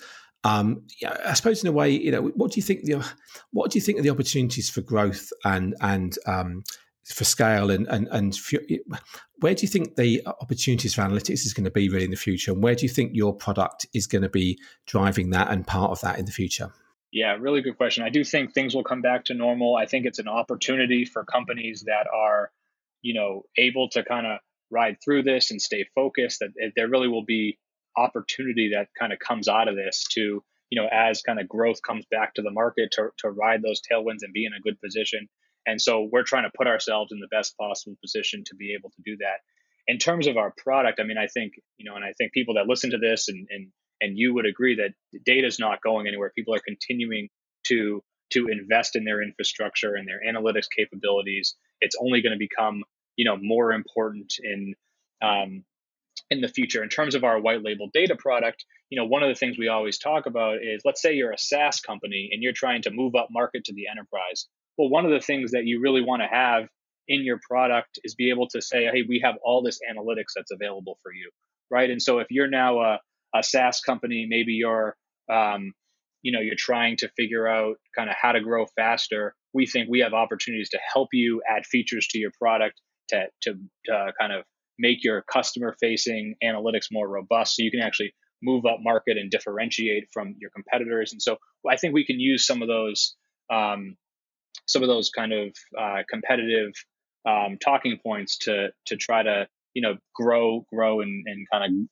um, 0.47 0.83
yeah, 1.01 1.17
I 1.27 1.35
suppose 1.35 1.65
in 1.65 1.69
a 1.69 1.73
way, 1.73 1.91
you 1.91 2.13
know, 2.13 2.23
what 2.23 2.53
do 2.53 2.61
you 2.61 2.63
think 2.63 2.85
the 2.85 3.05
what 3.51 3.73
do 3.73 3.79
you 3.79 3.83
think 3.83 3.99
of 3.99 4.05
the 4.05 4.11
opportunities 4.11 4.71
for 4.71 4.81
growth 4.81 5.33
and 5.45 5.75
and 5.81 6.17
um, 6.27 6.63
for 7.05 7.25
scale 7.25 7.71
and 7.71 7.89
and 7.89 8.07
and 8.13 8.39
where 9.41 9.55
do 9.55 9.63
you 9.63 9.69
think 9.69 9.97
the 9.97 10.23
opportunities 10.41 10.95
for 10.95 11.03
analytics 11.03 11.45
is 11.45 11.53
going 11.53 11.65
to 11.65 11.71
be 11.71 11.89
really 11.89 12.05
in 12.05 12.13
the 12.13 12.17
future, 12.17 12.53
and 12.53 12.63
where 12.63 12.77
do 12.77 12.85
you 12.85 12.89
think 12.89 13.11
your 13.13 13.35
product 13.35 13.87
is 13.93 14.07
going 14.07 14.23
to 14.23 14.29
be 14.29 14.57
driving 14.87 15.31
that 15.31 15.51
and 15.51 15.67
part 15.67 15.91
of 15.91 16.01
that 16.03 16.19
in 16.19 16.27
the 16.27 16.33
future? 16.33 16.71
Yeah, 17.11 17.37
really 17.41 17.61
good 17.61 17.77
question. 17.77 18.05
I 18.05 18.11
do 18.11 18.23
think 18.23 18.53
things 18.53 18.75
will 18.75 18.85
come 18.85 19.03
back 19.03 19.25
to 19.27 19.35
normal. 19.35 19.75
I 19.75 19.87
think 19.87 20.07
it's 20.07 20.21
an 20.21 20.29
opportunity 20.29 21.05
for 21.05 21.25
companies 21.25 21.85
that 21.87 22.07
are, 22.15 22.53
you 23.03 23.15
know, 23.15 23.43
able 23.59 23.89
to 23.91 24.05
kind 24.05 24.27
of 24.27 24.39
ride 24.71 24.99
through 25.05 25.25
this 25.25 25.51
and 25.51 25.61
stay 25.61 25.87
focused. 25.95 26.41
That 26.41 26.51
there 26.77 26.89
really 26.89 27.09
will 27.09 27.25
be 27.25 27.59
opportunity 27.97 28.73
that 28.75 28.89
kind 28.99 29.13
of 29.13 29.19
comes 29.19 29.49
out 29.49 29.69
of 29.69 29.77
this 29.77 30.05
to 30.13 30.43
you 30.71 30.81
know 30.81 30.89
as 30.91 31.23
kind 31.23 31.41
of 31.41 31.49
growth 31.49 31.81
comes 31.83 32.05
back 32.11 32.35
to 32.35 32.43
the 32.43 32.51
market 32.51 32.91
to, 32.93 33.09
to 33.19 33.31
ride 33.31 33.63
those 33.63 33.81
tailwinds 33.81 34.23
and 34.23 34.33
be 34.33 34.45
in 34.45 34.53
a 34.53 34.61
good 34.61 34.81
position. 34.81 35.29
And 35.69 35.81
so 35.81 36.09
we're 36.11 36.23
trying 36.23 36.45
to 36.45 36.57
put 36.57 36.69
ourselves 36.69 37.11
in 37.11 37.19
the 37.19 37.29
best 37.29 37.57
possible 37.59 37.97
position 38.01 38.45
to 38.47 38.55
be 38.55 38.75
able 38.79 38.91
to 38.91 39.03
do 39.05 39.17
that. 39.19 39.41
In 39.89 39.99
terms 39.99 40.27
of 40.27 40.37
our 40.37 40.53
product 40.57 41.01
i 41.01 41.05
mean 41.05 41.19
i 41.19 41.27
think 41.27 41.55
you 41.79 41.89
know 41.89 41.97
and 41.97 42.05
i 42.05 42.13
think 42.19 42.33
people 42.33 42.55
that 42.55 42.67
listen 42.67 42.91
to 42.91 42.99
this 42.99 43.29
and 43.29 43.47
and 43.51 43.69
and 44.01 44.19
you 44.19 44.35
would 44.35 44.47
agree 44.47 44.77
that 44.77 45.23
data 45.25 45.47
is 45.47 45.59
not 45.59 45.83
going 45.83 46.07
anywhere. 46.07 46.33
People 46.35 46.55
are 46.55 46.61
continuing 46.65 47.29
to 47.65 48.03
to 48.33 48.49
invest 48.49 48.97
in 48.97 49.05
their 49.05 49.23
infrastructure 49.23 49.95
and 49.95 50.09
their 50.09 50.21
analytics 50.27 50.67
capabilities. 50.77 51.55
It's 51.81 51.97
only 52.01 52.23
going 52.23 52.33
to 52.33 52.39
become 52.39 52.83
you 53.17 53.25
know 53.25 53.37
more 53.41 53.73
important 53.73 54.35
in 54.43 54.75
um, 55.23 55.65
in 56.31 56.41
the 56.41 56.49
future. 56.49 56.83
In 56.83 56.89
terms 56.89 57.15
of 57.15 57.25
our 57.25 57.41
white 57.41 57.63
label 57.63 57.89
data 57.93 58.17
product 58.17 58.65
you 58.91 59.01
know 59.01 59.07
one 59.07 59.23
of 59.23 59.29
the 59.29 59.35
things 59.35 59.59
we 59.59 59.69
always 59.69 59.99
talk 59.99 60.27
about 60.27 60.57
is 60.63 60.83
let's 60.85 61.03
say 61.03 61.15
you're 61.15 61.33
a 61.33 61.39
saas 61.39 61.81
company 61.81 62.31
and 62.33 62.43
you're 62.43 62.53
trying 62.53 62.83
to 62.83 62.91
move 62.91 63.15
up 63.15 63.29
market 63.31 63.65
to 63.65 63.75
the 63.75 63.87
enterprise. 63.91 64.47
Well 64.79 64.89
one 64.89 65.05
of 65.05 65.11
the 65.11 65.21
things 65.21 65.53
that 65.53 65.65
you 65.65 65.81
really 65.81 66.03
want 66.03 66.23
to 66.23 66.29
have 66.29 66.69
in 67.09 67.23
your 67.23 67.41
product 67.49 67.99
is 68.05 68.15
be 68.15 68.31
able 68.31 68.49
to 68.49 68.63
say 68.63 68.85
hey 68.85 69.05
we 69.09 69.21
have 69.25 69.37
all 69.45 69.63
this 69.63 69.81
analytics 69.91 70.33
that's 70.35 70.51
available 70.51 70.99
for 71.03 71.13
you 71.13 71.31
right? 71.69 71.91
And 71.91 72.01
so 72.01 72.21
if 72.21 72.29
you're 72.31 72.49
now 72.49 72.81
a, 72.81 73.01
a 73.35 73.43
saas 73.43 73.81
company 73.81 74.27
maybe 74.29 74.53
you're 74.53 74.97
um, 75.31 75.73
you 76.23 76.33
know 76.33 76.41
you're 76.41 76.55
trying 76.57 76.97
to 76.99 77.09
figure 77.17 77.49
out 77.49 77.77
kind 77.97 78.09
of 78.09 78.17
how 78.21 78.33
to 78.33 78.41
grow 78.41 78.67
faster 78.77 79.35
we 79.53 79.67
think 79.67 79.89
we 79.89 80.01
have 80.01 80.13
opportunities 80.13 80.69
to 80.71 80.79
help 80.93 81.09
you 81.13 81.43
add 81.49 81.65
features 81.65 82.07
to 82.09 82.19
your 82.19 82.31
product 82.41 82.81
to, 83.09 83.27
to, 83.43 83.55
to 83.87 84.13
kind 84.21 84.33
of 84.33 84.45
make 84.79 85.03
your 85.03 85.23
customer 85.23 85.75
facing 85.81 86.35
analytics 86.43 86.87
more 86.91 87.09
robust 87.09 87.57
so 87.57 87.63
you 87.63 87.71
can 87.71 87.81
actually 87.81 88.15
move 88.43 88.65
up 88.67 88.79
market 88.81 89.17
and 89.17 89.31
differentiate 89.31 90.09
from 90.13 90.35
your 90.39 90.51
competitors. 90.51 91.13
And 91.13 91.23
so 91.23 91.37
I 91.69 91.77
think 91.77 91.95
we 91.95 92.05
can 92.05 92.21
use 92.21 92.47
some 92.47 92.63
of 92.63 92.69
those 92.69 93.17
um, 93.51 93.97
some 94.67 94.83
of 94.83 94.89
those 94.89 95.11
kind 95.11 95.33
of 95.33 95.55
uh, 95.79 96.03
competitive 96.11 96.73
um, 97.29 97.59
talking 97.63 97.99
points 98.03 98.39
to 98.39 98.69
to 98.87 98.97
try 98.97 99.23
to 99.23 99.47
you 99.75 99.83
know 99.83 99.97
grow 100.15 100.67
grow 100.73 101.01
and, 101.01 101.25
and 101.27 101.47
kind 101.51 101.65
of 101.65 101.89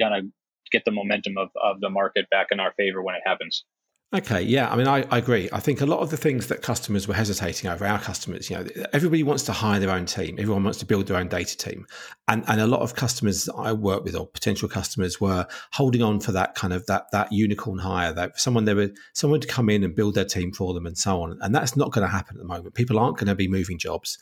kind 0.00 0.14
of 0.14 0.30
get 0.70 0.84
the 0.84 0.92
momentum 0.92 1.36
of, 1.36 1.48
of 1.62 1.80
the 1.80 1.90
market 1.90 2.30
back 2.30 2.48
in 2.50 2.60
our 2.60 2.72
favor 2.76 3.02
when 3.02 3.14
it 3.14 3.22
happens. 3.24 3.64
Okay, 4.12 4.42
yeah, 4.42 4.68
I 4.68 4.74
mean, 4.74 4.88
I, 4.88 5.06
I, 5.12 5.18
agree. 5.18 5.48
I 5.52 5.60
think 5.60 5.80
a 5.80 5.86
lot 5.86 6.00
of 6.00 6.10
the 6.10 6.16
things 6.16 6.48
that 6.48 6.62
customers 6.62 7.06
were 7.06 7.14
hesitating 7.14 7.70
over, 7.70 7.86
our 7.86 8.00
customers, 8.00 8.50
you 8.50 8.56
know, 8.56 8.66
everybody 8.92 9.22
wants 9.22 9.44
to 9.44 9.52
hire 9.52 9.78
their 9.78 9.90
own 9.90 10.04
team. 10.04 10.34
Everyone 10.36 10.64
wants 10.64 10.80
to 10.80 10.84
build 10.84 11.06
their 11.06 11.16
own 11.16 11.28
data 11.28 11.56
team, 11.56 11.86
and 12.26 12.42
and 12.48 12.60
a 12.60 12.66
lot 12.66 12.80
of 12.80 12.96
customers 12.96 13.48
I 13.56 13.72
work 13.72 14.02
with 14.02 14.16
or 14.16 14.26
potential 14.26 14.68
customers 14.68 15.20
were 15.20 15.46
holding 15.70 16.02
on 16.02 16.18
for 16.18 16.32
that 16.32 16.56
kind 16.56 16.72
of 16.72 16.84
that 16.86 17.06
that 17.12 17.30
unicorn 17.30 17.78
hire, 17.78 18.12
that 18.14 18.40
someone 18.40 18.64
they 18.64 18.74
were 18.74 18.90
someone 19.12 19.40
to 19.42 19.46
come 19.46 19.70
in 19.70 19.84
and 19.84 19.94
build 19.94 20.16
their 20.16 20.24
team 20.24 20.50
for 20.50 20.74
them 20.74 20.86
and 20.86 20.98
so 20.98 21.22
on. 21.22 21.38
And 21.40 21.54
that's 21.54 21.76
not 21.76 21.92
going 21.92 22.04
to 22.04 22.10
happen 22.10 22.34
at 22.34 22.40
the 22.40 22.48
moment. 22.48 22.74
People 22.74 22.98
aren't 22.98 23.16
going 23.16 23.28
to 23.28 23.36
be 23.36 23.46
moving 23.46 23.78
jobs. 23.78 24.18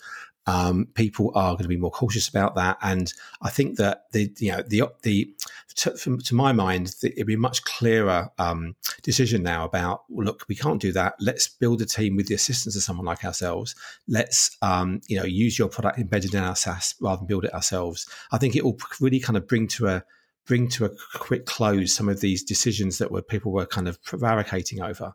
Um, 0.48 0.88
people 0.94 1.30
are 1.34 1.52
going 1.52 1.64
to 1.64 1.68
be 1.68 1.76
more 1.76 1.90
cautious 1.90 2.26
about 2.26 2.54
that, 2.54 2.78
and 2.82 3.12
I 3.42 3.50
think 3.50 3.76
that 3.76 4.04
the 4.12 4.32
you 4.38 4.52
know 4.52 4.62
the 4.66 4.84
the 5.02 5.34
to, 5.76 6.16
to 6.16 6.34
my 6.34 6.52
mind 6.52 6.94
it'd 7.02 7.26
be 7.26 7.34
a 7.34 7.38
much 7.38 7.64
clearer 7.64 8.30
um, 8.38 8.74
decision 9.02 9.42
now 9.42 9.64
about 9.64 9.77
well, 9.82 10.26
look 10.26 10.44
we 10.48 10.54
can't 10.54 10.80
do 10.80 10.92
that. 10.92 11.14
Let's 11.20 11.48
build 11.48 11.82
a 11.82 11.86
team 11.86 12.16
with 12.16 12.26
the 12.26 12.34
assistance 12.34 12.76
of 12.76 12.82
someone 12.82 13.06
like 13.06 13.24
ourselves. 13.24 13.74
Let's 14.06 14.56
um, 14.62 15.00
you 15.08 15.18
know 15.18 15.24
use 15.24 15.58
your 15.58 15.68
product 15.68 15.98
embedded 15.98 16.34
in 16.34 16.42
our 16.42 16.56
SaaS 16.56 16.94
rather 17.00 17.18
than 17.18 17.26
build 17.26 17.44
it 17.44 17.54
ourselves. 17.54 18.08
I 18.32 18.38
think 18.38 18.56
it 18.56 18.64
will 18.64 18.78
really 19.00 19.20
kind 19.20 19.36
of 19.36 19.46
bring 19.46 19.68
to 19.68 19.88
a 19.88 20.04
bring 20.46 20.68
to 20.70 20.86
a 20.86 20.90
quick 21.14 21.46
close 21.46 21.94
some 21.94 22.08
of 22.08 22.20
these 22.20 22.42
decisions 22.42 22.98
that 22.98 23.10
were 23.10 23.22
people 23.22 23.52
were 23.52 23.66
kind 23.66 23.88
of 23.88 24.02
prevaricating 24.02 24.80
over, 24.80 25.12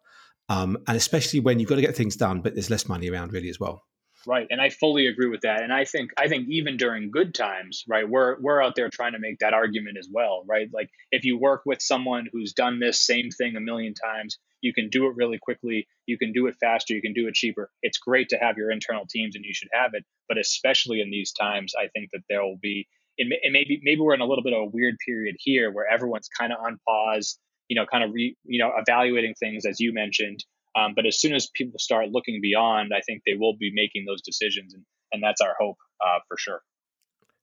um, 0.49 0.77
and 0.87 0.97
especially 0.97 1.39
when 1.39 1.59
you've 1.59 1.69
got 1.69 1.75
to 1.75 1.81
get 1.81 1.95
things 1.95 2.15
done, 2.15 2.41
but 2.41 2.53
there's 2.53 2.69
less 2.69 2.87
money 2.87 3.09
around 3.09 3.33
really 3.33 3.49
as 3.49 3.59
well. 3.59 3.83
Right. 4.25 4.47
And 4.49 4.61
I 4.61 4.69
fully 4.69 5.07
agree 5.07 5.27
with 5.27 5.41
that. 5.41 5.63
And 5.63 5.73
I 5.73 5.83
think 5.85 6.11
I 6.17 6.27
think 6.27 6.47
even 6.49 6.77
during 6.77 7.11
good 7.11 7.33
times, 7.33 7.83
right, 7.87 8.07
we're 8.07 8.39
we're 8.39 8.61
out 8.61 8.75
there 8.75 8.89
trying 8.89 9.13
to 9.13 9.19
make 9.19 9.39
that 9.39 9.53
argument 9.53 9.97
as 9.99 10.07
well, 10.11 10.43
right? 10.47 10.69
Like 10.73 10.89
if 11.11 11.25
you 11.25 11.37
work 11.37 11.63
with 11.65 11.81
someone 11.81 12.27
who's 12.31 12.53
done 12.53 12.79
this 12.79 13.05
same 13.05 13.29
thing 13.31 13.55
a 13.55 13.59
million 13.59 13.93
times, 13.93 14.37
you 14.63 14.73
can 14.73 14.89
do 14.89 15.05
it 15.07 15.15
really 15.15 15.37
quickly, 15.37 15.87
you 16.07 16.17
can 16.17 16.31
do 16.31 16.47
it 16.47 16.55
faster, 16.59 16.95
you 16.95 17.01
can 17.01 17.13
do 17.13 17.27
it 17.27 17.35
cheaper. 17.35 17.69
It's 17.83 17.99
great 17.99 18.29
to 18.29 18.37
have 18.37 18.57
your 18.57 18.71
internal 18.71 19.05
teams 19.07 19.35
and 19.35 19.45
you 19.45 19.53
should 19.53 19.69
have 19.73 19.91
it, 19.93 20.03
but 20.27 20.39
especially 20.39 21.01
in 21.01 21.11
these 21.11 21.31
times, 21.33 21.73
I 21.77 21.87
think 21.87 22.09
that 22.13 22.23
there 22.29 22.43
will 22.43 22.59
be 22.61 22.87
it 23.17 23.27
maybe 23.51 23.79
maybe 23.83 24.01
we're 24.01 24.15
in 24.15 24.21
a 24.21 24.25
little 24.25 24.43
bit 24.43 24.53
of 24.53 24.61
a 24.61 24.65
weird 24.65 24.95
period 25.05 25.35
here 25.37 25.71
where 25.71 25.85
everyone's 25.87 26.29
kind 26.29 26.51
of 26.51 26.57
on 26.65 26.79
pause, 26.87 27.37
you 27.67 27.75
know, 27.75 27.85
kind 27.85 28.03
of 28.03 28.11
re, 28.11 28.35
you 28.43 28.59
know, 28.59 28.71
evaluating 28.75 29.35
things 29.39 29.67
as 29.67 29.79
you 29.79 29.93
mentioned 29.93 30.43
um, 30.75 30.93
but 30.95 31.05
as 31.05 31.19
soon 31.19 31.33
as 31.33 31.49
people 31.53 31.79
start 31.79 32.09
looking 32.09 32.39
beyond, 32.41 32.91
I 32.95 33.01
think 33.01 33.21
they 33.25 33.35
will 33.37 33.55
be 33.55 33.71
making 33.73 34.05
those 34.05 34.21
decisions, 34.21 34.73
and, 34.73 34.83
and 35.11 35.21
that's 35.21 35.41
our 35.41 35.55
hope 35.59 35.77
uh, 36.03 36.19
for 36.27 36.37
sure. 36.37 36.61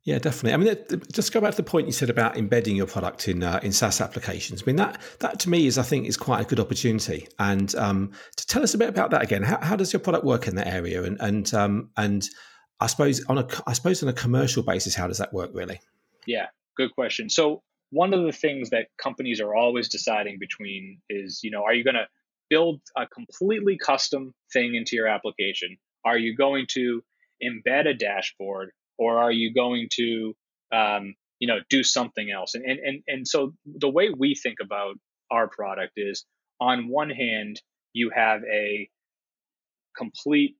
Yeah, 0.04 0.18
definitely. 0.18 0.54
I 0.54 0.56
mean, 0.56 1.02
just 1.12 1.30
go 1.32 1.42
back 1.42 1.50
to 1.50 1.56
the 1.58 1.62
point 1.62 1.86
you 1.86 1.92
said 1.92 2.08
about 2.08 2.38
embedding 2.38 2.74
your 2.74 2.86
product 2.86 3.28
in 3.28 3.42
uh, 3.42 3.60
in 3.62 3.70
SaaS 3.70 4.00
applications. 4.00 4.62
I 4.62 4.66
mean, 4.66 4.76
that 4.76 5.00
that 5.18 5.40
to 5.40 5.50
me 5.50 5.66
is, 5.66 5.76
I 5.76 5.82
think, 5.82 6.06
is 6.06 6.16
quite 6.16 6.40
a 6.40 6.44
good 6.44 6.58
opportunity. 6.58 7.28
And 7.38 7.74
um, 7.74 8.12
to 8.36 8.46
tell 8.46 8.62
us 8.62 8.72
a 8.72 8.78
bit 8.78 8.88
about 8.88 9.10
that 9.10 9.22
again, 9.22 9.42
how, 9.42 9.60
how 9.60 9.76
does 9.76 9.92
your 9.92 10.00
product 10.00 10.24
work 10.24 10.48
in 10.48 10.54
that 10.54 10.66
area? 10.66 11.02
And 11.02 11.20
and 11.20 11.52
um, 11.52 11.90
and 11.98 12.26
I 12.80 12.86
suppose 12.86 13.22
on 13.26 13.36
a 13.36 13.46
I 13.66 13.74
suppose 13.74 14.02
on 14.02 14.08
a 14.08 14.14
commercial 14.14 14.62
basis, 14.62 14.94
how 14.94 15.06
does 15.06 15.18
that 15.18 15.34
work 15.34 15.50
really? 15.52 15.80
Yeah, 16.26 16.46
good 16.78 16.94
question. 16.94 17.28
So 17.28 17.62
one 17.90 18.14
of 18.14 18.24
the 18.24 18.32
things 18.32 18.70
that 18.70 18.86
companies 18.96 19.40
are 19.40 19.54
always 19.54 19.88
deciding 19.88 20.38
between 20.38 20.98
is, 21.10 21.40
you 21.42 21.50
know, 21.50 21.62
are 21.62 21.74
you 21.74 21.84
going 21.84 21.94
to 21.94 22.06
build 22.48 22.80
a 22.96 23.06
completely 23.06 23.76
custom 23.76 24.32
thing 24.52 24.74
into 24.74 24.96
your 24.96 25.08
application? 25.08 25.76
Are 26.04 26.16
you 26.16 26.34
going 26.34 26.66
to 26.70 27.02
embed 27.42 27.86
a 27.86 27.94
dashboard, 27.94 28.70
or 29.00 29.18
are 29.18 29.32
you 29.32 29.52
going 29.52 29.88
to, 29.94 30.36
um, 30.72 31.14
you 31.40 31.48
know, 31.48 31.58
do 31.70 31.82
something 31.82 32.30
else? 32.30 32.54
And, 32.54 32.64
and 32.70 32.78
and 32.88 33.02
and 33.08 33.26
so 33.26 33.54
the 33.64 33.88
way 33.88 34.10
we 34.10 34.34
think 34.34 34.58
about 34.60 34.94
our 35.30 35.48
product 35.48 35.94
is, 35.96 36.26
on 36.60 36.88
one 36.88 37.10
hand, 37.10 37.60
you 37.92 38.10
have 38.14 38.42
a 38.44 38.88
complete 39.96 40.56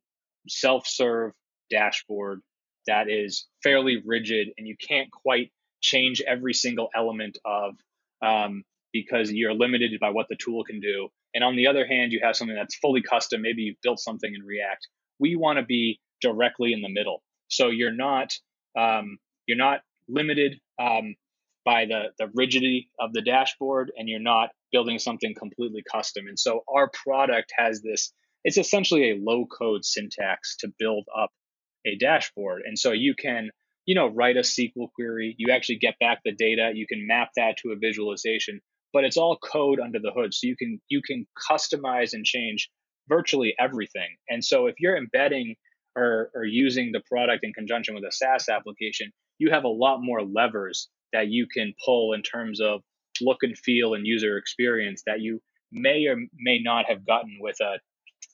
self-serve 0.48 1.32
dashboard 1.70 2.40
that 2.86 3.08
is 3.10 3.46
fairly 3.62 4.02
rigid, 4.04 4.48
and 4.56 4.66
you 4.66 4.76
can't 4.88 5.10
quite 5.10 5.52
change 5.82 6.22
every 6.26 6.54
single 6.54 6.88
element 6.96 7.38
of 7.44 7.74
um, 8.22 8.64
because 8.92 9.30
you're 9.30 9.54
limited 9.54 9.92
by 10.00 10.10
what 10.10 10.26
the 10.30 10.36
tool 10.36 10.64
can 10.64 10.80
do. 10.80 11.08
And 11.34 11.44
on 11.44 11.56
the 11.56 11.68
other 11.68 11.86
hand, 11.86 12.12
you 12.12 12.20
have 12.22 12.36
something 12.36 12.56
that's 12.56 12.76
fully 12.76 13.02
custom. 13.02 13.42
Maybe 13.42 13.62
you've 13.62 13.82
built 13.82 14.00
something 14.00 14.32
in 14.34 14.42
React. 14.44 14.88
We 15.18 15.36
want 15.36 15.58
to 15.58 15.64
be 15.64 16.00
directly 16.20 16.72
in 16.72 16.80
the 16.80 16.88
middle, 16.88 17.22
so 17.50 17.68
you're 17.68 17.94
not 17.94 18.32
um, 18.78 19.18
you're 19.46 19.58
not 19.58 19.80
limited 20.08 20.60
um, 20.78 21.14
by 21.64 21.86
the 21.86 22.12
the 22.18 22.30
rigidity 22.34 22.88
of 22.98 23.12
the 23.12 23.22
dashboard, 23.22 23.92
and 23.96 24.08
you're 24.08 24.20
not 24.20 24.50
building 24.72 24.98
something 24.98 25.34
completely 25.34 25.82
custom. 25.90 26.26
And 26.28 26.38
so 26.38 26.64
our 26.68 26.90
product 27.04 27.52
has 27.56 27.82
this. 27.82 28.12
It's 28.44 28.56
essentially 28.56 29.10
a 29.10 29.18
low 29.20 29.44
code 29.46 29.84
syntax 29.84 30.56
to 30.60 30.72
build 30.78 31.06
up 31.16 31.30
a 31.86 31.96
dashboard, 31.96 32.62
and 32.64 32.78
so 32.78 32.92
you 32.92 33.14
can 33.14 33.50
you 33.86 33.94
know, 33.94 34.06
write 34.06 34.36
a 34.36 34.40
SQL 34.40 34.92
query. 34.94 35.34
You 35.36 35.52
actually 35.52 35.78
get 35.78 35.98
back 35.98 36.20
the 36.24 36.32
data. 36.32 36.70
You 36.74 36.86
can 36.86 37.08
map 37.08 37.30
that 37.36 37.56
to 37.58 37.72
a 37.72 37.76
visualization, 37.76 38.60
but 38.92 39.04
it's 39.04 39.16
all 39.16 39.36
code 39.36 39.80
under 39.80 39.98
the 39.98 40.12
hood. 40.14 40.32
So 40.32 40.46
you 40.46 40.56
can 40.56 40.80
you 40.88 41.02
can 41.04 41.26
customize 41.50 42.12
and 42.12 42.24
change 42.24 42.70
virtually 43.08 43.54
everything. 43.58 44.16
And 44.28 44.44
so 44.44 44.66
if 44.66 44.76
you're 44.78 44.96
embedding 44.96 45.56
or, 46.00 46.44
using 46.44 46.92
the 46.92 47.00
product 47.08 47.44
in 47.44 47.52
conjunction 47.52 47.94
with 47.94 48.04
a 48.04 48.12
SaaS 48.12 48.48
application, 48.48 49.12
you 49.38 49.50
have 49.50 49.64
a 49.64 49.68
lot 49.68 49.98
more 50.00 50.22
levers 50.22 50.88
that 51.12 51.28
you 51.28 51.46
can 51.46 51.74
pull 51.84 52.12
in 52.12 52.22
terms 52.22 52.60
of 52.60 52.82
look 53.20 53.38
and 53.42 53.56
feel 53.58 53.94
and 53.94 54.06
user 54.06 54.38
experience 54.38 55.02
that 55.06 55.20
you 55.20 55.40
may 55.72 56.06
or 56.06 56.16
may 56.36 56.58
not 56.62 56.86
have 56.86 57.06
gotten 57.06 57.38
with 57.40 57.60
a 57.60 57.78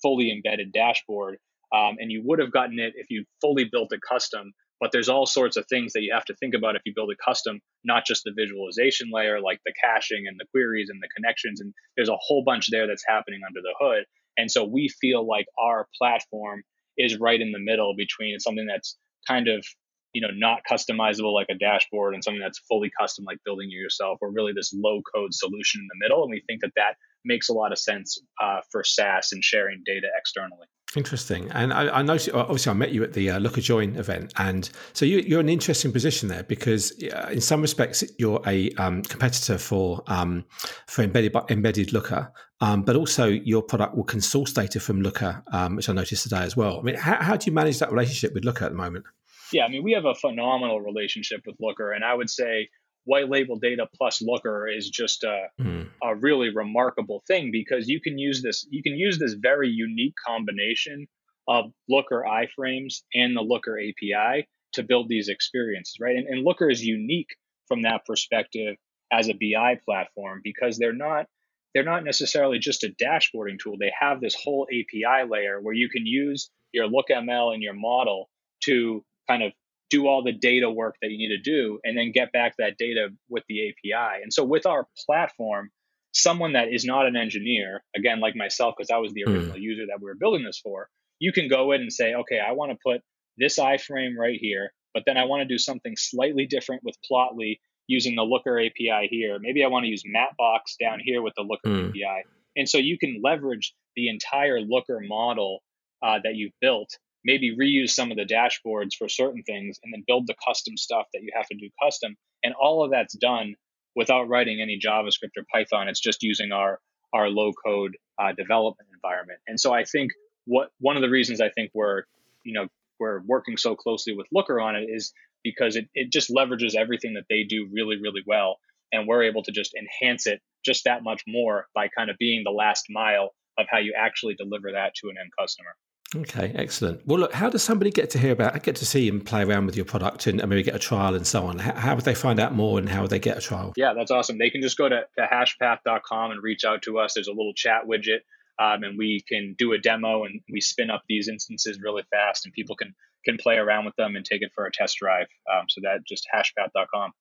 fully 0.02 0.30
embedded 0.30 0.72
dashboard. 0.72 1.38
Um, 1.74 1.96
and 1.98 2.12
you 2.12 2.22
would 2.24 2.38
have 2.38 2.52
gotten 2.52 2.78
it 2.78 2.92
if 2.96 3.06
you 3.10 3.24
fully 3.40 3.64
built 3.64 3.92
it 3.92 4.00
custom 4.08 4.52
but 4.80 4.92
there's 4.92 5.08
all 5.08 5.26
sorts 5.26 5.56
of 5.56 5.66
things 5.66 5.92
that 5.92 6.02
you 6.02 6.12
have 6.12 6.24
to 6.26 6.34
think 6.36 6.54
about 6.54 6.76
if 6.76 6.82
you 6.84 6.92
build 6.94 7.10
a 7.10 7.16
custom, 7.24 7.60
not 7.84 8.04
just 8.04 8.24
the 8.24 8.32
visualization 8.36 9.08
layer, 9.10 9.40
like 9.40 9.60
the 9.64 9.72
caching 9.82 10.24
and 10.26 10.38
the 10.38 10.46
queries 10.50 10.88
and 10.90 11.02
the 11.02 11.08
connections. 11.16 11.60
And 11.60 11.72
there's 11.96 12.10
a 12.10 12.18
whole 12.20 12.44
bunch 12.44 12.68
there 12.70 12.86
that's 12.86 13.04
happening 13.06 13.40
under 13.46 13.60
the 13.62 13.74
hood. 13.80 14.04
And 14.36 14.50
so 14.50 14.64
we 14.64 14.88
feel 15.00 15.26
like 15.26 15.46
our 15.58 15.88
platform 15.96 16.62
is 16.98 17.18
right 17.18 17.40
in 17.40 17.52
the 17.52 17.58
middle 17.58 17.94
between 17.96 18.38
something 18.38 18.66
that's 18.66 18.96
kind 19.26 19.48
of 19.48 19.64
you 20.12 20.22
know 20.22 20.32
not 20.34 20.60
customizable 20.70 21.34
like 21.34 21.48
a 21.50 21.54
dashboard 21.54 22.14
and 22.14 22.24
something 22.24 22.40
that's 22.40 22.60
fully 22.68 22.90
custom 22.98 23.24
like 23.24 23.38
building 23.44 23.68
it 23.68 23.74
yourself 23.74 24.18
or 24.22 24.32
really 24.32 24.52
this 24.54 24.72
low 24.74 25.02
code 25.14 25.34
solution 25.34 25.80
in 25.80 25.88
the 25.88 26.04
middle. 26.04 26.22
And 26.22 26.30
we 26.30 26.42
think 26.46 26.62
that 26.62 26.72
that 26.76 26.94
makes 27.26 27.48
a 27.48 27.52
lot 27.52 27.72
of 27.72 27.78
sense 27.78 28.18
uh, 28.40 28.60
for 28.70 28.84
SaaS 28.84 29.32
and 29.32 29.42
sharing 29.42 29.82
data 29.84 30.08
externally. 30.18 30.66
Interesting. 30.94 31.50
And 31.50 31.72
I, 31.72 31.98
I 31.98 32.02
noticed, 32.02 32.30
obviously, 32.32 32.70
I 32.70 32.74
met 32.74 32.92
you 32.92 33.02
at 33.02 33.12
the 33.12 33.30
uh, 33.30 33.38
Looker 33.38 33.60
Join 33.60 33.96
event. 33.96 34.32
And 34.36 34.70
so 34.92 35.04
you, 35.04 35.36
are 35.36 35.40
in 35.40 35.46
an 35.46 35.52
interesting 35.52 35.92
position 35.92 36.28
there 36.28 36.44
because, 36.44 36.92
uh, 37.12 37.28
in 37.32 37.40
some 37.40 37.60
respects, 37.60 38.04
you're 38.18 38.40
a 38.46 38.70
um, 38.72 39.02
competitor 39.02 39.58
for 39.58 40.02
um, 40.06 40.44
for 40.86 41.02
embedded, 41.02 41.34
embedded 41.50 41.92
Looker, 41.92 42.32
um, 42.60 42.82
but 42.82 42.96
also 42.96 43.26
your 43.26 43.62
product 43.62 43.96
will 43.96 44.04
can 44.04 44.20
source 44.20 44.52
data 44.52 44.78
from 44.80 45.02
Looker, 45.02 45.42
um, 45.52 45.76
which 45.76 45.88
I 45.88 45.92
noticed 45.92 46.22
today 46.22 46.42
as 46.42 46.56
well. 46.56 46.78
I 46.78 46.82
mean, 46.82 46.94
how, 46.94 47.16
how 47.16 47.36
do 47.36 47.46
you 47.46 47.52
manage 47.52 47.78
that 47.80 47.90
relationship 47.90 48.32
with 48.32 48.44
Looker 48.44 48.64
at 48.64 48.70
the 48.70 48.78
moment? 48.78 49.04
Yeah, 49.52 49.64
I 49.64 49.68
mean, 49.68 49.82
we 49.82 49.92
have 49.92 50.04
a 50.04 50.14
phenomenal 50.14 50.80
relationship 50.80 51.42
with 51.46 51.56
Looker. 51.60 51.92
And 51.92 52.04
I 52.04 52.14
would 52.14 52.30
say 52.30 52.68
white 53.06 53.30
label 53.30 53.56
data 53.56 53.86
plus 53.96 54.20
looker 54.20 54.68
is 54.68 54.90
just 54.90 55.24
a, 55.24 55.46
mm. 55.60 55.88
a 56.02 56.14
really 56.14 56.50
remarkable 56.54 57.22
thing 57.26 57.50
because 57.50 57.88
you 57.88 58.00
can 58.00 58.18
use 58.18 58.42
this 58.42 58.66
you 58.70 58.82
can 58.82 58.94
use 58.94 59.18
this 59.18 59.34
very 59.34 59.68
unique 59.68 60.14
combination 60.26 61.06
of 61.48 61.66
looker 61.88 62.24
iframes 62.28 63.02
and 63.14 63.36
the 63.36 63.40
looker 63.40 63.78
api 63.78 64.46
to 64.74 64.82
build 64.82 65.08
these 65.08 65.28
experiences 65.28 65.96
right 66.00 66.16
and, 66.16 66.26
and 66.26 66.44
looker 66.44 66.68
is 66.68 66.84
unique 66.84 67.34
from 67.68 67.82
that 67.82 68.04
perspective 68.04 68.76
as 69.12 69.28
a 69.28 69.34
bi 69.34 69.78
platform 69.84 70.40
because 70.42 70.76
they're 70.76 70.92
not 70.92 71.26
they're 71.74 71.84
not 71.84 72.04
necessarily 72.04 72.58
just 72.58 72.84
a 72.84 72.94
dashboarding 73.00 73.58
tool 73.62 73.76
they 73.78 73.92
have 73.98 74.20
this 74.20 74.34
whole 74.34 74.66
api 74.68 75.30
layer 75.30 75.60
where 75.60 75.74
you 75.74 75.88
can 75.88 76.04
use 76.04 76.50
your 76.72 76.88
LookML 76.88 77.54
and 77.54 77.62
your 77.62 77.74
model 77.74 78.28
to 78.64 79.04
kind 79.28 79.42
of 79.42 79.52
do 79.90 80.06
all 80.06 80.22
the 80.22 80.32
data 80.32 80.70
work 80.70 80.96
that 81.00 81.10
you 81.10 81.18
need 81.18 81.36
to 81.36 81.42
do 81.42 81.78
and 81.84 81.96
then 81.96 82.12
get 82.12 82.32
back 82.32 82.54
that 82.58 82.76
data 82.78 83.08
with 83.28 83.44
the 83.48 83.68
API. 83.68 84.22
And 84.22 84.32
so 84.32 84.44
with 84.44 84.66
our 84.66 84.86
platform, 85.06 85.70
someone 86.12 86.54
that 86.54 86.68
is 86.72 86.84
not 86.84 87.06
an 87.06 87.16
engineer, 87.16 87.82
again, 87.94 88.20
like 88.20 88.34
myself, 88.34 88.74
because 88.76 88.90
I 88.90 88.98
was 88.98 89.12
the 89.12 89.22
hmm. 89.26 89.32
original 89.32 89.56
mm. 89.56 89.62
user 89.62 89.86
that 89.86 90.00
we 90.00 90.06
were 90.06 90.16
building 90.18 90.44
this 90.44 90.58
for, 90.58 90.88
you 91.18 91.32
can 91.32 91.48
go 91.48 91.72
in 91.72 91.82
and 91.82 91.92
say, 91.92 92.14
okay, 92.14 92.40
I 92.40 92.52
want 92.52 92.72
to 92.72 92.78
put 92.84 93.02
this 93.36 93.58
iframe 93.58 94.16
right 94.18 94.38
here, 94.40 94.72
but 94.94 95.04
then 95.06 95.16
I 95.16 95.24
want 95.24 95.42
to 95.42 95.46
do 95.46 95.58
something 95.58 95.94
slightly 95.96 96.46
different 96.46 96.82
with 96.84 96.96
Plotly 97.10 97.58
using 97.86 98.16
the 98.16 98.22
Looker 98.22 98.58
API 98.58 99.08
here. 99.10 99.38
Maybe 99.40 99.62
I 99.62 99.68
want 99.68 99.84
to 99.84 99.88
use 99.88 100.02
Mapbox 100.04 100.76
down 100.80 100.98
here 101.02 101.22
with 101.22 101.34
the 101.36 101.42
Looker 101.42 101.68
mm. 101.68 101.88
API. 101.90 102.24
And 102.56 102.68
so 102.68 102.78
you 102.78 102.98
can 102.98 103.20
leverage 103.22 103.74
the 103.94 104.08
entire 104.08 104.60
Looker 104.60 105.00
model 105.06 105.62
uh, 106.02 106.18
that 106.24 106.34
you've 106.34 106.52
built 106.60 106.98
maybe 107.26 107.56
reuse 107.56 107.90
some 107.90 108.10
of 108.10 108.16
the 108.16 108.24
dashboards 108.24 108.94
for 108.96 109.08
certain 109.08 109.42
things 109.42 109.78
and 109.82 109.92
then 109.92 110.04
build 110.06 110.26
the 110.26 110.34
custom 110.46 110.76
stuff 110.76 111.06
that 111.12 111.22
you 111.22 111.30
have 111.34 111.46
to 111.48 111.56
do 111.56 111.68
custom. 111.82 112.16
And 112.42 112.54
all 112.54 112.84
of 112.84 112.92
that's 112.92 113.16
done 113.16 113.56
without 113.94 114.28
writing 114.28 114.60
any 114.60 114.78
JavaScript 114.78 115.36
or 115.36 115.44
Python. 115.52 115.88
It's 115.88 116.00
just 116.00 116.22
using 116.22 116.52
our 116.52 116.78
our 117.12 117.28
low 117.28 117.52
code 117.52 117.96
uh, 118.18 118.32
development 118.32 118.88
environment. 118.94 119.40
And 119.46 119.58
so 119.58 119.72
I 119.72 119.84
think 119.84 120.12
what 120.44 120.70
one 120.78 120.96
of 120.96 121.02
the 121.02 121.10
reasons 121.10 121.40
I 121.40 121.50
think 121.50 121.72
we're 121.74 122.04
you 122.44 122.54
know 122.54 122.68
we're 123.00 123.20
working 123.26 123.56
so 123.56 123.74
closely 123.74 124.14
with 124.14 124.26
Looker 124.32 124.60
on 124.60 124.76
it 124.76 124.88
is 124.88 125.12
because 125.42 125.76
it, 125.76 125.88
it 125.94 126.10
just 126.12 126.30
leverages 126.30 126.74
everything 126.74 127.14
that 127.14 127.24
they 127.28 127.42
do 127.42 127.68
really 127.72 127.96
really 128.00 128.22
well 128.26 128.56
and 128.92 129.06
we're 129.06 129.24
able 129.24 129.42
to 129.42 129.52
just 129.52 129.74
enhance 129.74 130.26
it 130.26 130.40
just 130.64 130.84
that 130.84 131.02
much 131.02 131.22
more 131.26 131.66
by 131.74 131.88
kind 131.88 132.10
of 132.10 132.16
being 132.18 132.42
the 132.44 132.50
last 132.50 132.86
mile 132.88 133.30
of 133.58 133.66
how 133.70 133.78
you 133.78 133.94
actually 133.96 134.34
deliver 134.34 134.72
that 134.72 134.94
to 134.94 135.08
an 135.08 135.16
end 135.20 135.30
customer. 135.38 135.74
Okay, 136.14 136.52
excellent. 136.54 137.04
Well, 137.04 137.18
look, 137.18 137.32
how 137.32 137.50
does 137.50 137.64
somebody 137.64 137.90
get 137.90 138.10
to 138.10 138.18
hear 138.18 138.30
about, 138.30 138.62
get 138.62 138.76
to 138.76 138.86
see 138.86 139.08
and 139.08 139.24
play 139.26 139.42
around 139.42 139.66
with 139.66 139.74
your 139.74 139.84
product 139.84 140.28
and, 140.28 140.38
maybe 140.48 140.62
get 140.62 140.76
a 140.76 140.78
trial 140.78 141.16
and 141.16 141.26
so 141.26 141.46
on? 141.46 141.58
How, 141.58 141.74
how, 141.74 141.94
would 141.96 142.04
they 142.04 142.14
find 142.14 142.38
out 142.38 142.54
more 142.54 142.78
and 142.78 142.88
how 142.88 143.02
would 143.02 143.10
they 143.10 143.18
get 143.18 143.36
a 143.36 143.40
trial? 143.40 143.72
Yeah, 143.76 143.92
that's 143.92 144.12
awesome. 144.12 144.38
They 144.38 144.50
can 144.50 144.62
just 144.62 144.78
go 144.78 144.88
to, 144.88 145.02
to 145.18 145.26
hashpath.com 145.30 146.30
and 146.30 146.42
reach 146.42 146.64
out 146.64 146.82
to 146.82 147.00
us. 147.00 147.14
There's 147.14 147.26
a 147.26 147.32
little 147.32 147.54
chat 147.54 147.82
widget 147.88 148.20
um, 148.58 148.84
and 148.84 148.96
we 148.96 149.24
can 149.28 149.56
do 149.58 149.72
a 149.72 149.78
demo 149.78 150.24
and 150.24 150.40
we 150.50 150.60
spin 150.60 150.90
up 150.90 151.02
these 151.08 151.28
instances 151.28 151.80
really 151.82 152.04
fast 152.10 152.46
and 152.46 152.54
people 152.54 152.76
can 152.76 152.94
can 153.24 153.36
play 153.38 153.56
around 153.56 153.84
with 153.84 153.96
them 153.96 154.14
and 154.14 154.24
take 154.24 154.42
it 154.42 154.52
for 154.54 154.66
a 154.66 154.72
test 154.72 154.98
drive. 154.98 155.26
Um, 155.52 155.64
so 155.68 155.80
that 155.82 156.06
just 156.06 156.28
hashpath.com. 156.32 157.12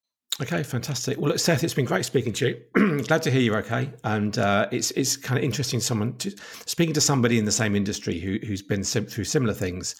Okay, 0.41 0.63
fantastic. 0.63 1.17
Well, 1.17 1.29
look, 1.29 1.39
Seth, 1.39 1.63
it's 1.63 1.73
been 1.73 1.85
great 1.85 2.03
speaking 2.03 2.33
to 2.33 2.47
you. 2.75 3.03
Glad 3.07 3.23
to 3.23 3.31
hear 3.31 3.39
you're 3.39 3.57
okay, 3.59 3.89
and 4.03 4.37
uh, 4.37 4.67
it's 4.69 4.91
it's 4.91 5.15
kind 5.15 5.37
of 5.37 5.45
interesting 5.45 5.79
someone 5.79 6.17
to, 6.17 6.35
speaking 6.65 6.93
to 6.93 7.01
somebody 7.01 7.39
in 7.39 7.45
the 7.45 7.53
same 7.53 7.73
industry 7.73 8.19
who 8.19 8.37
who's 8.45 8.61
been 8.61 8.83
sim- 8.83 9.05
through 9.05 9.23
similar 9.23 9.53
things. 9.53 9.95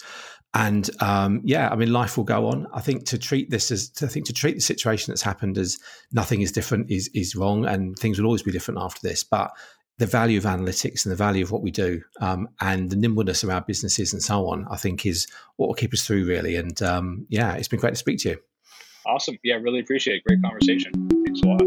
And 0.53 0.89
um, 1.01 1.41
yeah, 1.45 1.69
I 1.69 1.75
mean, 1.75 1.93
life 1.93 2.17
will 2.17 2.25
go 2.25 2.47
on. 2.47 2.67
I 2.73 2.81
think 2.81 3.05
to 3.05 3.17
treat 3.17 3.49
this 3.49 3.71
as, 3.71 3.89
to, 3.91 4.05
I 4.05 4.07
think 4.09 4.25
to 4.25 4.33
treat 4.33 4.55
the 4.55 4.61
situation 4.61 5.11
that's 5.11 5.21
happened 5.21 5.57
as 5.57 5.77
nothing 6.11 6.41
is 6.41 6.51
different 6.51 6.91
is 6.91 7.09
is 7.13 7.33
wrong, 7.33 7.65
and 7.65 7.97
things 7.97 8.19
will 8.19 8.25
always 8.25 8.43
be 8.43 8.51
different 8.51 8.81
after 8.81 9.07
this. 9.07 9.23
But 9.23 9.51
the 9.99 10.05
value 10.05 10.37
of 10.37 10.43
analytics 10.43 11.05
and 11.05 11.13
the 11.13 11.17
value 11.17 11.45
of 11.45 11.51
what 11.51 11.61
we 11.61 11.71
do, 11.71 12.01
um, 12.19 12.49
and 12.59 12.89
the 12.89 12.97
nimbleness 12.97 13.43
of 13.43 13.49
our 13.49 13.61
businesses 13.61 14.11
and 14.11 14.21
so 14.21 14.49
on, 14.49 14.67
I 14.69 14.75
think 14.75 15.05
is 15.05 15.27
what 15.55 15.67
will 15.67 15.75
keep 15.75 15.93
us 15.93 16.05
through 16.05 16.25
really. 16.25 16.57
And 16.57 16.81
um, 16.81 17.25
yeah, 17.29 17.53
it's 17.53 17.69
been 17.69 17.79
great 17.79 17.91
to 17.91 17.95
speak 17.95 18.19
to 18.19 18.31
you. 18.31 18.37
Awesome. 19.05 19.37
Yeah, 19.43 19.55
really 19.55 19.79
appreciate 19.79 20.17
it. 20.17 20.23
Great 20.25 20.41
conversation. 20.41 20.91
Thanks 21.25 21.41
a 21.41 21.47
lot. 21.47 21.64